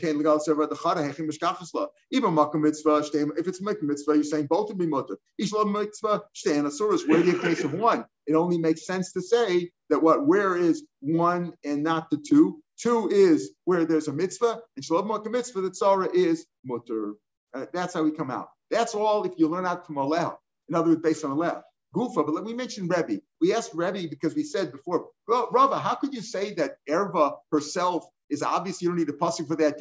makom 2.35 2.61
mitzvah, 2.61 3.03
if 3.37 3.47
it's 3.47 3.61
makom 3.61 3.81
mitzvah, 3.83 4.15
you're 4.15 4.23
saying 4.23 4.47
both 4.47 4.69
would 4.69 4.77
be 4.77 4.87
mutter. 4.87 5.17
Ishlam 5.41 5.73
mitzvah, 5.73 6.23
shtein 6.33 6.65
asuras. 6.65 7.05
Where 7.05 7.19
you 7.21 7.37
case 7.39 7.63
of 7.63 7.73
one? 7.73 8.05
It 8.25 8.35
only 8.35 8.57
makes 8.57 8.85
sense 8.85 9.11
to 9.13 9.21
say 9.21 9.71
that 9.89 10.01
what 10.01 10.25
where 10.25 10.55
is 10.55 10.83
one 11.01 11.53
and 11.65 11.83
not 11.83 12.09
the 12.09 12.17
two. 12.17 12.61
Two 12.79 13.09
is 13.09 13.51
where 13.65 13.85
there's 13.85 14.07
a 14.07 14.13
mitzvah, 14.13 14.61
and 14.75 14.85
shalom 14.85 15.09
makom 15.09 15.31
mitzvah, 15.31 15.61
the 15.61 15.71
tzara 15.71 16.13
is 16.13 16.45
mutter. 16.63 17.15
Uh, 17.53 17.65
that's 17.73 17.93
how 17.93 18.03
we 18.03 18.11
come 18.11 18.31
out. 18.31 18.49
That's 18.71 18.95
all 18.95 19.23
if 19.25 19.33
you 19.37 19.47
learn 19.47 19.65
out 19.65 19.85
from 19.85 19.95
Aleh. 19.95 20.35
In 20.69 20.75
other 20.75 20.89
words, 20.89 21.01
based 21.01 21.25
on 21.25 21.31
Aleh. 21.37 21.61
Gufa, 21.95 22.25
but 22.25 22.33
let 22.33 22.43
me 22.43 22.53
mention 22.53 22.87
Rebbe. 22.87 23.21
We 23.41 23.53
asked 23.53 23.71
Rebbe 23.73 24.07
because 24.09 24.35
we 24.35 24.43
said 24.43 24.71
before, 24.71 25.07
Rava, 25.27 25.79
how 25.79 25.95
could 25.95 26.13
you 26.13 26.21
say 26.21 26.53
that 26.55 26.77
Erva 26.87 27.37
herself 27.51 28.05
is 28.29 28.43
obvious? 28.43 28.81
You 28.81 28.89
don't 28.89 28.97
need 28.97 29.09
a 29.09 29.13
pasuk 29.13 29.47
for 29.47 29.55
that. 29.55 29.77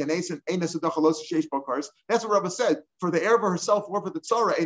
That's 2.08 2.24
what 2.24 2.32
Rabbi 2.32 2.48
said. 2.48 2.78
For 3.00 3.10
the 3.10 3.20
Erva 3.20 3.50
herself 3.50 3.84
or 3.88 4.02
for 4.02 4.10
the 4.10 4.20
Tzara, 4.20 4.56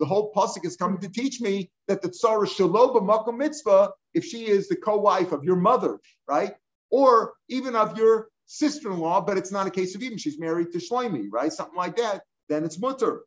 the 0.00 0.06
whole 0.06 0.32
pasuk 0.32 0.64
is 0.64 0.76
coming 0.76 1.00
to 1.00 1.08
teach 1.08 1.40
me 1.40 1.70
that 1.88 2.02
the 2.02 2.08
Tzara 2.08 2.46
shaloba 2.46 3.00
makom 3.00 3.38
mitzvah, 3.38 3.90
if 4.14 4.24
she 4.24 4.46
is 4.46 4.68
the 4.68 4.76
co-wife 4.76 5.32
of 5.32 5.44
your 5.44 5.56
mother, 5.56 5.98
right? 6.28 6.54
Or 6.90 7.32
even 7.48 7.74
of 7.74 7.96
your 7.96 8.28
sister-in-law, 8.46 9.22
but 9.22 9.38
it's 9.38 9.52
not 9.52 9.66
a 9.66 9.70
case 9.70 9.94
of 9.94 10.02
even 10.02 10.18
she's 10.18 10.38
married 10.38 10.72
to 10.72 10.78
Shlomi, 10.78 11.28
right? 11.30 11.52
Something 11.52 11.76
like 11.76 11.96
that, 11.96 12.22
then 12.48 12.64
it's 12.64 12.78
mutter, 12.78 13.22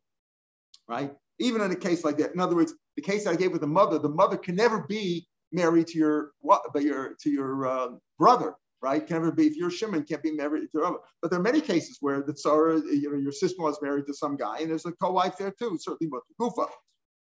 right? 0.88 1.12
Even 1.38 1.60
in 1.62 1.72
a 1.72 1.76
case 1.76 2.04
like 2.04 2.18
that. 2.18 2.32
In 2.32 2.40
other 2.40 2.54
words, 2.54 2.72
the 2.96 3.02
case 3.02 3.24
that 3.24 3.32
I 3.32 3.36
gave 3.36 3.52
with 3.52 3.60
the 3.60 3.66
mother, 3.66 3.98
the 3.98 4.08
mother 4.08 4.36
can 4.36 4.54
never 4.54 4.84
be 4.88 5.26
married 5.52 5.88
to 5.88 5.98
your 5.98 6.30
your 6.76 7.14
to 7.20 7.30
your 7.30 7.66
uh, 7.66 7.88
brother, 8.18 8.54
right? 8.86 9.04
Can 9.04 9.16
never 9.16 9.32
be 9.32 9.46
if 9.48 9.56
you're 9.56 9.70
Shimon, 9.70 10.04
can't 10.04 10.22
be 10.22 10.30
married 10.30 10.68
to. 10.72 10.98
But 11.20 11.30
there 11.30 11.40
are 11.40 11.42
many 11.42 11.60
cases 11.60 11.98
where 12.00 12.22
the 12.22 12.32
tzara, 12.32 12.80
you 13.02 13.10
know, 13.10 13.18
your 13.18 13.32
sister-in-law 13.32 13.70
is 13.70 13.78
married 13.82 14.06
to 14.06 14.14
some 14.14 14.36
guy, 14.36 14.58
and 14.60 14.70
there's 14.70 14.86
a 14.86 14.92
co-wife 14.92 15.36
there 15.38 15.50
too. 15.50 15.76
Certainly, 15.80 16.10
but 16.14 16.22
Gufa. 16.40 16.68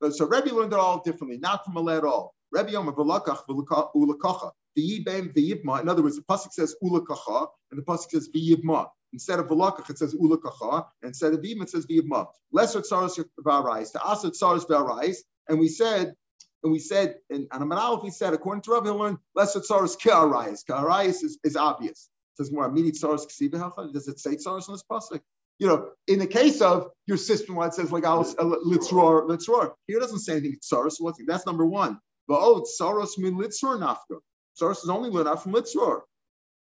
But 0.01 0.15
so 0.15 0.27
Rebbe 0.27 0.53
learned 0.53 0.73
it 0.73 0.81
all 0.81 1.01
differently, 1.03 1.39
not 1.39 1.65
from 1.65 1.77
a 1.77 1.97
at 1.97 2.05
all. 2.05 2.35
Rebbe 2.51 2.73
Yom 2.73 2.89
v'lakach 2.93 3.45
v'ulakacha 3.49 4.51
v'yibem 4.77 5.33
v'yibma. 5.37 5.81
In 5.81 5.89
other 5.89 6.03
words, 6.03 6.17
the 6.17 6.23
pasuk 6.23 6.53
says 6.53 6.75
ulakacha, 6.83 7.47
and 7.71 7.79
the 7.79 7.85
pasuk 7.85 8.11
says 8.11 8.29
v'yibma. 8.35 8.89
Instead 9.13 9.39
of 9.39 9.47
velakach, 9.47 9.89
it 9.89 9.99
says 9.99 10.15
ulakacha. 10.15 10.87
And 11.03 11.11
instead 11.11 11.33
of 11.33 11.41
v'yibma, 11.41 11.63
it 11.63 11.71
says 11.71 11.87
v'yibma. 11.87 12.27
Lesser 12.51 12.81
tsaros 12.81 13.23
v'arais. 13.41 13.93
To 13.93 14.03
asa 14.03 14.31
tsaros 14.31 14.67
v'arais. 14.67 15.19
And 15.49 15.61
we 15.61 15.69
said, 15.69 16.15
and 16.63 16.73
we 16.73 16.79
said, 16.79 17.17
and 17.31 17.49
on 17.51 17.63
a 17.63 17.67
manalef, 17.67 18.05
we 18.05 18.11
said, 18.11 18.35
according 18.35 18.63
to 18.63 18.71
Rav, 18.71 18.85
he'll 18.85 18.97
learn 18.97 19.19
lesser 19.35 19.61
tsaros 19.61 19.97
k'arayis. 19.99 20.65
K'arayis 20.65 21.25
is, 21.25 21.39
is 21.45 21.57
obvious. 21.57 22.09
It 22.39 22.47
says. 22.47 22.51
Does 22.51 24.09
it 24.09 24.21
say 24.21 24.37
tsaros 24.37 24.69
in 24.69 24.75
this 24.75 24.85
pasuk? 24.91 25.21
You 25.59 25.67
know, 25.69 25.91
in 26.09 26.19
the 26.19 26.27
case 26.27 26.61
of 26.61 26.91
your 27.07 27.17
sister-in-law, 27.17 27.65
it 27.65 27.75
says 27.75 27.93
like 27.93 28.05
uh, 28.05 28.25
let's 28.65 28.93
roar. 28.93 29.75
Here 29.87 30.01
doesn't 30.01 30.21
say 30.21 30.33
anything 30.33 30.59
tsaros. 30.61 30.97
That's 31.27 31.47
number 31.47 31.67
one. 31.67 31.99
But 32.27 32.41
oh, 32.41 32.65
tsaros 32.81 33.19
min 33.19 33.35
litzor 33.35 33.79
nafka. 33.79 34.21
Tsaros 34.61 34.83
is 34.83 34.89
only 34.89 35.11
learned 35.11 35.29
out 35.29 35.43
from 35.43 35.53
litzor. 35.53 36.03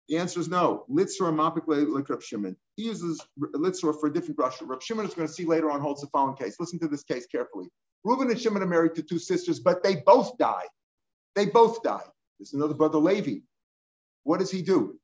The 0.10 0.18
answer 0.18 0.40
is 0.40 0.50
no. 0.50 0.86
Litzor 0.90 1.34
mapik 1.34 1.64
like 1.68 2.10
Rab 2.10 2.22
Shimon. 2.22 2.58
He 2.76 2.84
uses 2.84 3.22
litzor 3.40 3.98
for 4.00 4.08
a 4.08 4.14
different 4.14 4.36
brush. 4.36 4.62
Rab 4.62 4.82
Shimon 4.82 5.06
is 5.06 5.14
going 5.14 5.28
to 5.28 5.34
see 5.34 5.46
later 5.46 5.72
on 5.72 5.80
holds 5.80 6.02
the 6.02 6.08
following 6.08 6.36
case. 6.36 6.58
Listen 6.60 6.80
to 6.80 6.88
this 6.88 7.04
case 7.04 7.28
carefully. 7.28 7.70
Reuben 8.04 8.30
and 8.30 8.40
Shimon 8.40 8.64
are 8.64 8.68
married 8.68 8.96
to 8.96 9.04
two 9.04 9.20
sisters, 9.20 9.60
but 9.60 9.84
they 9.84 9.98
both 9.98 10.38
die. 10.38 10.66
They 11.36 11.46
both 11.46 11.84
die. 11.84 12.04
There's 12.40 12.54
another 12.54 12.74
brother, 12.74 12.98
Levi. 12.98 13.42
What 14.24 14.40
does 14.40 14.52
he 14.52 14.62
do? 14.62 15.00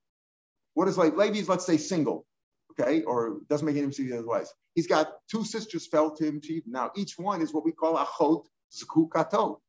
What 0.74 0.88
is 0.88 0.98
like 0.98 1.16
Levi's, 1.16 1.50
let's 1.50 1.66
say, 1.66 1.78
single, 1.78 2.26
okay, 2.72 3.04
or 3.04 3.40
doesn't 3.50 3.66
make 3.66 3.78
any 3.78 3.92
sense 3.92 4.12
otherwise. 4.12 4.54
He's 4.76 4.88
got 4.88 5.14
two 5.30 5.44
sisters 5.44 5.88
fell 5.88 6.12
to 6.12 6.26
him 6.26 6.40
to 6.42 6.62
Now, 6.68 6.92
each 6.96 7.18
one 7.18 7.42
is 7.42 7.54
what 7.54 7.66
we 7.66 7.72
call 7.72 7.98
achot 7.98 8.46
zkukato. 8.72 9.60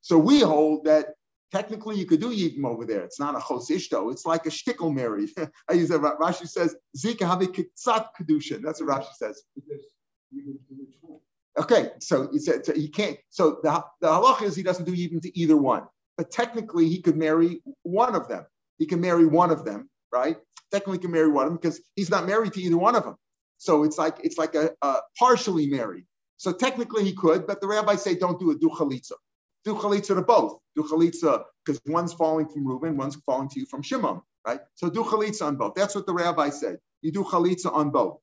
So 0.00 0.18
we 0.18 0.40
hold 0.40 0.84
that 0.84 1.14
technically 1.52 1.96
you 1.96 2.06
could 2.06 2.20
do 2.20 2.30
yibum 2.30 2.66
over 2.66 2.86
there. 2.86 3.02
It's 3.02 3.20
not 3.20 3.34
a 3.36 3.38
chosishto. 3.38 4.10
It's 4.10 4.26
like 4.26 4.46
a 4.46 4.48
shtickle 4.50 4.92
married. 4.92 5.30
I 5.68 5.74
use 5.74 5.90
that. 5.90 6.00
Rashi 6.00 6.48
says 6.48 6.74
zika 6.96 7.26
have 7.26 7.42
a 7.42 7.46
kitzat 7.46 8.08
kedushin. 8.18 8.62
That's 8.62 8.80
what 8.80 8.90
Rashi 8.90 9.12
says. 9.14 9.42
Okay, 11.58 11.90
so 12.00 12.28
he 12.32 12.38
said 12.38 12.64
so 12.66 12.72
he 12.74 12.88
can't. 12.88 13.18
So 13.30 13.58
the 13.62 13.84
the 14.00 14.08
halach 14.08 14.42
is 14.42 14.56
he 14.56 14.62
doesn't 14.62 14.86
do 14.86 14.94
even 14.94 15.20
to 15.20 15.38
either 15.38 15.56
one, 15.56 15.84
but 16.16 16.30
technically 16.30 16.88
he 16.88 17.02
could 17.02 17.16
marry 17.16 17.62
one 17.82 18.14
of 18.14 18.28
them. 18.28 18.46
He 18.78 18.86
can 18.86 19.00
marry 19.00 19.26
one 19.26 19.50
of 19.50 19.64
them, 19.64 19.90
right? 20.12 20.38
Technically, 20.72 20.98
can 20.98 21.12
marry 21.12 21.28
one 21.28 21.44
of 21.44 21.50
them 21.50 21.58
because 21.60 21.80
he's 21.94 22.10
not 22.10 22.26
married 22.26 22.54
to 22.54 22.62
either 22.62 22.78
one 22.78 22.96
of 22.96 23.04
them. 23.04 23.16
So 23.58 23.84
it's 23.84 23.98
like 23.98 24.16
it's 24.24 24.38
like 24.38 24.54
a, 24.54 24.70
a 24.82 24.96
partially 25.18 25.66
married. 25.66 26.06
So 26.38 26.52
technically 26.52 27.04
he 27.04 27.12
could, 27.12 27.46
but 27.46 27.60
the 27.60 27.68
rabbis 27.68 28.02
say 28.02 28.14
don't 28.16 28.40
do 28.40 28.50
it. 28.50 28.60
Do 28.60 28.70
chalitza. 28.70 29.12
Do 29.64 29.74
chalitza 29.74 30.14
to 30.16 30.22
both. 30.22 30.58
Do 30.74 30.84
chalitza 30.84 31.44
because 31.64 31.80
one's 31.86 32.14
falling 32.14 32.48
from 32.48 32.66
Reuben, 32.66 32.96
one's 32.96 33.16
falling 33.26 33.50
to 33.50 33.60
you 33.60 33.66
from 33.66 33.82
Shimon, 33.82 34.22
right? 34.46 34.60
So 34.74 34.90
do 34.90 35.04
chalitza 35.04 35.46
on 35.46 35.56
both. 35.56 35.74
That's 35.74 35.94
what 35.94 36.06
the 36.06 36.14
rabbi 36.14 36.48
said. 36.48 36.78
You 37.02 37.12
do 37.12 37.24
chalitza 37.24 37.72
on 37.72 37.90
both. 37.90 38.18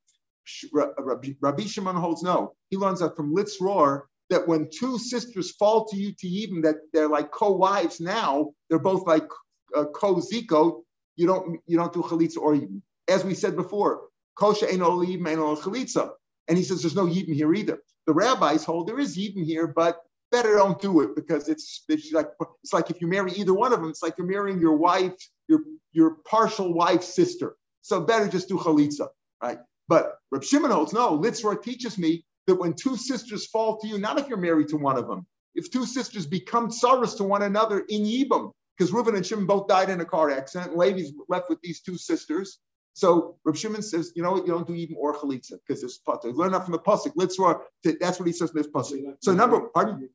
Rabbi, 0.73 1.63
Shimon 1.65 1.95
holds 1.95 2.23
no. 2.23 2.53
He 2.69 2.77
learns 2.77 2.99
that 2.99 3.15
from 3.15 3.35
Litzror 3.35 4.03
that 4.29 4.47
when 4.47 4.69
two 4.71 4.97
sisters 4.99 5.51
fall 5.51 5.85
to 5.87 5.97
you 5.97 6.13
to 6.19 6.27
even 6.27 6.61
that 6.61 6.75
they're 6.93 7.09
like 7.09 7.31
co-wives 7.31 7.99
now, 7.99 8.51
they're 8.69 8.79
both 8.79 9.07
like 9.07 9.27
uh, 9.75 9.85
co-ziko. 9.85 10.81
You 11.15 11.27
don't 11.27 11.59
you 11.65 11.77
don't 11.77 11.93
do 11.93 12.01
chalitza 12.01 12.37
or 12.37 12.55
even. 12.55 12.81
As 13.07 13.25
we 13.25 13.33
said 13.33 13.55
before, 13.55 14.01
kosha 14.37 14.69
ain't 14.69 14.79
no 14.79 15.03
even 15.03 15.27
ain't 15.27 15.39
no 15.39 15.55
chalitza. 15.55 16.11
And 16.47 16.57
he 16.57 16.63
says 16.63 16.81
there's 16.81 16.95
no 16.95 17.05
yibim 17.05 17.33
here 17.33 17.53
either. 17.53 17.79
The 18.07 18.13
rabbis 18.13 18.63
hold 18.63 18.87
there 18.87 18.99
is 18.99 19.17
yibim 19.17 19.45
here, 19.45 19.67
but 19.67 20.01
better 20.31 20.55
don't 20.55 20.81
do 20.81 21.01
it 21.01 21.15
because 21.15 21.49
it's, 21.49 21.83
it's 21.89 22.11
like 22.13 22.27
it's 22.63 22.73
like 22.73 22.89
if 22.89 23.01
you 23.01 23.07
marry 23.07 23.31
either 23.33 23.53
one 23.53 23.73
of 23.73 23.81
them, 23.81 23.89
it's 23.89 24.03
like 24.03 24.17
you're 24.17 24.27
marrying 24.27 24.61
your 24.61 24.77
wife, 24.77 25.13
your 25.47 25.61
your 25.91 26.17
partial 26.29 26.73
wife's 26.73 27.13
sister. 27.13 27.55
So 27.81 28.01
better 28.01 28.27
just 28.27 28.47
do 28.47 28.57
chalitza, 28.57 29.07
right? 29.41 29.59
But 29.89 30.19
Reb 30.31 30.43
Shimon 30.43 30.71
holds 30.71 30.93
no. 30.93 31.17
Litzra 31.17 31.61
teaches 31.61 31.97
me 31.97 32.23
that 32.45 32.55
when 32.55 32.73
two 32.73 32.95
sisters 32.95 33.47
fall 33.47 33.79
to 33.79 33.87
you, 33.87 33.97
not 33.97 34.19
if 34.19 34.29
you're 34.29 34.37
married 34.37 34.67
to 34.69 34.77
one 34.77 34.97
of 34.97 35.07
them, 35.07 35.25
if 35.55 35.71
two 35.71 35.85
sisters 35.85 36.27
become 36.27 36.69
tsaras 36.69 37.17
to 37.17 37.23
one 37.23 37.41
another 37.41 37.79
in 37.89 38.03
Yibam, 38.03 38.51
because 38.77 38.93
Reuben 38.93 39.15
and 39.15 39.25
Shimon 39.25 39.47
both 39.47 39.67
died 39.67 39.89
in 39.89 39.99
a 39.99 40.05
car 40.05 40.29
accident, 40.29 40.71
and 40.71 40.79
Levi's 40.79 41.11
left 41.27 41.49
with 41.49 41.59
these 41.61 41.81
two 41.81 41.97
sisters. 41.97 42.59
So 42.93 43.37
Reb 43.43 43.57
Shimon 43.57 43.81
says, 43.81 44.11
you 44.15 44.21
know 44.21 44.31
what, 44.31 44.45
you 44.45 44.53
don't 44.53 44.67
do 44.67 44.75
even 44.75 44.95
or 44.97 45.15
chalitza 45.15 45.53
because 45.67 45.81
there's 45.81 45.99
pasuk. 46.07 46.35
Learn 46.35 46.51
that 46.51 46.65
from 46.65 46.73
the 46.73 46.79
pasuk. 46.79 47.15
Litzra, 47.15 47.59
that's 47.99 48.19
what 48.19 48.27
he 48.27 48.33
says 48.33 48.51
in 48.51 48.57
this 48.57 48.67
pasuk. 48.67 49.15
So 49.21 49.33
number, 49.33 49.59
pardon? 49.73 50.07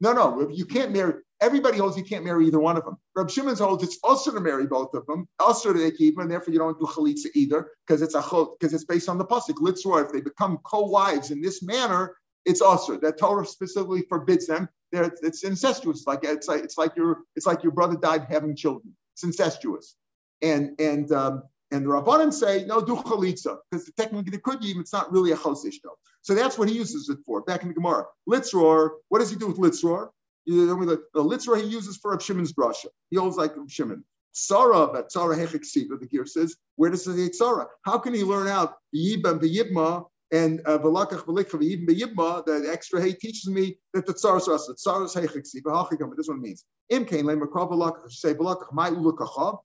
No, 0.00 0.12
no, 0.12 0.48
you 0.48 0.64
can't 0.64 0.92
marry. 0.92 1.14
Everybody 1.44 1.76
holds 1.76 1.96
you 1.98 2.04
can't 2.04 2.24
marry 2.24 2.46
either 2.46 2.58
one 2.58 2.78
of 2.78 2.84
them. 2.86 2.96
Reb 3.14 3.30
Shimon 3.30 3.54
holds 3.56 3.84
it's 3.84 3.98
also 4.02 4.32
to 4.32 4.40
marry 4.40 4.66
both 4.66 4.94
of 4.94 5.04
them, 5.06 5.28
also 5.38 5.74
to 5.74 5.90
keep, 5.90 6.14
them, 6.14 6.22
and 6.22 6.30
therefore 6.30 6.54
you 6.54 6.58
don't 6.58 6.78
do 6.78 6.86
chalitza 6.86 7.26
either 7.34 7.68
because 7.86 8.00
it's 8.00 8.14
a 8.14 8.22
because 8.22 8.72
it's 8.72 8.84
based 8.84 9.10
on 9.10 9.18
the 9.18 9.26
pasuk. 9.26 9.56
Litzror, 9.56 10.06
if 10.06 10.10
they 10.10 10.22
become 10.22 10.58
co-wives 10.64 11.30
in 11.30 11.42
this 11.42 11.62
manner, 11.62 12.16
it's 12.46 12.62
also 12.62 12.96
that 12.98 13.18
Torah 13.18 13.44
specifically 13.44 14.04
forbids 14.08 14.46
them. 14.46 14.68
They're, 14.90 15.12
it's 15.22 15.44
incestuous. 15.44 16.06
Like 16.06 16.20
it's 16.22 16.48
like 16.48 16.64
it's 16.64 16.78
like 16.78 16.96
your 16.96 17.24
it's 17.36 17.46
like 17.46 17.62
your 17.62 17.72
brother 17.72 17.96
died 17.96 18.26
having 18.30 18.56
children. 18.56 18.96
It's 19.14 19.24
incestuous, 19.24 19.96
and 20.40 20.80
and 20.80 21.12
um, 21.12 21.42
and 21.70 21.84
the 21.84 21.90
Rabbanan 21.90 22.32
say, 22.32 22.64
no, 22.64 22.80
do 22.80 22.96
chalitza, 22.96 23.58
because 23.70 23.90
technically 23.96 24.38
could 24.38 24.64
even, 24.64 24.80
it's 24.80 24.92
not 24.92 25.12
really 25.12 25.32
a 25.32 25.36
chosish 25.36 25.76
though. 25.82 25.98
So 26.22 26.34
that's 26.34 26.56
what 26.56 26.68
he 26.68 26.74
uses 26.74 27.08
it 27.08 27.18
for. 27.26 27.42
Back 27.42 27.62
in 27.62 27.68
the 27.68 27.74
Gemara. 27.74 28.04
Litzror, 28.28 28.90
what 29.08 29.18
does 29.18 29.30
he 29.30 29.36
do 29.36 29.48
with 29.48 29.58
litzror? 29.58 30.08
The, 30.46 31.02
the 31.14 31.56
he 31.56 31.66
uses 31.66 31.96
for 31.96 32.18
Shimon's 32.20 32.52
brasha. 32.52 32.86
He 33.10 33.16
holds 33.16 33.36
like 33.36 33.52
Shimon. 33.68 34.04
Sarah, 34.32 34.88
but 34.88 35.12
Sarah 35.12 35.36
Hechiksiva, 35.36 35.98
the 36.00 36.06
gear 36.06 36.26
says, 36.26 36.56
where 36.76 36.90
does 36.90 37.06
it 37.06 37.16
say 37.16 37.30
Sarah? 37.32 37.66
How 37.82 37.98
can 37.98 38.12
he 38.12 38.24
learn 38.24 38.48
out 38.48 38.74
Yibam 38.94 39.40
B'Yibma 39.40 40.04
and 40.32 40.60
uh, 40.66 40.78
Velakach 40.78 41.24
Velikcha 41.24 41.52
V'Yibam 41.52 41.88
B'Yibma? 41.88 42.44
The 42.44 42.68
extra 42.70 43.00
hay 43.00 43.12
teaches 43.12 43.48
me 43.48 43.78
that 43.92 44.06
the 44.06 44.12
Tzara 44.12 44.40
Sasa, 44.40 44.74
Tzara 44.74 45.06
Hechiksiva, 45.06 45.66
Hachikam, 45.66 46.08
but 46.08 46.16
this 46.16 46.26
one 46.26 46.42
means. 46.42 46.64
Im 46.90 47.04
Kain 47.04 47.26
Le 47.26 47.36
Makrav 47.36 47.70
Velakach, 47.70 48.10
say 48.10 48.34
Velakach 48.34 48.72
Mai 48.72 48.90
Ulakacha, 48.90 49.58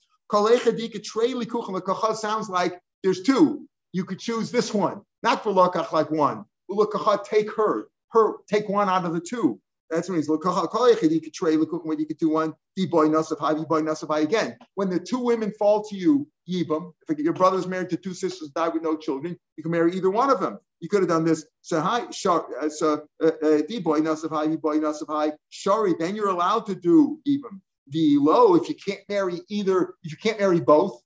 sounds 2.16 2.50
like 2.50 2.80
there's 3.04 3.24
two. 3.24 3.68
You 3.92 4.06
could 4.06 4.20
choose 4.20 4.52
this 4.52 4.72
one, 4.72 5.02
not 5.24 5.44
for 5.44 5.52
lakach 5.52 5.92
like 5.92 6.12
one. 6.12 6.46
Ulakacha, 6.70 7.24
take 7.24 7.52
her, 7.56 7.88
her, 8.12 8.34
take 8.48 8.70
one 8.70 8.88
out 8.88 9.06
of 9.06 9.14
the 9.14 9.20
two. 9.20 9.60
That's 9.90 10.08
what 10.08 10.16
means. 10.16 10.28
You 10.28 11.22
could 11.22 11.34
trade 11.34 11.58
when 11.58 12.00
you 12.00 12.06
could 12.06 12.18
do 12.18 12.30
one. 12.30 12.54
boy 12.90 13.10
boy 13.10 14.22
again. 14.22 14.58
When 14.76 14.90
the 14.90 15.00
two 15.00 15.20
women 15.20 15.52
fall 15.58 15.84
to 15.86 15.96
you, 15.96 16.28
yibam. 16.48 16.94
If 17.08 17.18
your 17.20 17.34
brother's 17.34 17.68
married 17.68 17.90
to 17.90 17.98
two 17.98 18.14
sisters, 18.14 18.50
die 18.50 18.70
with 18.70 18.84
no 18.84 18.98
children, 18.98 19.38
you 19.58 19.64
can 19.64 19.72
marry 19.72 19.96
either 19.96 20.10
one 20.12 20.30
of 20.30 20.40
them. 20.40 20.60
You 20.80 20.90
could 20.90 21.02
have 21.02 21.10
done 21.10 21.26
this. 21.26 21.46
So 21.62 21.82
hi, 21.82 22.02
uh, 22.04 22.70
so 22.70 23.06
uh, 23.22 23.32
uh, 23.44 23.80
boy 23.82 24.02
boy 24.58 25.32
Shari. 25.50 25.96
Then 26.00 26.16
you're 26.16 26.30
allowed 26.30 26.66
to 26.68 26.76
do 26.76 27.20
yibam. 27.28 27.62
The 27.88 28.18
low, 28.20 28.56
if 28.56 28.70
you 28.70 28.76
can't 28.76 29.02
marry 29.10 29.42
either, 29.50 29.96
if 30.04 30.12
you 30.12 30.18
can't 30.18 30.40
marry 30.40 30.60
both, 30.60 31.02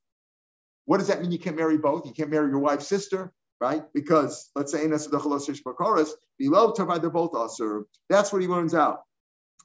what 0.86 0.98
does 0.98 1.08
that 1.08 1.22
mean? 1.22 1.32
You 1.32 1.40
can't 1.40 1.56
marry 1.56 1.78
both. 1.78 2.06
You 2.06 2.12
can't 2.12 2.30
marry 2.30 2.50
your 2.50 2.60
wife's 2.60 2.88
sister, 2.88 3.32
right? 3.64 3.84
Because 3.94 4.52
let's 4.58 4.74
say 4.74 4.86
below 6.38 6.74
they're 6.76 7.10
both 7.10 7.34
usher. 7.34 7.86
That's 8.10 8.34
what 8.34 8.42
he 8.42 8.48
learns 8.50 8.76
out. 8.76 9.04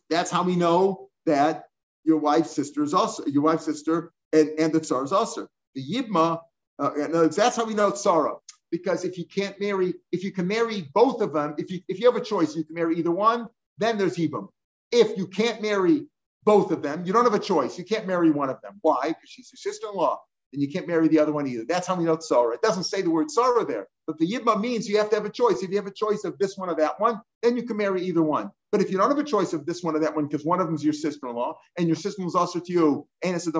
That's 0.08 0.30
how 0.30 0.44
we 0.44 0.54
know 0.54 1.10
that 1.26 1.64
your 2.04 2.18
wife's 2.18 2.52
sister 2.52 2.84
is 2.84 2.94
also 2.94 3.26
your 3.26 3.42
wife's 3.42 3.64
sister 3.64 4.12
and, 4.32 4.50
and 4.56 4.72
the 4.72 4.78
tsar 4.78 5.02
is 5.02 5.12
also 5.12 5.48
the 5.74 5.82
yibma. 5.82 6.40
Uh, 6.78 7.26
that's 7.26 7.56
how 7.56 7.64
we 7.64 7.74
know 7.74 7.88
it's 7.88 8.00
Sarah. 8.00 8.36
Because 8.70 9.04
if 9.04 9.18
you 9.18 9.24
can't 9.24 9.58
marry, 9.60 9.94
if 10.12 10.22
you 10.22 10.30
can 10.30 10.46
marry 10.46 10.88
both 10.94 11.20
of 11.20 11.32
them, 11.32 11.56
if 11.58 11.68
you 11.72 11.80
if 11.88 11.98
you 11.98 12.06
have 12.10 12.20
a 12.20 12.24
choice, 12.24 12.54
you 12.54 12.62
can 12.62 12.76
marry 12.76 12.96
either 12.98 13.10
one. 13.10 13.48
Then 13.78 13.98
there's 13.98 14.16
yibam. 14.16 14.46
If 14.92 15.18
you 15.18 15.26
can't 15.26 15.60
marry 15.60 16.06
both 16.44 16.70
of 16.70 16.82
them, 16.82 17.04
you 17.04 17.12
don't 17.12 17.24
have 17.24 17.34
a 17.34 17.46
choice. 17.52 17.76
You 17.76 17.84
can't 17.84 18.06
marry 18.06 18.30
one 18.30 18.48
of 18.48 18.60
them. 18.62 18.74
Why? 18.82 19.08
Because 19.08 19.28
she's 19.28 19.50
your 19.52 19.72
sister-in-law 19.72 20.20
and 20.52 20.62
you 20.62 20.70
can't 20.70 20.88
marry 20.88 21.08
the 21.08 21.18
other 21.18 21.32
one 21.32 21.46
either. 21.46 21.64
That's 21.68 21.86
how 21.86 21.94
we 21.94 22.04
know 22.04 22.16
tzara. 22.16 22.54
It 22.54 22.62
doesn't 22.62 22.84
say 22.84 23.02
the 23.02 23.10
word 23.10 23.28
tzara 23.28 23.66
there, 23.66 23.86
but 24.06 24.18
the 24.18 24.26
yibma 24.26 24.60
means 24.60 24.88
you 24.88 24.98
have 24.98 25.10
to 25.10 25.16
have 25.16 25.24
a 25.24 25.30
choice. 25.30 25.62
If 25.62 25.70
you 25.70 25.76
have 25.76 25.86
a 25.86 25.92
choice 25.92 26.24
of 26.24 26.38
this 26.38 26.56
one 26.56 26.70
or 26.70 26.76
that 26.76 26.98
one, 27.00 27.20
then 27.42 27.56
you 27.56 27.62
can 27.62 27.76
marry 27.76 28.02
either 28.02 28.22
one. 28.22 28.50
But 28.70 28.82
if 28.82 28.90
you 28.90 28.98
don't 28.98 29.08
have 29.08 29.18
a 29.18 29.24
choice 29.24 29.54
of 29.54 29.64
this 29.64 29.82
one 29.82 29.96
or 29.96 30.00
that 30.00 30.14
one, 30.14 30.26
because 30.26 30.44
one 30.44 30.60
of 30.60 30.66
them 30.66 30.74
is 30.74 30.84
your 30.84 30.92
sister-in-law 30.92 31.56
and 31.78 31.86
your 31.86 31.96
sister-in-law 31.96 32.28
is 32.28 32.34
also 32.34 32.60
to 32.60 32.72
you, 32.72 33.06
and 33.22 33.34
it's 33.34 33.46
a 33.46 33.52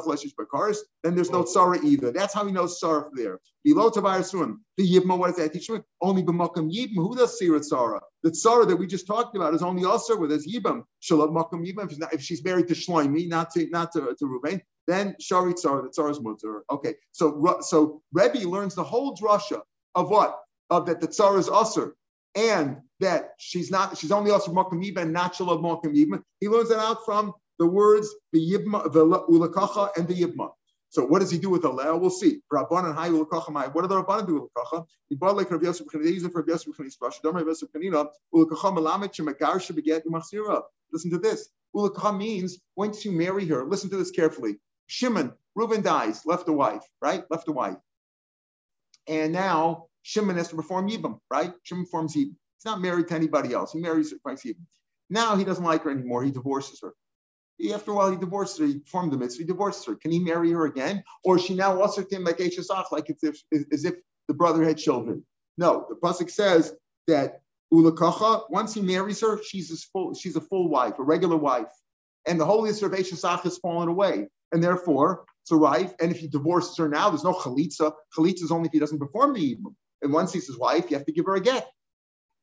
cars, 0.50 0.84
then 1.02 1.14
there's 1.14 1.30
no 1.30 1.44
tzara 1.44 1.82
either. 1.82 2.10
That's 2.10 2.34
how 2.34 2.44
we 2.44 2.52
know 2.52 2.64
tzara 2.64 3.08
there. 3.14 3.40
Below 3.64 3.90
Tavayr 3.90 4.20
Surim, 4.20 4.58
the 4.76 4.86
yibma, 4.86 5.18
what 5.18 5.28
does 5.28 5.36
that 5.36 5.52
teach? 5.52 5.70
Only 6.00 6.22
b'makam 6.22 6.70
yibma. 6.70 6.96
Who 6.96 7.16
does 7.16 7.38
sira 7.38 7.60
tzara? 7.60 8.00
The 8.22 8.30
tzara 8.30 8.68
that 8.68 8.76
we 8.76 8.86
just 8.86 9.06
talked 9.06 9.34
about 9.34 9.54
is 9.54 9.62
only 9.62 9.84
also 9.84 10.16
where 10.16 10.28
there's 10.28 10.46
yibam. 10.46 10.84
Shalom 11.00 11.34
makam 11.34 11.66
yibam. 11.66 11.90
If 12.12 12.22
she's, 12.22 12.44
married 12.44 12.68
to 12.68 12.74
Shloimi, 12.74 13.28
not 13.28 13.50
to 13.52 13.68
not 13.70 13.92
to, 13.92 14.14
to 14.18 14.26
then 14.88 15.14
Shari 15.20 15.54
Tzara, 15.54 15.82
the 15.82 15.90
Tzara's 15.90 16.20
mutter. 16.20 16.64
Okay, 16.70 16.94
so 17.12 17.58
so 17.60 18.02
Rebbe 18.12 18.48
learns 18.48 18.74
the 18.74 18.84
whole 18.84 19.16
drasha 19.16 19.60
of 19.94 20.10
what? 20.10 20.38
Of 20.70 20.86
that 20.86 21.00
the 21.00 21.08
Tzara 21.08 21.38
is 21.38 21.48
usher 21.48 21.94
and 22.34 22.78
that 23.00 23.30
she's 23.38 23.70
not, 23.70 23.96
she's 23.98 24.12
only 24.12 24.30
also 24.30 24.52
Malkam 24.52 24.96
and 24.96 25.12
not 25.12 25.34
Shalom 25.34 25.62
Malkam 25.62 25.94
He 26.40 26.48
learns 26.48 26.68
that 26.68 26.78
out 26.78 27.04
from 27.04 27.32
the 27.58 27.66
words 27.66 28.08
the 28.32 28.38
Yibma, 28.38 28.92
the 28.92 29.04
Ulakacha, 29.04 29.96
and 29.96 30.06
the 30.06 30.14
Yibma. 30.14 30.50
So 30.90 31.04
what 31.04 31.18
does 31.18 31.30
he 31.30 31.38
do 31.38 31.50
with 31.50 31.62
the? 31.62 31.70
We'll 31.70 32.10
see. 32.10 32.40
Rabbanan 32.52 32.94
Hai 32.94 33.10
Ulakacha 33.10 33.50
Mai. 33.50 33.66
What 33.66 33.82
do 33.82 33.88
the 33.88 34.02
Rabbanan 34.02 34.26
do 34.26 34.34
with 34.34 34.50
Ulakacha? 34.56 34.86
He 35.08 35.16
brought 35.16 35.36
like 35.36 35.50
Rav 35.50 35.62
Yosef 35.62 35.86
They 35.92 36.10
use 36.10 36.24
it 36.24 36.32
for 36.32 36.40
Rav 36.40 36.48
Yosef 36.48 36.74
B'chanis 36.74 36.98
Rasha. 37.02 37.20
Dom 37.22 37.36
Rav 37.36 37.46
Yosef. 37.46 37.68
Ulakacha 37.74 38.08
Malamet 38.34 39.12
Shemagar 39.14 39.56
Shebeget 39.56 40.02
Machzira. 40.06 40.62
Listen 40.92 41.10
to 41.10 41.18
this. 41.18 41.50
Ulakacha 41.76 42.16
means 42.16 42.58
once 42.76 43.04
you 43.04 43.12
marry 43.12 43.44
her, 43.46 43.64
listen 43.64 43.90
to 43.90 43.96
this 43.96 44.10
carefully. 44.10 44.56
Shimon, 44.88 45.32
Reuben 45.54 45.82
dies, 45.82 46.26
left 46.26 46.48
a 46.48 46.52
wife, 46.52 46.82
right? 47.00 47.22
Left 47.30 47.46
a 47.48 47.52
wife. 47.52 47.76
And 49.06 49.32
now 49.32 49.86
Shimon 50.02 50.36
has 50.36 50.48
to 50.48 50.56
perform 50.56 50.88
Yibam, 50.88 51.20
right? 51.30 51.52
Shimon 51.62 51.84
performs 51.84 52.16
Yibam. 52.16 52.34
He's 52.56 52.64
not 52.64 52.80
married 52.80 53.08
to 53.08 53.14
anybody 53.14 53.52
else. 53.54 53.72
He 53.72 53.78
marries 53.78 54.10
her 54.10 54.18
Yibam. 54.18 54.66
Now 55.10 55.36
he 55.36 55.44
doesn't 55.44 55.64
like 55.64 55.84
her 55.84 55.90
anymore. 55.90 56.24
He 56.24 56.30
divorces 56.30 56.80
her. 56.82 56.94
After 57.72 57.90
a 57.90 57.94
while, 57.94 58.10
he 58.10 58.16
divorces 58.16 58.58
her. 58.58 58.66
He 58.66 58.78
performed 58.78 59.12
the 59.12 59.18
mitzvah. 59.18 59.42
He 59.42 59.46
divorces 59.46 59.84
her. 59.86 59.96
Can 59.96 60.10
he 60.10 60.18
marry 60.18 60.50
her 60.52 60.66
again? 60.66 61.02
Or 61.24 61.38
she 61.38 61.54
now 61.54 61.80
also 61.80 62.02
to 62.02 62.16
him 62.16 62.24
like 62.24 62.38
Eshesach, 62.38 62.90
like 62.92 63.10
as 63.10 63.22
if, 63.22 63.42
as 63.72 63.84
if 63.84 63.94
the 64.26 64.34
brother 64.34 64.64
had 64.64 64.78
children? 64.78 65.24
No, 65.56 65.86
the 65.88 65.96
pasuk 65.96 66.30
says 66.30 66.74
that 67.08 67.40
Ulakacha, 67.72 68.44
once 68.48 68.74
he 68.74 68.80
marries 68.80 69.20
her, 69.20 69.42
she's 69.42 69.70
a 69.72 69.76
full, 69.92 70.14
she's 70.14 70.36
a 70.36 70.40
full 70.40 70.68
wife, 70.68 70.98
a 70.98 71.02
regular 71.02 71.36
wife. 71.36 71.70
And 72.26 72.40
the 72.40 72.46
holiness 72.46 72.80
of 72.82 72.92
Eshesach 72.92 73.40
has 73.40 73.58
fallen 73.58 73.88
away. 73.88 74.28
And 74.52 74.62
therefore, 74.62 75.24
it's 75.42 75.50
a 75.50 75.56
wife. 75.56 75.92
And 76.00 76.10
if 76.10 76.18
he 76.18 76.28
divorces 76.28 76.76
her 76.78 76.88
now, 76.88 77.10
there's 77.10 77.24
no 77.24 77.34
chalitza. 77.34 77.92
Chalitza 78.16 78.42
is 78.42 78.50
only 78.50 78.66
if 78.66 78.72
he 78.72 78.78
doesn't 78.78 78.98
perform 78.98 79.34
the 79.34 79.40
Yibam. 79.40 79.74
And 80.02 80.12
once 80.12 80.32
he's 80.32 80.46
his 80.46 80.58
wife, 80.58 80.90
you 80.90 80.96
have 80.96 81.06
to 81.06 81.12
give 81.12 81.26
her 81.26 81.34
a 81.34 81.40
get. 81.40 81.68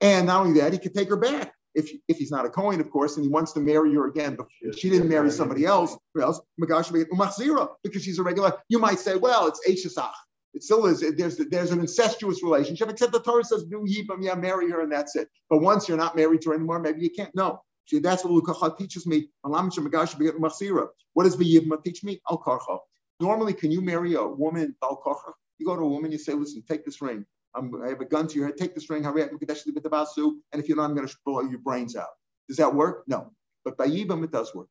And 0.01 0.28
not 0.28 0.45
only 0.45 0.60
that, 0.60 0.74
he 0.74 0.80
could 0.80 0.93
take 0.93 1.10
her 1.10 1.18
back 1.18 1.53
if, 1.76 1.91
if 2.08 2.18
he's 2.18 2.32
not 2.32 2.45
a 2.45 2.49
Cohen, 2.49 2.80
of 2.80 2.89
course, 2.89 3.18
and 3.18 3.26
he 3.26 3.30
wants 3.30 3.51
to 3.53 3.60
marry 3.60 3.93
her 3.93 4.08
again, 4.08 4.36
but 4.36 4.47
she 4.78 4.89
didn't 4.89 5.10
marry 5.10 5.30
somebody 5.30 5.66
else, 5.66 5.95
else 6.20 6.41
because 6.58 8.03
she's 8.03 8.20
a 8.20 8.24
regular. 8.24 8.53
You 8.70 8.80
might 8.80 8.99
say, 8.99 9.16
well, 9.18 9.47
it's 9.47 9.62
Eshesach. 9.68 10.12
It 10.53 10.64
still 10.64 10.86
is. 10.86 11.03
There's 11.18 11.36
there's 11.36 11.72
an 11.72 11.82
incestuous 11.82 12.41
relationship, 12.41 12.89
except 12.89 13.12
the 13.12 13.20
Torah 13.20 13.43
says, 13.43 13.66
"Do 13.66 13.86
yibam, 13.86 14.20
yeah, 14.24 14.36
marry 14.36 14.72
her, 14.72 14.80
and 14.80 14.89
that's 14.89 15.18
it." 15.18 15.28
But 15.49 15.60
once 15.60 15.89
you're 15.89 15.97
not 15.97 16.16
married 16.16 16.43
to 16.43 16.51
her 16.51 16.56
anymore, 16.56 16.80
maybe 16.80 17.01
you 17.01 17.10
can't. 17.10 17.30
No, 17.36 17.60
See, 17.86 17.99
that's 17.99 18.25
what 18.25 18.33
Lukacha 18.33 18.77
teaches 18.77 19.05
me. 19.05 19.29
What 19.43 21.23
does 21.23 21.38
V'yivma 21.38 21.83
teach 21.83 22.03
me? 22.03 22.19
Al. 22.29 22.83
Normally, 23.19 23.53
can 23.53 23.71
you 23.71 23.81
marry 23.81 24.15
a 24.15 24.25
woman 24.25 24.75
al? 24.83 25.36
You 25.57 25.65
go 25.65 25.75
to 25.75 25.81
a 25.81 25.88
woman, 25.88 26.11
you 26.11 26.17
say, 26.17 26.33
listen, 26.33 26.63
take 26.67 26.83
this 26.83 27.01
ring. 27.01 27.25
I'm, 27.55 27.71
i 27.83 27.89
have 27.89 28.01
a 28.01 28.05
gun 28.05 28.27
to 28.27 28.36
your 28.36 28.47
head. 28.47 28.57
Take 28.57 28.75
this 28.75 28.89
ring. 28.89 29.05
And 29.05 29.15
if 29.15 30.67
you're 30.67 30.77
not, 30.77 30.89
I'm 30.89 30.95
going 30.95 31.07
to 31.07 31.15
blow 31.25 31.41
your 31.41 31.59
brains 31.59 31.95
out. 31.95 32.09
Does 32.47 32.57
that 32.57 32.73
work? 32.73 33.03
No. 33.07 33.31
But 33.63 33.77
by 33.77 33.88
Yibam, 33.88 34.23
it 34.23 34.31
does 34.31 34.53
work. 34.53 34.67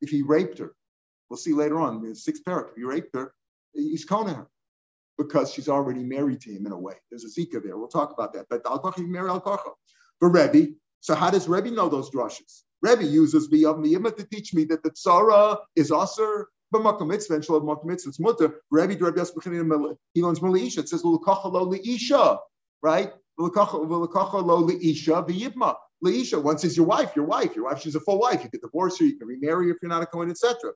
If 0.00 0.10
he 0.10 0.22
raped 0.22 0.58
her, 0.58 0.74
we'll 1.28 1.36
see 1.36 1.52
later 1.52 1.78
on, 1.78 2.02
the 2.02 2.14
sixth 2.14 2.42
parak, 2.44 2.70
if 2.70 2.76
he 2.76 2.84
raped 2.84 3.14
her, 3.14 3.32
he's 3.72 4.04
coning 4.04 4.34
her 4.34 4.48
because 5.18 5.52
she's 5.52 5.68
already 5.68 6.02
married 6.02 6.40
to 6.40 6.50
him 6.50 6.66
in 6.66 6.72
a 6.72 6.78
way. 6.78 6.94
There's 7.10 7.24
a 7.24 7.28
Zika 7.40 7.62
there. 7.62 7.76
We'll 7.76 7.88
talk 7.88 8.12
about 8.12 8.32
that. 8.32 8.46
But 8.48 8.62
Al 8.66 8.78
Kacha, 8.78 9.02
marry 9.02 9.28
Al. 9.28 9.40
For 9.40 10.30
Rebbe, 10.30 10.72
so 11.00 11.14
how 11.14 11.30
does 11.30 11.48
Rebbe 11.48 11.70
know 11.70 11.88
those 11.88 12.10
drushes? 12.10 12.62
Rebbe 12.82 13.04
uses 13.04 13.48
Biyav 13.48 13.78
Miyimah 13.84 14.16
to 14.16 14.24
teach 14.24 14.54
me 14.54 14.64
that 14.64 14.82
the 14.82 14.90
tzara 14.90 15.58
is 15.76 15.92
aser 15.92 16.48
b'makom 16.74 17.08
mitzvah 17.08 17.34
and 17.34 17.44
shalom 17.44 17.64
makom 17.64 17.86
mitzvah. 17.86 18.10
It's 18.10 18.20
mutter. 18.20 18.60
Rebbe 18.70 19.02
Rebbe 19.04 19.18
Yosef 19.18 19.44
he 19.44 20.22
learns 20.22 20.40
Maliisha. 20.40 20.78
It 20.78 20.88
says 20.88 21.04
l'kacha 21.04 21.52
lo 21.52 21.70
leisha, 21.70 22.38
right? 22.82 23.12
L'kacha 23.38 23.74
lo 23.74 24.66
leisha 24.66 25.28
v'yibma. 25.28 25.76
Leisha, 26.02 26.42
once 26.42 26.64
is 26.64 26.78
your 26.78 26.86
wife, 26.86 27.14
your 27.14 27.26
wife, 27.26 27.54
your 27.54 27.66
wife, 27.66 27.82
she's 27.82 27.94
a 27.94 28.00
full 28.00 28.18
wife. 28.18 28.42
You 28.42 28.48
can 28.48 28.60
divorce 28.60 28.98
her, 28.98 29.04
you 29.04 29.18
can 29.18 29.28
remarry 29.28 29.66
her 29.66 29.72
if 29.72 29.82
you're 29.82 29.90
not 29.90 30.02
a 30.02 30.06
Kohen, 30.06 30.30
etc. 30.30 30.72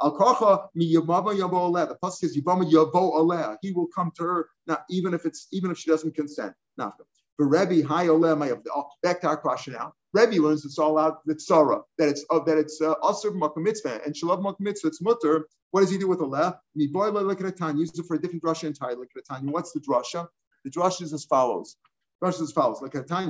Al 0.00 0.16
kocha 0.16 0.68
mi 0.74 0.94
yavama 0.94 1.34
yavo 1.34 1.52
aleh. 1.52 1.88
The 1.88 1.96
pasuk 2.02 2.12
says 2.12 2.36
yavama 2.36 2.70
yavo 2.70 2.92
aleh. 2.92 3.56
He 3.62 3.72
will 3.72 3.88
come 3.88 4.12
to 4.16 4.22
her, 4.22 4.48
not 4.66 4.84
even 4.88 5.14
if 5.14 5.26
it's 5.26 5.48
even 5.52 5.70
if 5.70 5.78
she 5.78 5.90
doesn't 5.90 6.14
consent. 6.14 6.52
Nafka. 6.78 7.02
For 7.36 7.48
Rebbe, 7.48 7.86
high 7.86 8.06
olem, 8.06 8.62
back 9.02 9.20
to 9.22 9.28
our 9.28 9.36
question 9.36 9.72
now. 9.74 9.92
Rebbe 10.12 10.42
learns 10.42 10.64
it's 10.64 10.78
all 10.78 10.98
out 10.98 11.24
the 11.24 11.34
tzara, 11.34 11.82
that 11.98 12.08
it's 12.08 12.24
uh, 12.30 12.40
that 12.40 12.58
it's 12.58 12.80
uh, 12.80 12.94
also 13.00 13.32
mitzvah 13.32 14.00
and 14.04 14.14
shalav 14.14 14.42
makom 14.42 14.60
mitzvah. 14.60 14.88
It's 14.88 15.00
mutter. 15.00 15.46
What 15.70 15.82
does 15.82 15.90
he 15.90 15.98
do 15.98 16.08
with 16.08 16.18
oleh? 16.18 16.58
Miboy 16.76 17.12
look 17.24 17.40
at 17.40 17.46
a 17.46 17.52
time. 17.52 17.76
Use 17.76 17.96
it 17.96 18.04
for 18.06 18.16
a 18.16 18.20
different 18.20 18.42
drasha 18.42 18.64
entirely. 18.64 19.06
Time. 19.28 19.46
What's 19.52 19.72
the 19.72 19.80
drasha? 19.80 20.26
The 20.64 20.70
drasha 20.70 21.02
is 21.02 21.12
as 21.12 21.24
follows. 21.24 21.76
Drasha 22.22 22.34
is 22.34 22.40
as 22.42 22.52
follows. 22.52 22.82
A 22.82 23.02
time. 23.02 23.28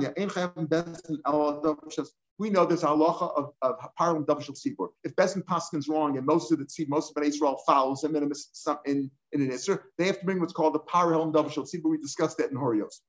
We 2.39 2.49
know 2.49 2.65
there's 2.65 2.81
halacha 2.81 3.37
of, 3.37 3.51
of 3.61 3.75
parum 3.95 4.25
davashal 4.25 4.57
sibur. 4.57 4.89
If 5.03 5.15
Besin 5.15 5.43
Paskin's 5.43 5.87
wrong 5.87 6.17
and 6.17 6.25
most 6.25 6.51
of 6.51 6.57
the 6.57 6.67
seed, 6.67 6.89
most 6.89 7.11
of 7.11 7.21
the 7.21 7.29
Israel 7.29 7.61
follows 7.67 8.03
him 8.03 8.15
in, 8.15 8.23
in, 8.85 9.11
in 9.33 9.41
an 9.43 9.49
Isser, 9.51 9.83
they 9.99 10.07
have 10.07 10.19
to 10.19 10.25
bring 10.25 10.39
what's 10.39 10.51
called 10.51 10.73
the 10.73 10.79
parum 10.79 11.31
davashal 11.31 11.69
sibur. 11.71 11.91
We 11.91 11.97
discussed 11.99 12.39
that 12.39 12.49
in 12.49 12.57
Horios 12.57 13.01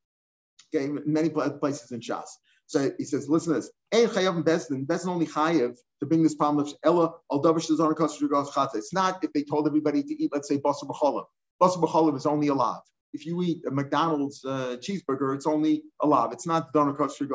okay, 0.75 0.89
many 1.07 1.31
places 1.31 1.93
in 1.93 2.01
Shas. 2.01 2.29
So 2.67 2.91
he 2.99 3.05
says, 3.05 3.29
listen 3.29 3.53
to 3.53 3.61
this. 3.61 3.71
Ein 3.93 4.09
chayav 4.09 4.43
bezdin. 4.45 4.87
Bezdin 4.87 5.09
only 5.09 5.27
chayav 5.27 5.77
to 6.01 6.07
bring 6.07 6.23
this 6.23 6.35
problem 6.35 6.65
of 6.65 6.73
ella 6.83 7.13
al 7.31 7.43
davish 7.43 7.69
on 7.71 7.95
chatzah 7.95 8.75
It's 8.77 8.95
not 8.95 9.23
if 9.23 9.33
they 9.33 9.43
told 9.43 9.67
everybody 9.67 10.03
to 10.03 10.23
eat, 10.23 10.31
let's 10.33 10.49
say 10.49 10.59
basar 10.59 10.85
b'cholim. 10.85 11.25
Basar 11.61 11.83
b'cholim 11.83 12.17
is 12.17 12.27
only 12.27 12.49
a 12.49 12.55
lot. 12.55 12.83
If 13.13 13.27
you 13.27 13.43
eat 13.43 13.63
a 13.67 13.71
McDonald's 13.71 14.43
uh, 14.43 14.79
cheeseburger, 14.81 15.35
it's 15.35 15.47
only 15.47 15.83
a 16.01 16.07
lot. 16.07 16.33
It's 16.33 16.47
not 16.47 16.73
donor 16.73 16.95
kosher. 16.95 17.29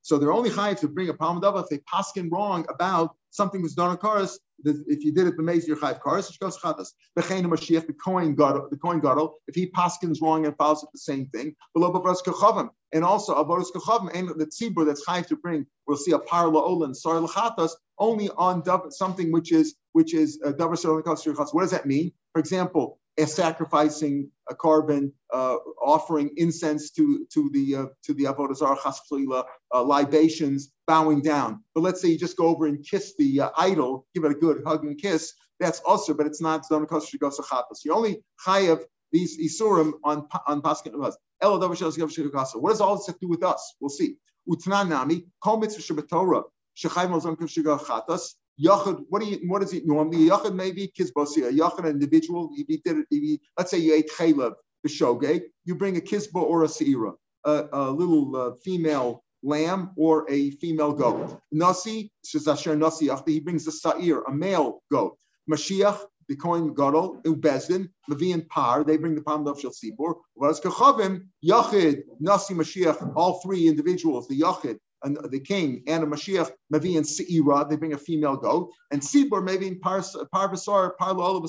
So 0.00 0.16
they're 0.16 0.32
only 0.32 0.48
chayiv 0.48 0.80
to 0.80 0.88
bring 0.88 1.10
a 1.10 1.14
palm 1.14 1.42
dava 1.42 1.64
if 1.64 1.68
they 1.68 1.80
paskin 1.92 2.30
wrong 2.32 2.64
about 2.70 3.14
something 3.30 3.62
was 3.62 3.74
done 3.74 3.94
a 3.94 3.96
karas. 3.96 4.38
If 4.64 5.04
you 5.04 5.12
did 5.12 5.28
it 5.28 5.36
b'meiz, 5.36 5.66
you're 5.66 5.76
chayiv 5.76 6.00
karas. 6.00 6.38
Goes 6.38 6.58
chatas. 6.58 6.88
B'chein 7.16 7.44
mashiach, 7.44 7.86
the 7.86 7.92
coin 7.92 8.34
gadol, 8.34 8.68
the 8.70 8.76
coin 8.76 9.00
gadol. 9.00 9.36
If 9.46 9.54
he 9.54 9.70
paskins 9.70 10.20
wrong 10.20 10.46
and 10.46 10.56
follows 10.56 10.82
it 10.82 10.88
the 10.92 10.98
same 10.98 11.26
thing. 11.26 11.54
Below 11.74 11.92
b'vras 11.92 12.22
kachavim, 12.24 12.70
and 12.92 13.04
also 13.04 13.34
avodas 13.34 13.66
kachavim, 13.74 14.12
and 14.14 14.28
the 14.28 14.46
tzibur 14.46 14.86
that's 14.86 15.06
chayiv 15.06 15.26
to 15.28 15.36
bring. 15.36 15.66
We'll 15.86 15.96
see 15.96 16.12
a 16.12 16.18
par 16.18 16.46
la'olan 16.46 16.94
sar 16.94 17.20
l'chatas 17.20 17.72
only 17.98 18.30
on 18.30 18.62
something 18.90 19.32
which 19.32 19.52
is 19.52 19.76
which 19.92 20.14
is 20.14 20.38
davar 20.38 20.76
uh, 20.84 21.44
What 21.52 21.62
does 21.62 21.70
that 21.70 21.86
mean? 21.86 22.12
For 22.32 22.40
example, 22.40 22.98
sacrificing 23.26 24.30
a 24.48 24.54
carbon, 24.54 25.12
uh, 25.32 25.56
offering 25.82 26.30
incense 26.36 26.90
to 26.92 27.26
to 27.32 27.50
the 27.52 27.74
uh, 27.74 27.86
to 28.04 28.14
the 28.14 28.24
avodah 28.24 28.56
zarah 28.56 29.44
uh, 29.74 29.82
libations, 29.82 30.72
bowing 30.86 31.20
down. 31.20 31.64
But 31.74 31.82
let's 31.82 32.00
say 32.00 32.08
you 32.08 32.18
just 32.18 32.36
go 32.36 32.46
over 32.46 32.66
and 32.66 32.84
kiss 32.84 33.14
the 33.18 33.42
idol, 33.56 34.06
give 34.14 34.24
it 34.24 34.32
a 34.32 34.34
good 34.34 34.62
hug 34.64 34.84
and 34.84 34.96
kiss. 34.96 35.34
That's 35.60 35.80
also, 35.80 36.14
but 36.14 36.26
it's 36.26 36.40
not 36.40 36.64
zon 36.66 36.86
chatas. 36.86 37.84
You 37.84 37.92
only 37.92 38.22
chayav 38.46 38.82
these 39.12 39.38
isurim 39.38 39.94
on 40.04 40.28
on 40.46 40.62
paskin 40.62 40.92
What 40.94 42.70
does 42.70 42.80
all 42.80 42.96
this 42.96 43.06
have 43.06 43.14
to 43.14 43.20
do 43.20 43.28
with 43.28 43.42
us? 43.42 43.74
We'll 43.80 43.90
see. 43.90 44.16
Utnanami 44.48 45.26
kol 45.42 45.58
mitzvah 45.58 46.02
Torah 46.02 46.42
shechayim 46.76 47.20
zonkav 47.20 47.48
shiga 47.48 47.80
chatas. 47.80 48.34
Yachid, 48.62 49.04
what 49.08 49.22
do 49.22 49.28
you, 49.28 49.38
what 49.48 49.62
is 49.62 49.72
it 49.72 49.86
normally? 49.86 50.28
Yachid 50.28 50.54
maybe 50.54 50.92
kizbosi. 50.98 51.48
A 51.48 51.52
yachid, 51.52 51.80
an 51.80 51.86
individual. 51.86 52.50
If 52.54 52.68
you 52.68 52.78
did 52.84 53.04
if 53.10 53.22
you, 53.22 53.38
let's 53.56 53.70
say 53.70 53.78
you 53.78 53.94
ate 53.94 54.10
chaylev 54.10 54.54
the 54.82 54.88
b'shogeg, 54.88 55.42
you 55.64 55.74
bring 55.74 55.96
a 55.96 56.00
kizba 56.00 56.36
or 56.36 56.64
a 56.64 56.66
seira, 56.66 57.14
a, 57.44 57.64
a 57.72 57.90
little 57.90 58.34
uh, 58.36 58.52
female 58.64 59.22
lamb 59.42 59.90
or 59.96 60.28
a 60.30 60.50
female 60.52 60.92
goat. 60.92 61.40
Nasi, 61.52 62.10
shazasher 62.26 62.76
nasi 62.76 63.10
after 63.10 63.30
he 63.30 63.40
brings 63.40 63.66
a 63.66 63.72
sa'ir, 63.72 64.22
a 64.22 64.32
male 64.32 64.82
goat. 64.90 65.16
Mashiach, 65.50 65.98
the 66.28 66.36
coin 66.36 66.74
Gadol, 66.74 67.22
Ubezdin, 67.24 67.88
Levi 68.08 68.34
and 68.34 68.48
Par, 68.48 68.84
they 68.84 68.98
bring 68.98 69.14
the 69.14 69.22
palm 69.22 69.46
of 69.46 69.58
Shel 69.58 69.70
Sibor. 69.70 70.16
Whereas 70.34 70.60
Kachavim, 70.60 71.28
Yachid, 71.44 72.02
Nasi, 72.20 72.54
Mashiach, 72.54 73.12
all 73.16 73.40
three 73.40 73.66
individuals, 73.66 74.28
the 74.28 74.40
Yachid, 74.40 74.78
the 75.02 75.40
king 75.40 75.82
and 75.86 76.04
a 76.04 76.06
Mashiach, 76.06 76.50
Mavi 76.72 76.96
and 76.96 77.06
Seira, 77.06 77.68
they 77.68 77.76
bring 77.76 77.92
a 77.92 77.98
female 77.98 78.36
goat, 78.36 78.72
and 78.90 79.00
Sibor, 79.00 79.42
maybe 79.44 79.66
in 79.66 79.78
Par 79.80 80.00
Basar, 80.00 80.96
Par 80.98 81.14
Lo 81.14 81.44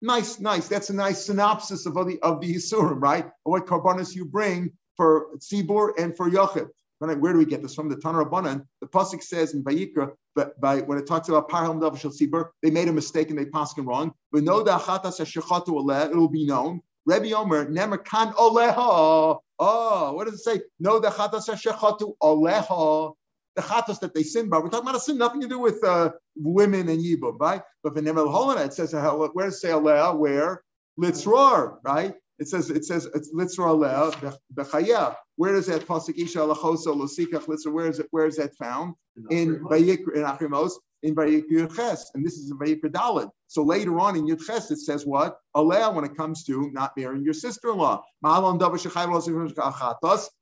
Nice, 0.00 0.38
nice. 0.38 0.68
That's 0.68 0.90
a 0.90 0.94
nice 0.94 1.26
synopsis 1.26 1.84
of 1.86 1.94
the 1.94 2.18
of 2.22 2.40
the 2.40 2.54
Yisurim, 2.54 3.00
right? 3.00 3.28
What 3.42 3.66
karbanis 3.66 4.14
you 4.14 4.24
bring 4.24 4.72
for 4.98 5.28
Tzibur 5.38 5.92
and 5.98 6.14
for 6.14 6.28
Yochid. 6.28 6.68
Where 6.98 7.32
do 7.32 7.38
we 7.38 7.46
get 7.46 7.62
this 7.62 7.74
from? 7.74 7.88
The 7.88 7.96
Tanur 7.96 8.28
Rabbanan. 8.28 8.66
The 8.80 8.88
pasuk 8.88 9.22
says 9.22 9.54
in 9.54 9.62
Vayikra, 9.62 10.10
but 10.34 10.60
by 10.60 10.80
when 10.80 10.98
it 10.98 11.06
talks 11.06 11.28
about 11.28 11.48
Parham 11.48 11.80
Davashal 11.80 12.12
Sibur, 12.12 12.48
they 12.62 12.70
made 12.70 12.88
a 12.88 12.92
mistake 12.92 13.30
and 13.30 13.38
they 13.38 13.46
passed 13.46 13.78
it 13.78 13.82
wrong. 13.82 14.12
But 14.32 14.42
no 14.42 14.64
dachatas 14.64 15.20
it 15.20 16.16
will 16.16 16.28
be 16.28 16.44
known. 16.44 16.80
Rebbe 17.08 17.34
Omer, 17.34 17.64
Nemer 17.64 18.04
kan 18.04 18.34
oleha. 18.34 19.40
Oh, 19.58 20.12
what 20.12 20.26
does 20.26 20.34
it 20.34 20.44
say? 20.44 20.60
No 20.78 21.00
dachatas 21.00 21.48
shechatu 21.48 22.12
oleha. 22.22 23.14
The 23.56 23.62
chatas 23.62 23.98
that 24.00 24.14
they 24.14 24.22
sin 24.22 24.50
by. 24.50 24.58
We're 24.58 24.68
talking 24.68 24.86
about 24.86 24.96
a 24.96 25.00
sin, 25.00 25.16
nothing 25.16 25.40
to 25.40 25.48
do 25.48 25.58
with 25.58 25.82
uh, 25.82 26.12
women 26.36 26.86
and 26.90 27.02
yibum, 27.02 27.40
right? 27.40 27.62
But 27.82 27.94
for 27.94 28.02
Nemer 28.02 28.26
Holana, 28.26 28.66
it 28.66 28.74
says 28.74 28.92
where 28.92 29.46
does 29.46 29.54
it 29.54 29.60
say 29.60 29.70
oleha? 29.70 30.18
Where? 30.18 30.62
Litzror, 31.00 31.78
right? 31.82 32.14
It 32.38 32.46
says 32.46 32.68
it 32.68 32.84
says 32.84 33.08
it's 33.14 33.34
litzra 33.34 34.36
bechaya. 34.54 35.16
Where 35.36 35.54
does 35.54 35.66
that 35.68 35.86
pasuk 35.86 36.18
isha 36.18 36.40
alachosa 36.40 36.88
losikach 36.88 37.46
litzra? 37.46 37.72
Where 37.72 37.86
is 37.86 38.00
it? 38.00 38.06
Where 38.10 38.26
is 38.26 38.36
that 38.36 38.54
found? 38.56 38.94
In 39.30 39.60
Vayikra 39.60 40.14
in 40.14 40.22
Achrimos 40.24 40.72
in 41.02 41.14
Vayikra 41.14 41.74
Ches, 41.74 42.10
and 42.14 42.24
this 42.24 42.34
is 42.34 42.50
in 42.50 42.58
Vayikra 42.58 42.90
Dalad. 42.90 43.30
So 43.46 43.62
later 43.62 43.98
on 43.98 44.16
in 44.16 44.26
Yud 44.26 44.44
Ches, 44.44 44.70
it 44.70 44.78
says 44.78 45.06
what 45.06 45.38
alea 45.54 45.90
when 45.90 46.04
it 46.04 46.16
comes 46.16 46.44
to 46.44 46.70
not 46.72 46.92
marrying 46.96 47.24
your 47.24 47.34
sister-in-law. 47.34 48.02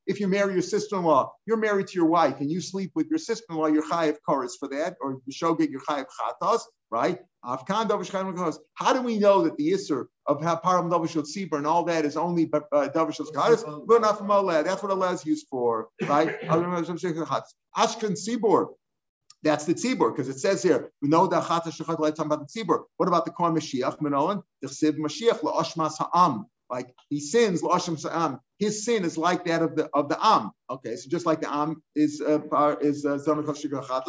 If 0.06 0.20
you 0.20 0.28
marry 0.28 0.52
your 0.52 0.62
sister-in-law, 0.62 1.32
you're 1.46 1.56
married 1.56 1.86
to 1.88 1.94
your 1.94 2.06
wife, 2.06 2.40
and 2.40 2.50
you 2.50 2.60
sleep 2.60 2.92
with 2.94 3.08
your 3.08 3.18
sister-in-law, 3.18 3.66
you're 3.66 3.88
chayiv 3.88 4.16
chorus 4.26 4.56
for 4.56 4.68
that, 4.68 4.96
or 5.00 5.20
shogeg 5.30 5.70
you're 5.70 5.80
chayiv 5.80 6.06
chatos, 6.20 6.60
right? 6.90 7.20
How 7.44 8.92
do 8.92 9.02
we 9.02 9.18
know 9.18 9.42
that 9.42 9.56
the 9.56 9.72
Isser 9.72 10.06
of 10.26 10.42
how 10.42 10.56
Param 10.56 10.90
Davashot 10.90 11.26
Sibur 11.26 11.58
and 11.58 11.66
all 11.66 11.84
that 11.84 12.04
is 12.04 12.16
only 12.16 12.50
uh, 12.52 12.88
Davashot 12.88 13.36
Allah. 14.30 14.64
That's 14.64 14.82
what 14.82 14.90
Allah 14.90 15.12
is 15.12 15.24
used 15.24 15.46
for, 15.48 15.88
right? 16.02 16.40
Ashkan 16.42 18.16
Sibur. 18.16 18.68
That's 19.46 19.64
the 19.64 19.74
tzibur, 19.74 20.12
because 20.12 20.28
it 20.28 20.40
says 20.40 20.60
here, 20.64 20.90
we 21.00 21.08
know 21.08 21.28
that 21.28 21.44
chata 21.44 21.68
shechat 21.68 21.98
talking 21.98 22.26
about 22.26 22.48
the 22.48 22.64
tzibur. 22.64 22.82
What 22.96 23.06
about 23.08 23.26
the 23.26 23.30
Kohen 23.30 23.54
Mashiach, 23.54 24.00
Menolan? 24.00 24.42
The 24.60 24.66
Chsiv 24.66 24.96
Mashiach, 24.98 25.38
la'oshmas 25.40 25.98
ha'am. 25.98 26.46
Like 26.68 26.92
he 27.10 27.20
sins, 27.20 27.62
la'oshmas 27.62 28.10
ha'am. 28.10 28.40
His 28.58 28.84
sin 28.84 29.04
is 29.04 29.16
like 29.16 29.44
that 29.44 29.62
of 29.62 29.76
the 29.76 29.88
of 29.94 30.08
the 30.08 30.18
am. 30.20 30.50
Okay, 30.68 30.96
so 30.96 31.08
just 31.08 31.26
like 31.26 31.42
the 31.42 31.54
am 31.54 31.80
is 31.94 32.20
uh, 32.20 32.74
is 32.80 33.06
uh, 33.06 33.18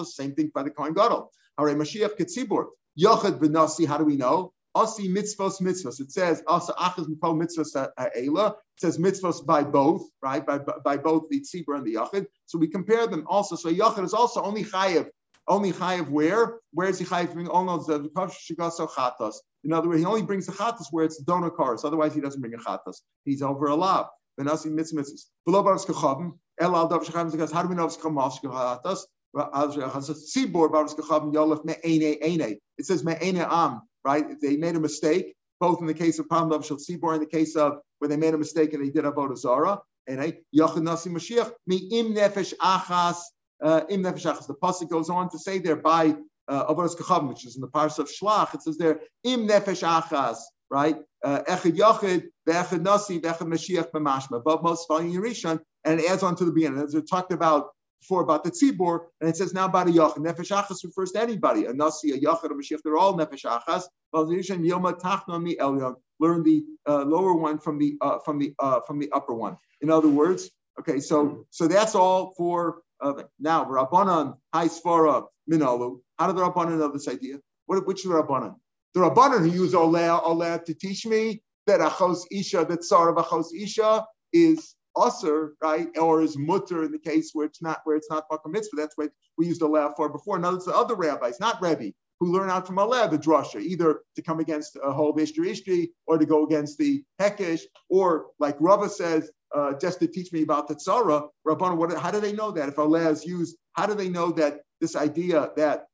same 0.05 0.33
thing 0.33 0.51
by 0.55 0.63
the 0.63 0.71
Kohen 0.71 0.95
Gadol. 0.95 1.31
Hare 1.59 1.75
Mashiach 1.75 2.17
ketzibur. 2.17 2.65
Yochad 2.99 3.37
benasi, 3.37 3.85
how 3.85 3.99
do 3.99 4.05
we 4.05 4.17
know? 4.17 4.53
Asi 4.73 5.07
mitzvos 5.07 5.61
mitzvos. 5.61 5.99
It 5.99 6.11
says 6.11 6.41
asa 6.47 6.73
achas 6.73 7.07
mipol 7.07 7.39
mitzvos 7.39 7.75
ha'ela. 7.75 8.47
It 8.47 8.81
says 8.81 8.97
mitzvos 8.97 9.45
by 9.45 9.63
both, 9.63 10.09
right? 10.23 10.43
By, 10.43 10.57
by 10.57 10.97
both 10.97 11.29
the 11.29 11.41
tzibur 11.41 11.77
and 11.77 11.85
the 11.85 11.95
yachid. 11.95 12.25
So 12.47 12.57
we 12.57 12.67
compare 12.69 13.05
them 13.05 13.25
also. 13.27 13.55
So 13.55 13.71
yachid 13.71 14.03
is 14.03 14.15
also 14.15 14.41
only 14.41 14.63
chayev 14.63 15.09
only 15.47 15.71
chayiv 15.71 16.09
where? 16.09 16.59
Where 16.73 16.87
is 16.89 16.99
he 16.99 17.05
chayiv 17.05 17.33
bring 17.33 17.49
only 17.49 17.83
the 17.85 18.09
shigaso 18.09 18.89
chatas? 18.89 19.35
In 19.63 19.73
other 19.73 19.87
words, 19.87 19.99
he 19.99 20.05
only 20.05 20.21
brings 20.23 20.45
the 20.45 20.51
chatas 20.51 20.85
where 20.91 21.05
it's 21.05 21.17
donor 21.17 21.49
cars. 21.49 21.83
Otherwise, 21.83 22.13
he 22.13 22.21
doesn't 22.21 22.41
bring 22.41 22.53
a 22.53 22.57
chatas. 22.57 23.01
He's 23.25 23.41
over 23.41 23.67
a 23.67 23.75
lot. 23.75 24.09
Benasi 24.39 24.67
mitzvahs. 24.67 25.25
Below 25.45 25.63
baras 25.63 25.85
kachavim. 25.85 26.37
El 26.59 26.75
al 26.75 26.87
dav 26.87 27.03
shachavim 27.03 27.31
because 27.31 27.51
how 27.51 27.63
do 27.63 27.69
we 27.69 27.75
know 27.75 27.85
it's 27.85 27.97
kamal 27.97 28.29
shigatas? 28.29 28.99
Tzibor 29.35 30.71
baras 30.71 30.93
kachavim 30.93 31.33
yolef 31.33 31.63
me'ene 31.65 32.17
ene. 32.23 32.59
It 32.77 32.85
says 32.85 33.03
me'ene 33.03 33.37
am. 33.37 33.81
Right? 34.05 34.39
They 34.41 34.57
made 34.57 34.75
a 34.75 34.79
mistake. 34.79 35.35
Both 35.59 35.81
in 35.81 35.87
the 35.87 35.93
case 35.95 36.19
of 36.19 36.29
Palm 36.29 36.49
Dav 36.49 36.65
Shal 36.65 36.77
Tzibor, 36.77 37.15
in 37.15 37.19
the 37.19 37.25
case 37.25 37.55
of 37.55 37.79
where 37.97 38.07
they 38.07 38.15
made 38.15 38.35
a 38.35 38.37
mistake 38.37 38.73
and 38.73 38.85
they 38.85 38.91
did 38.91 39.05
Avodah 39.05 39.35
Zara, 39.35 39.81
and 40.05 40.19
Yachid 40.55 40.83
Nasi 40.83 41.09
Mashiach, 41.09 41.51
mi 41.65 41.77
im 41.77 42.13
nefesh 42.13 42.53
achas 42.61 43.17
im 43.63 44.03
nefesh 44.03 44.47
The 44.47 44.55
pasuk 44.55 44.89
goes 44.89 45.09
on 45.09 45.29
to 45.29 45.39
say 45.39 45.59
there 45.59 45.75
by 45.75 46.15
uh, 46.47 46.73
Avodas 46.73 46.95
Kachavim, 46.95 47.29
which 47.29 47.45
is 47.45 47.55
in 47.55 47.61
the 47.61 47.67
parsha 47.67 47.99
of 47.99 48.09
Shlach. 48.09 48.53
It 48.53 48.63
says 48.63 48.77
there 48.77 49.01
im 49.23 49.47
nefesh 49.47 49.83
achas, 49.83 50.37
right? 50.69 50.97
Uh, 51.23 51.41
echad 51.47 51.75
yachid, 51.77 52.23
ve'echad 52.47 52.81
nasi, 52.81 53.19
ve'echad 53.19 53.47
mashiach 53.47 53.91
b'mashma. 53.91 54.37
Above 54.37 54.63
most 54.63 54.87
volume 54.87 55.13
Yerushan, 55.13 55.59
and 55.83 55.99
it 55.99 56.09
adds 56.09 56.23
on 56.23 56.35
to 56.35 56.45
the 56.45 56.51
beginning. 56.51 56.79
As 56.79 56.93
we 56.93 57.01
talked 57.01 57.31
about 57.31 57.69
before 58.01 58.21
about 58.21 58.43
the 58.43 58.51
tzibur, 58.51 59.07
and 59.19 59.29
it 59.29 59.35
says 59.35 59.53
now 59.53 59.65
about 59.65 59.87
a 59.87 59.91
yachid. 59.91 60.17
Nefesh 60.17 60.55
achas 60.55 60.83
refers 60.83 61.11
to 61.11 61.21
anybody. 61.21 61.65
A 61.65 61.73
nasi, 61.73 62.11
a 62.11 62.17
yachid, 62.17 62.45
a 62.45 62.49
mashiach, 62.49 62.79
they're 62.83 62.97
all 62.97 63.17
nefesh 63.17 63.45
achas. 63.45 63.83
Yoma 64.13 64.99
tachna 64.99 65.41
mi 65.41 65.55
elyon. 65.55 65.95
Learn 66.19 66.43
the 66.43 66.63
uh, 66.87 67.03
lower 67.03 67.33
one 67.33 67.59
from 67.59 67.77
the 67.77 67.97
uh, 68.01 68.19
from 68.19 68.39
the 68.39 68.53
uh, 68.59 68.79
from 68.87 68.99
the 68.99 69.11
upper 69.11 69.33
one. 69.33 69.57
In 69.81 69.91
other 69.91 70.07
words, 70.07 70.49
okay, 70.79 70.99
so 70.99 71.45
so 71.51 71.67
that's 71.67 71.93
all 71.93 72.33
for 72.35 72.81
of 72.99 73.19
it. 73.19 73.27
Now, 73.39 73.65
Rabbanan, 73.65 74.37
High 74.53 74.67
Svara, 74.67 75.25
Minalu. 75.51 75.99
How 76.17 76.27
do 76.27 76.33
the 76.33 76.41
Rabbanan 76.41 76.79
know 76.79 76.91
this 76.91 77.07
idea? 77.07 77.37
What, 77.65 77.85
which 77.85 78.03
the 78.03 78.09
Rabbanan? 78.09 78.55
The 78.93 79.01
Rabbanan 79.01 79.39
who 79.39 79.49
use 79.49 79.73
Olea, 79.73 80.19
Olea 80.23 80.59
to 80.65 80.73
teach 80.73 81.05
me 81.05 81.41
that 81.67 81.79
Achos 81.79 82.21
Isha, 82.31 82.65
that 82.69 82.83
Tsar 82.83 83.09
of 83.09 83.23
Achos 83.23 83.47
Isha 83.53 84.05
is 84.33 84.75
usher, 84.95 85.53
right? 85.61 85.87
Or 85.97 86.21
is 86.21 86.37
mutter 86.37 86.83
in 86.83 86.91
the 86.91 86.99
case 86.99 87.31
where 87.33 87.45
it's 87.45 87.61
not 87.61 87.81
where 87.83 87.95
it's 87.95 88.09
not 88.09 88.27
Makam 88.29 88.51
Mitzvah. 88.51 88.75
That's 88.77 88.97
what 88.97 89.11
we 89.37 89.47
used 89.47 89.61
Olea 89.61 89.93
for 89.95 90.09
before. 90.09 90.39
Now, 90.39 90.55
it's 90.55 90.65
the 90.65 90.75
other 90.75 90.95
rabbis, 90.95 91.39
not 91.39 91.61
Rebbe, 91.61 91.93
who 92.19 92.31
learn 92.31 92.49
out 92.49 92.65
from 92.65 92.77
Aleh 92.77 93.09
the 93.09 93.17
drasha, 93.17 93.61
either 93.61 94.01
to 94.15 94.21
come 94.21 94.39
against 94.39 94.77
a 94.83 94.91
whole 94.91 95.13
Ishri 95.13 95.51
Ishri 95.51 95.89
or 96.07 96.17
to 96.17 96.25
go 96.25 96.45
against 96.45 96.77
the 96.77 97.03
Hekesh, 97.21 97.61
or 97.89 98.27
like 98.39 98.57
Rava 98.59 98.89
says, 98.89 99.29
uh, 99.55 99.73
just 99.79 99.99
to 99.99 100.07
teach 100.07 100.31
me 100.31 100.43
about 100.43 100.67
the 100.67 100.75
tzara, 100.75 101.27
Rabban, 101.47 101.77
what, 101.77 101.97
how 101.97 102.11
do 102.11 102.19
they 102.19 102.33
know 102.33 102.51
that? 102.51 102.69
If 102.69 102.79
Allah 102.79 103.09
is 103.09 103.25
used, 103.25 103.57
how 103.73 103.85
do 103.85 103.93
they 103.93 104.09
know 104.09 104.31
that 104.31 104.61
this 104.81 104.95
idea 104.95 105.49
that 105.55 105.85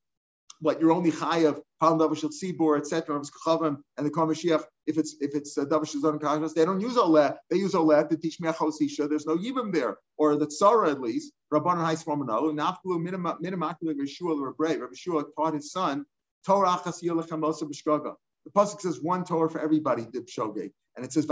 what 0.60 0.80
you're 0.80 0.92
only 0.92 1.12
chayav 1.12 1.62
palm 1.80 2.00
davashil 2.00 2.32
tzibur, 2.32 2.78
etc. 2.78 3.18
and 3.18 4.06
the 4.06 4.10
Kamashiach, 4.10 4.64
if 4.88 4.98
it's 4.98 5.16
if 5.20 5.36
it's 5.36 5.58
uh, 5.58 5.66
davashil 5.66 6.02
zon 6.02 6.54
they 6.56 6.66
don't 6.66 6.80
use 6.80 6.96
oleh. 6.96 7.36
They 7.50 7.58
use 7.58 7.74
oleh 7.74 8.08
to 8.10 8.18
teach 8.18 8.40
me 8.40 8.48
achosisha. 8.50 9.10
There's 9.10 9.26
no 9.26 9.36
yibim 9.36 9.74
there, 9.74 9.98
or 10.18 10.36
the 10.38 10.48
tzara 10.48 10.92
at 10.92 11.02
least. 11.02 11.34
Rabban 11.54 11.74
and 11.74 11.98
Haismamanalu 11.98 12.54
naflu 12.56 12.98
minimakulu 13.06 13.94
Yeshua 13.94 14.54
Rabbi 14.58 14.76
Yeshua 14.76 15.26
taught 15.38 15.54
his 15.54 15.72
son 15.72 16.06
Torah 16.46 16.78
achas 16.78 17.04
yilachem 17.04 17.42
b'shgaga. 17.42 18.16
The 18.46 18.52
pasuk 18.52 18.82
says 18.82 19.00
one 19.02 19.24
Torah 19.24 19.50
for 19.50 19.60
everybody. 19.60 20.06
Dib 20.06 20.28
shogeg. 20.28 20.72
And 20.96 21.06
it 21.06 21.12
says, 21.12 21.26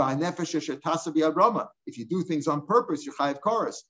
if 1.86 1.98
you 1.98 2.04
do 2.04 2.22
things 2.22 2.48
on 2.48 2.66
purpose, 2.66 3.06
you're 3.06 3.14
chayiv 3.14 3.40
chorus. 3.40 3.84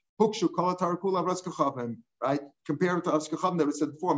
Right? 2.23 2.41
Compare 2.67 2.99
it 2.99 3.05
to 3.05 3.11
avskachavim 3.11 3.59
that 3.59 3.67
we 3.67 3.73
said 3.73 3.93
before. 3.93 4.15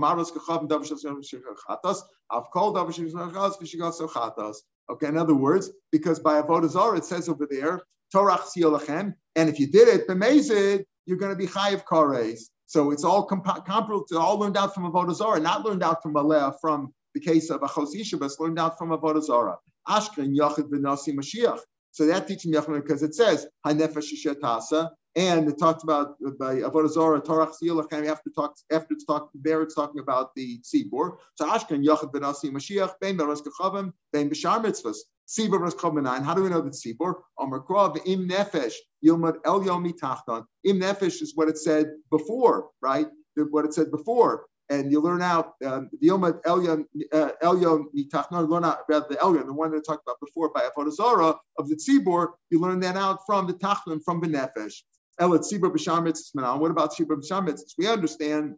I've 2.30 2.50
called 2.52 2.76
Okay, 4.90 5.06
in 5.06 5.16
other 5.16 5.34
words, 5.34 5.70
because 5.92 6.18
by 6.20 6.42
avodah 6.42 6.68
zarah 6.68 6.98
it 6.98 7.04
says 7.04 7.28
over 7.28 7.46
there, 7.50 7.80
Torah 8.12 8.38
siolachem, 8.38 9.14
and 9.34 9.48
if 9.48 9.58
you 9.58 9.66
did 9.70 9.88
it, 9.88 10.06
b'mezid, 10.06 10.84
you're 11.06 11.16
going 11.16 11.32
to 11.32 11.36
be 11.36 11.46
chayiv 11.46 11.84
kores. 11.84 12.50
So 12.66 12.90
it's 12.90 13.04
all 13.04 13.24
comparable 13.24 14.04
to 14.08 14.18
all 14.18 14.38
learned 14.38 14.56
out 14.56 14.74
from 14.74 14.90
avodah 14.90 15.14
zarah, 15.14 15.40
not 15.40 15.64
learned 15.64 15.82
out 15.82 16.02
from 16.02 16.14
aleh, 16.14 16.54
from 16.60 16.92
the 17.14 17.20
case 17.20 17.48
of 17.50 17.60
Achos 17.60 17.94
Isha, 17.94 18.18
learned 18.40 18.58
out 18.58 18.76
from 18.76 18.90
avodah 18.90 19.22
zarah. 19.22 19.58
Ashken 19.88 20.36
Yachid 20.36 20.70
V'Nasi 20.70 21.14
Mashiach. 21.14 21.60
So 21.92 22.06
that 22.06 22.26
teaching 22.26 22.52
Yachid 22.52 22.82
because 22.82 23.02
it 23.02 23.14
says 23.14 23.46
Hanefesh 23.66 24.24
Tasa, 24.40 24.90
and 25.16 25.48
it 25.48 25.58
talks 25.58 25.84
about 25.84 26.16
uh, 26.26 26.30
by 26.38 26.56
Avodah 26.56 26.88
Zorah 26.88 27.20
Torah 27.20 27.46
Chsiyolachem 27.46 28.06
after 28.08 28.30
talks 28.30 28.64
after 28.72 28.94
it's 28.94 29.04
talking 29.04 29.40
there 29.42 29.62
it's 29.62 29.74
talking 29.74 30.00
about 30.00 30.34
the 30.34 30.60
Tzibur. 30.60 31.16
So 31.36 31.46
Ashken 31.46 31.84
Yachid 31.84 32.12
V'Nasi 32.12 32.50
Mashiach 32.50 32.94
Ben 33.00 33.16
Beros 33.16 33.42
Kachavim 33.42 33.92
Ben 34.12 34.28
B'Shar 34.28 34.64
Mitzvahs. 34.64 34.96
Tzibur 35.26 35.58
Ros 35.60 35.74
Nine. 35.94 36.22
How 36.22 36.34
do 36.34 36.42
we 36.42 36.50
know 36.50 36.60
the 36.60 36.70
Tzibur? 36.70 37.14
Amar 37.38 37.60
Krav 37.60 37.98
Im 38.06 38.28
Nefesh 38.28 38.74
Yilmad 39.04 39.36
El 39.44 39.62
Yomi 39.62 39.92
Tachton. 39.98 40.44
Im 40.64 40.80
Nefesh 40.80 41.22
is 41.22 41.32
what 41.34 41.48
it 41.48 41.58
said 41.58 41.86
before, 42.10 42.68
right? 42.82 43.06
what 43.50 43.64
it 43.64 43.74
said 43.74 43.90
before. 43.90 44.46
And 44.70 44.90
you 44.90 45.00
learn 45.00 45.20
out 45.20 45.54
um, 45.64 45.90
the 46.00 46.06
Yom 46.06 46.22
Elyon 46.22 46.84
uh, 47.12 47.30
Elyon 47.42 47.84
Mitachnon, 47.94 48.48
learn 48.48 48.64
out 48.64 48.78
rather 48.88 49.06
the 49.10 49.16
Elyon, 49.16 49.46
the 49.46 49.52
one 49.52 49.70
that 49.72 49.78
I 49.78 49.92
talked 49.92 50.04
about 50.06 50.18
before 50.20 50.50
by 50.50 50.68
Avodah 50.76 51.38
of 51.58 51.68
the 51.68 51.76
Tzibor. 51.76 52.28
You 52.50 52.60
learn 52.60 52.80
that 52.80 52.96
out 52.96 53.20
from 53.26 53.46
the 53.46 53.54
Tachnon 53.54 54.00
from 54.02 54.22
Benefesh. 54.22 54.74
Elat 55.20 55.40
Tzibor 55.40 55.70
B'Shamitz 55.70 56.58
What 56.58 56.70
about 56.70 56.94
Tzibor 56.94 57.20
B'Shamitz? 57.20 57.60
We 57.76 57.88
understand 57.88 58.54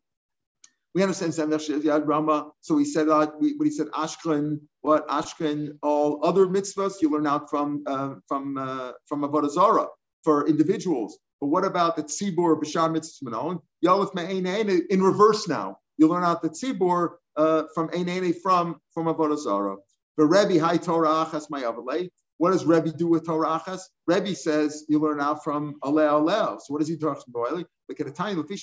we 0.95 1.03
understand 1.03 1.35
Yad 1.35 2.07
Rama. 2.07 2.53
So 2.63 2.79
he 2.79 2.87
said 2.87 3.11
uh, 3.11 3.27
when 3.39 3.65
he 3.65 3.71
said 3.71 3.89
Ashkelon, 3.89 4.61
what 4.81 5.07
Ashkelon, 5.09 5.77
all 5.83 6.25
other 6.25 6.47
mitzvahs 6.47 7.03
you 7.03 7.11
learn 7.11 7.27
out 7.27 7.51
from 7.51 7.83
uh, 7.87 8.15
from 8.29 8.57
uh, 8.57 8.93
from 9.07 9.23
Avodah 9.23 9.89
for 10.25 10.49
individuals. 10.49 11.19
But 11.41 11.49
what 11.49 11.67
about 11.67 11.97
the 11.97 12.03
tzibur 12.03 12.59
b'shar 12.59 12.91
mitzvah 12.91 13.59
Yalif 13.85 14.15
me'ein 14.15 14.47
in 14.89 15.03
reverse 15.03 15.47
now. 15.47 15.79
You 15.99 16.09
learn 16.09 16.25
out 16.25 16.43
the 16.43 16.51
tzibur 16.51 17.15
uh, 17.37 17.65
from 17.75 17.89
einene 17.89 18.35
from 18.43 18.81
from 18.93 19.07
avodah 19.07 19.39
zarah. 19.39 19.77
The 20.17 20.25
Rebbe 20.25 20.59
high 20.59 20.79
Torah 20.79 21.27
achas 21.27 21.51
ma'avalei. 21.51 22.09
What 22.39 22.53
does 22.53 22.67
Rebbe 22.67 22.93
do 22.93 23.07
with 23.07 23.27
Torah 23.27 23.61
achas? 23.61 23.81
Rebbe 24.07 24.35
says 24.35 24.85
you 24.89 24.99
learn 24.99 25.21
out 25.21 25.43
from 25.43 25.77
aleh 25.83 26.09
aleh. 26.09 26.61
So 26.61 26.73
what 26.73 26.81
does 26.81 26.89
he 26.89 26.97
do 26.97 27.07
talk 27.07 27.23
about? 27.27 27.65
Look 27.89 28.01
at 28.01 28.07
a 28.07 28.11
tiny 28.11 28.35
Since 28.35 28.63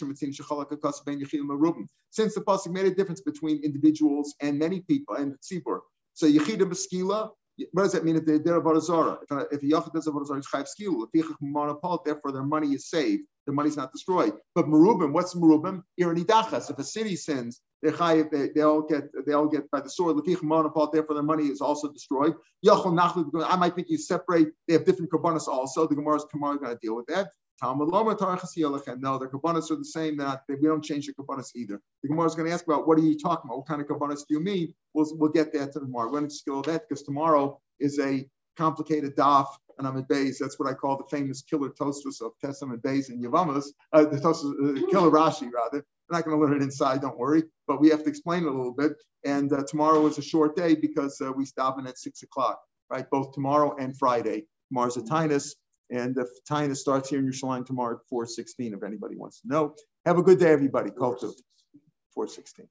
the 2.36 2.42
pasuk 2.42 2.72
made 2.72 2.86
a 2.86 2.94
difference 2.94 3.22
between 3.22 3.64
individuals 3.64 4.36
and 4.42 4.60
many 4.60 4.82
people 4.82 5.16
and 5.16 5.36
tzibur. 5.40 5.80
So 6.14 6.28
Yechidim 6.28 6.72
Beskila, 6.72 7.32
what 7.72 7.84
does 7.84 7.92
that 7.94 8.04
mean 8.04 8.16
if 8.16 8.26
they're 8.26 8.56
about 8.56 8.78
a 8.78 8.82
Zara? 8.82 9.20
If 9.24 9.32
a, 9.32 9.40
if 9.52 9.64
a 9.64 9.66
Yachid 9.66 9.94
does 9.94 10.08
a 10.08 10.12
Zara, 10.12 10.38
it's 10.38 10.50
Chayv 10.50 10.68
Skilu. 10.68 11.08
If 11.14 11.28
monopole, 11.42 12.02
therefore 12.04 12.32
their 12.32 12.44
money 12.44 12.74
is 12.74 12.90
saved. 12.90 13.24
Their 13.46 13.54
money's 13.54 13.78
not 13.78 13.92
destroyed. 13.92 14.34
But 14.56 14.66
Merubim, 14.66 15.12
what's 15.12 15.36
Merubim? 15.36 15.84
Iranidachas. 16.00 16.72
If 16.72 16.80
a 16.80 16.84
city 16.84 17.16
sins, 17.16 17.62
they're 17.82 17.92
Chayiv, 17.92 18.32
they, 18.32 18.50
they 18.56 18.62
all 18.62 18.82
get 18.82 19.10
they 19.26 19.34
all 19.34 19.48
get 19.48 19.70
by 19.70 19.82
the 19.82 19.90
sword. 19.90 20.16
Lefich 20.16 20.42
monopole, 20.42 20.90
therefore 20.92 21.16
their 21.16 21.24
money 21.24 21.48
is 21.48 21.60
also 21.60 21.92
destroyed. 21.92 22.34
Yachol 22.66 23.46
I 23.46 23.56
might 23.58 23.76
think 23.76 23.90
you 23.90 23.98
separate, 23.98 24.50
they 24.68 24.74
have 24.74 24.86
different 24.86 25.12
karbanas 25.12 25.48
also. 25.48 25.86
The 25.88 25.96
Gemara's 25.96 26.26
Gemara 26.32 26.54
is 26.54 26.60
going 26.62 26.72
to 26.72 26.80
deal 26.82 26.96
with 26.96 27.08
that. 27.08 27.28
No, 27.64 29.18
the 29.18 29.28
kabbanas 29.28 29.72
are 29.72 29.76
the 29.76 29.86
same. 29.86 30.18
That 30.18 30.44
we 30.50 30.68
don't 30.68 30.84
change 30.84 31.08
the 31.08 31.14
kabbanas 31.14 31.56
either. 31.56 31.82
The 32.02 32.10
Gemara 32.10 32.28
is 32.28 32.36
going 32.36 32.48
to 32.48 32.54
ask 32.54 32.66
about 32.66 32.88
what 32.88 32.98
are 32.98 33.02
you 33.02 33.18
talking 33.18 33.50
about? 33.50 33.60
What 33.60 33.68
kind 33.68 33.82
of 33.82 33.88
kabbanas 33.88 34.26
do 34.28 34.36
you 34.36 34.40
mean? 34.40 34.74
We'll, 34.94 35.08
we'll 35.18 35.32
get 35.32 35.54
that 35.54 35.74
tomorrow. 35.74 36.08
We're 36.08 36.20
going 36.20 36.30
to 36.30 36.36
skill 36.36 36.62
that 36.64 36.88
because 36.88 37.04
tomorrow 37.04 37.60
is 37.80 38.00
a 38.00 38.28
complicated 38.58 39.16
daf 39.16 39.48
and 39.78 39.88
I'm 39.88 39.98
at 39.98 40.08
Bays. 40.08 40.38
That's 40.40 40.60
what 40.60 40.70
I 40.70 40.74
call 40.74 40.98
the 40.98 41.06
famous 41.16 41.42
killer 41.42 41.70
Tosfos 41.70 42.22
of 42.22 42.34
Tessim 42.44 42.72
and 42.72 42.82
Bays 42.82 43.10
and 43.10 43.24
Yavamas. 43.24 43.66
Uh, 43.92 44.06
the 44.06 44.18
Tosfos, 44.18 44.54
uh, 44.54 44.92
killer 44.92 45.10
Rashi 45.10 45.50
rather. 45.52 45.84
We're 46.10 46.18
not 46.18 46.26
going 46.26 46.38
to 46.38 46.46
learn 46.46 46.62
it 46.62 46.64
inside, 46.64 47.02
don't 47.02 47.18
worry. 47.18 47.44
But 47.68 47.80
we 47.80 47.90
have 47.90 48.04
to 48.04 48.10
explain 48.10 48.44
it 48.44 48.48
a 48.48 48.52
little 48.52 48.74
bit. 48.74 48.94
And 49.26 49.52
uh, 49.52 49.64
tomorrow 49.68 50.06
is 50.06 50.18
a 50.18 50.22
short 50.22 50.56
day 50.56 50.76
because 50.76 51.20
uh, 51.22 51.32
we 51.32 51.46
stop 51.46 51.80
in 51.80 51.88
at 51.88 51.98
six 51.98 52.24
o'clock, 52.24 52.60
right? 52.90 53.10
Both 53.10 53.34
tomorrow 53.34 53.76
and 53.78 53.98
Friday. 53.98 54.46
Tomorrow's 54.70 54.98
a 54.98 55.02
Tinus. 55.02 55.56
And 55.90 56.16
the 56.16 56.28
Taina 56.50 56.76
starts 56.76 57.10
here 57.10 57.20
in 57.20 57.26
Yerushalayim 57.26 57.66
tomorrow 57.66 57.96
at 57.96 58.08
416, 58.10 58.74
if 58.74 58.84
anybody 58.84 59.16
wants 59.16 59.42
to 59.42 59.48
know. 59.48 59.76
Have 60.06 60.18
a 60.18 60.24
good 60.24 60.40
day, 60.40 60.52
everybody. 60.52 60.90
Call 60.92 61.16
to 61.16 61.34
416. 62.14 62.68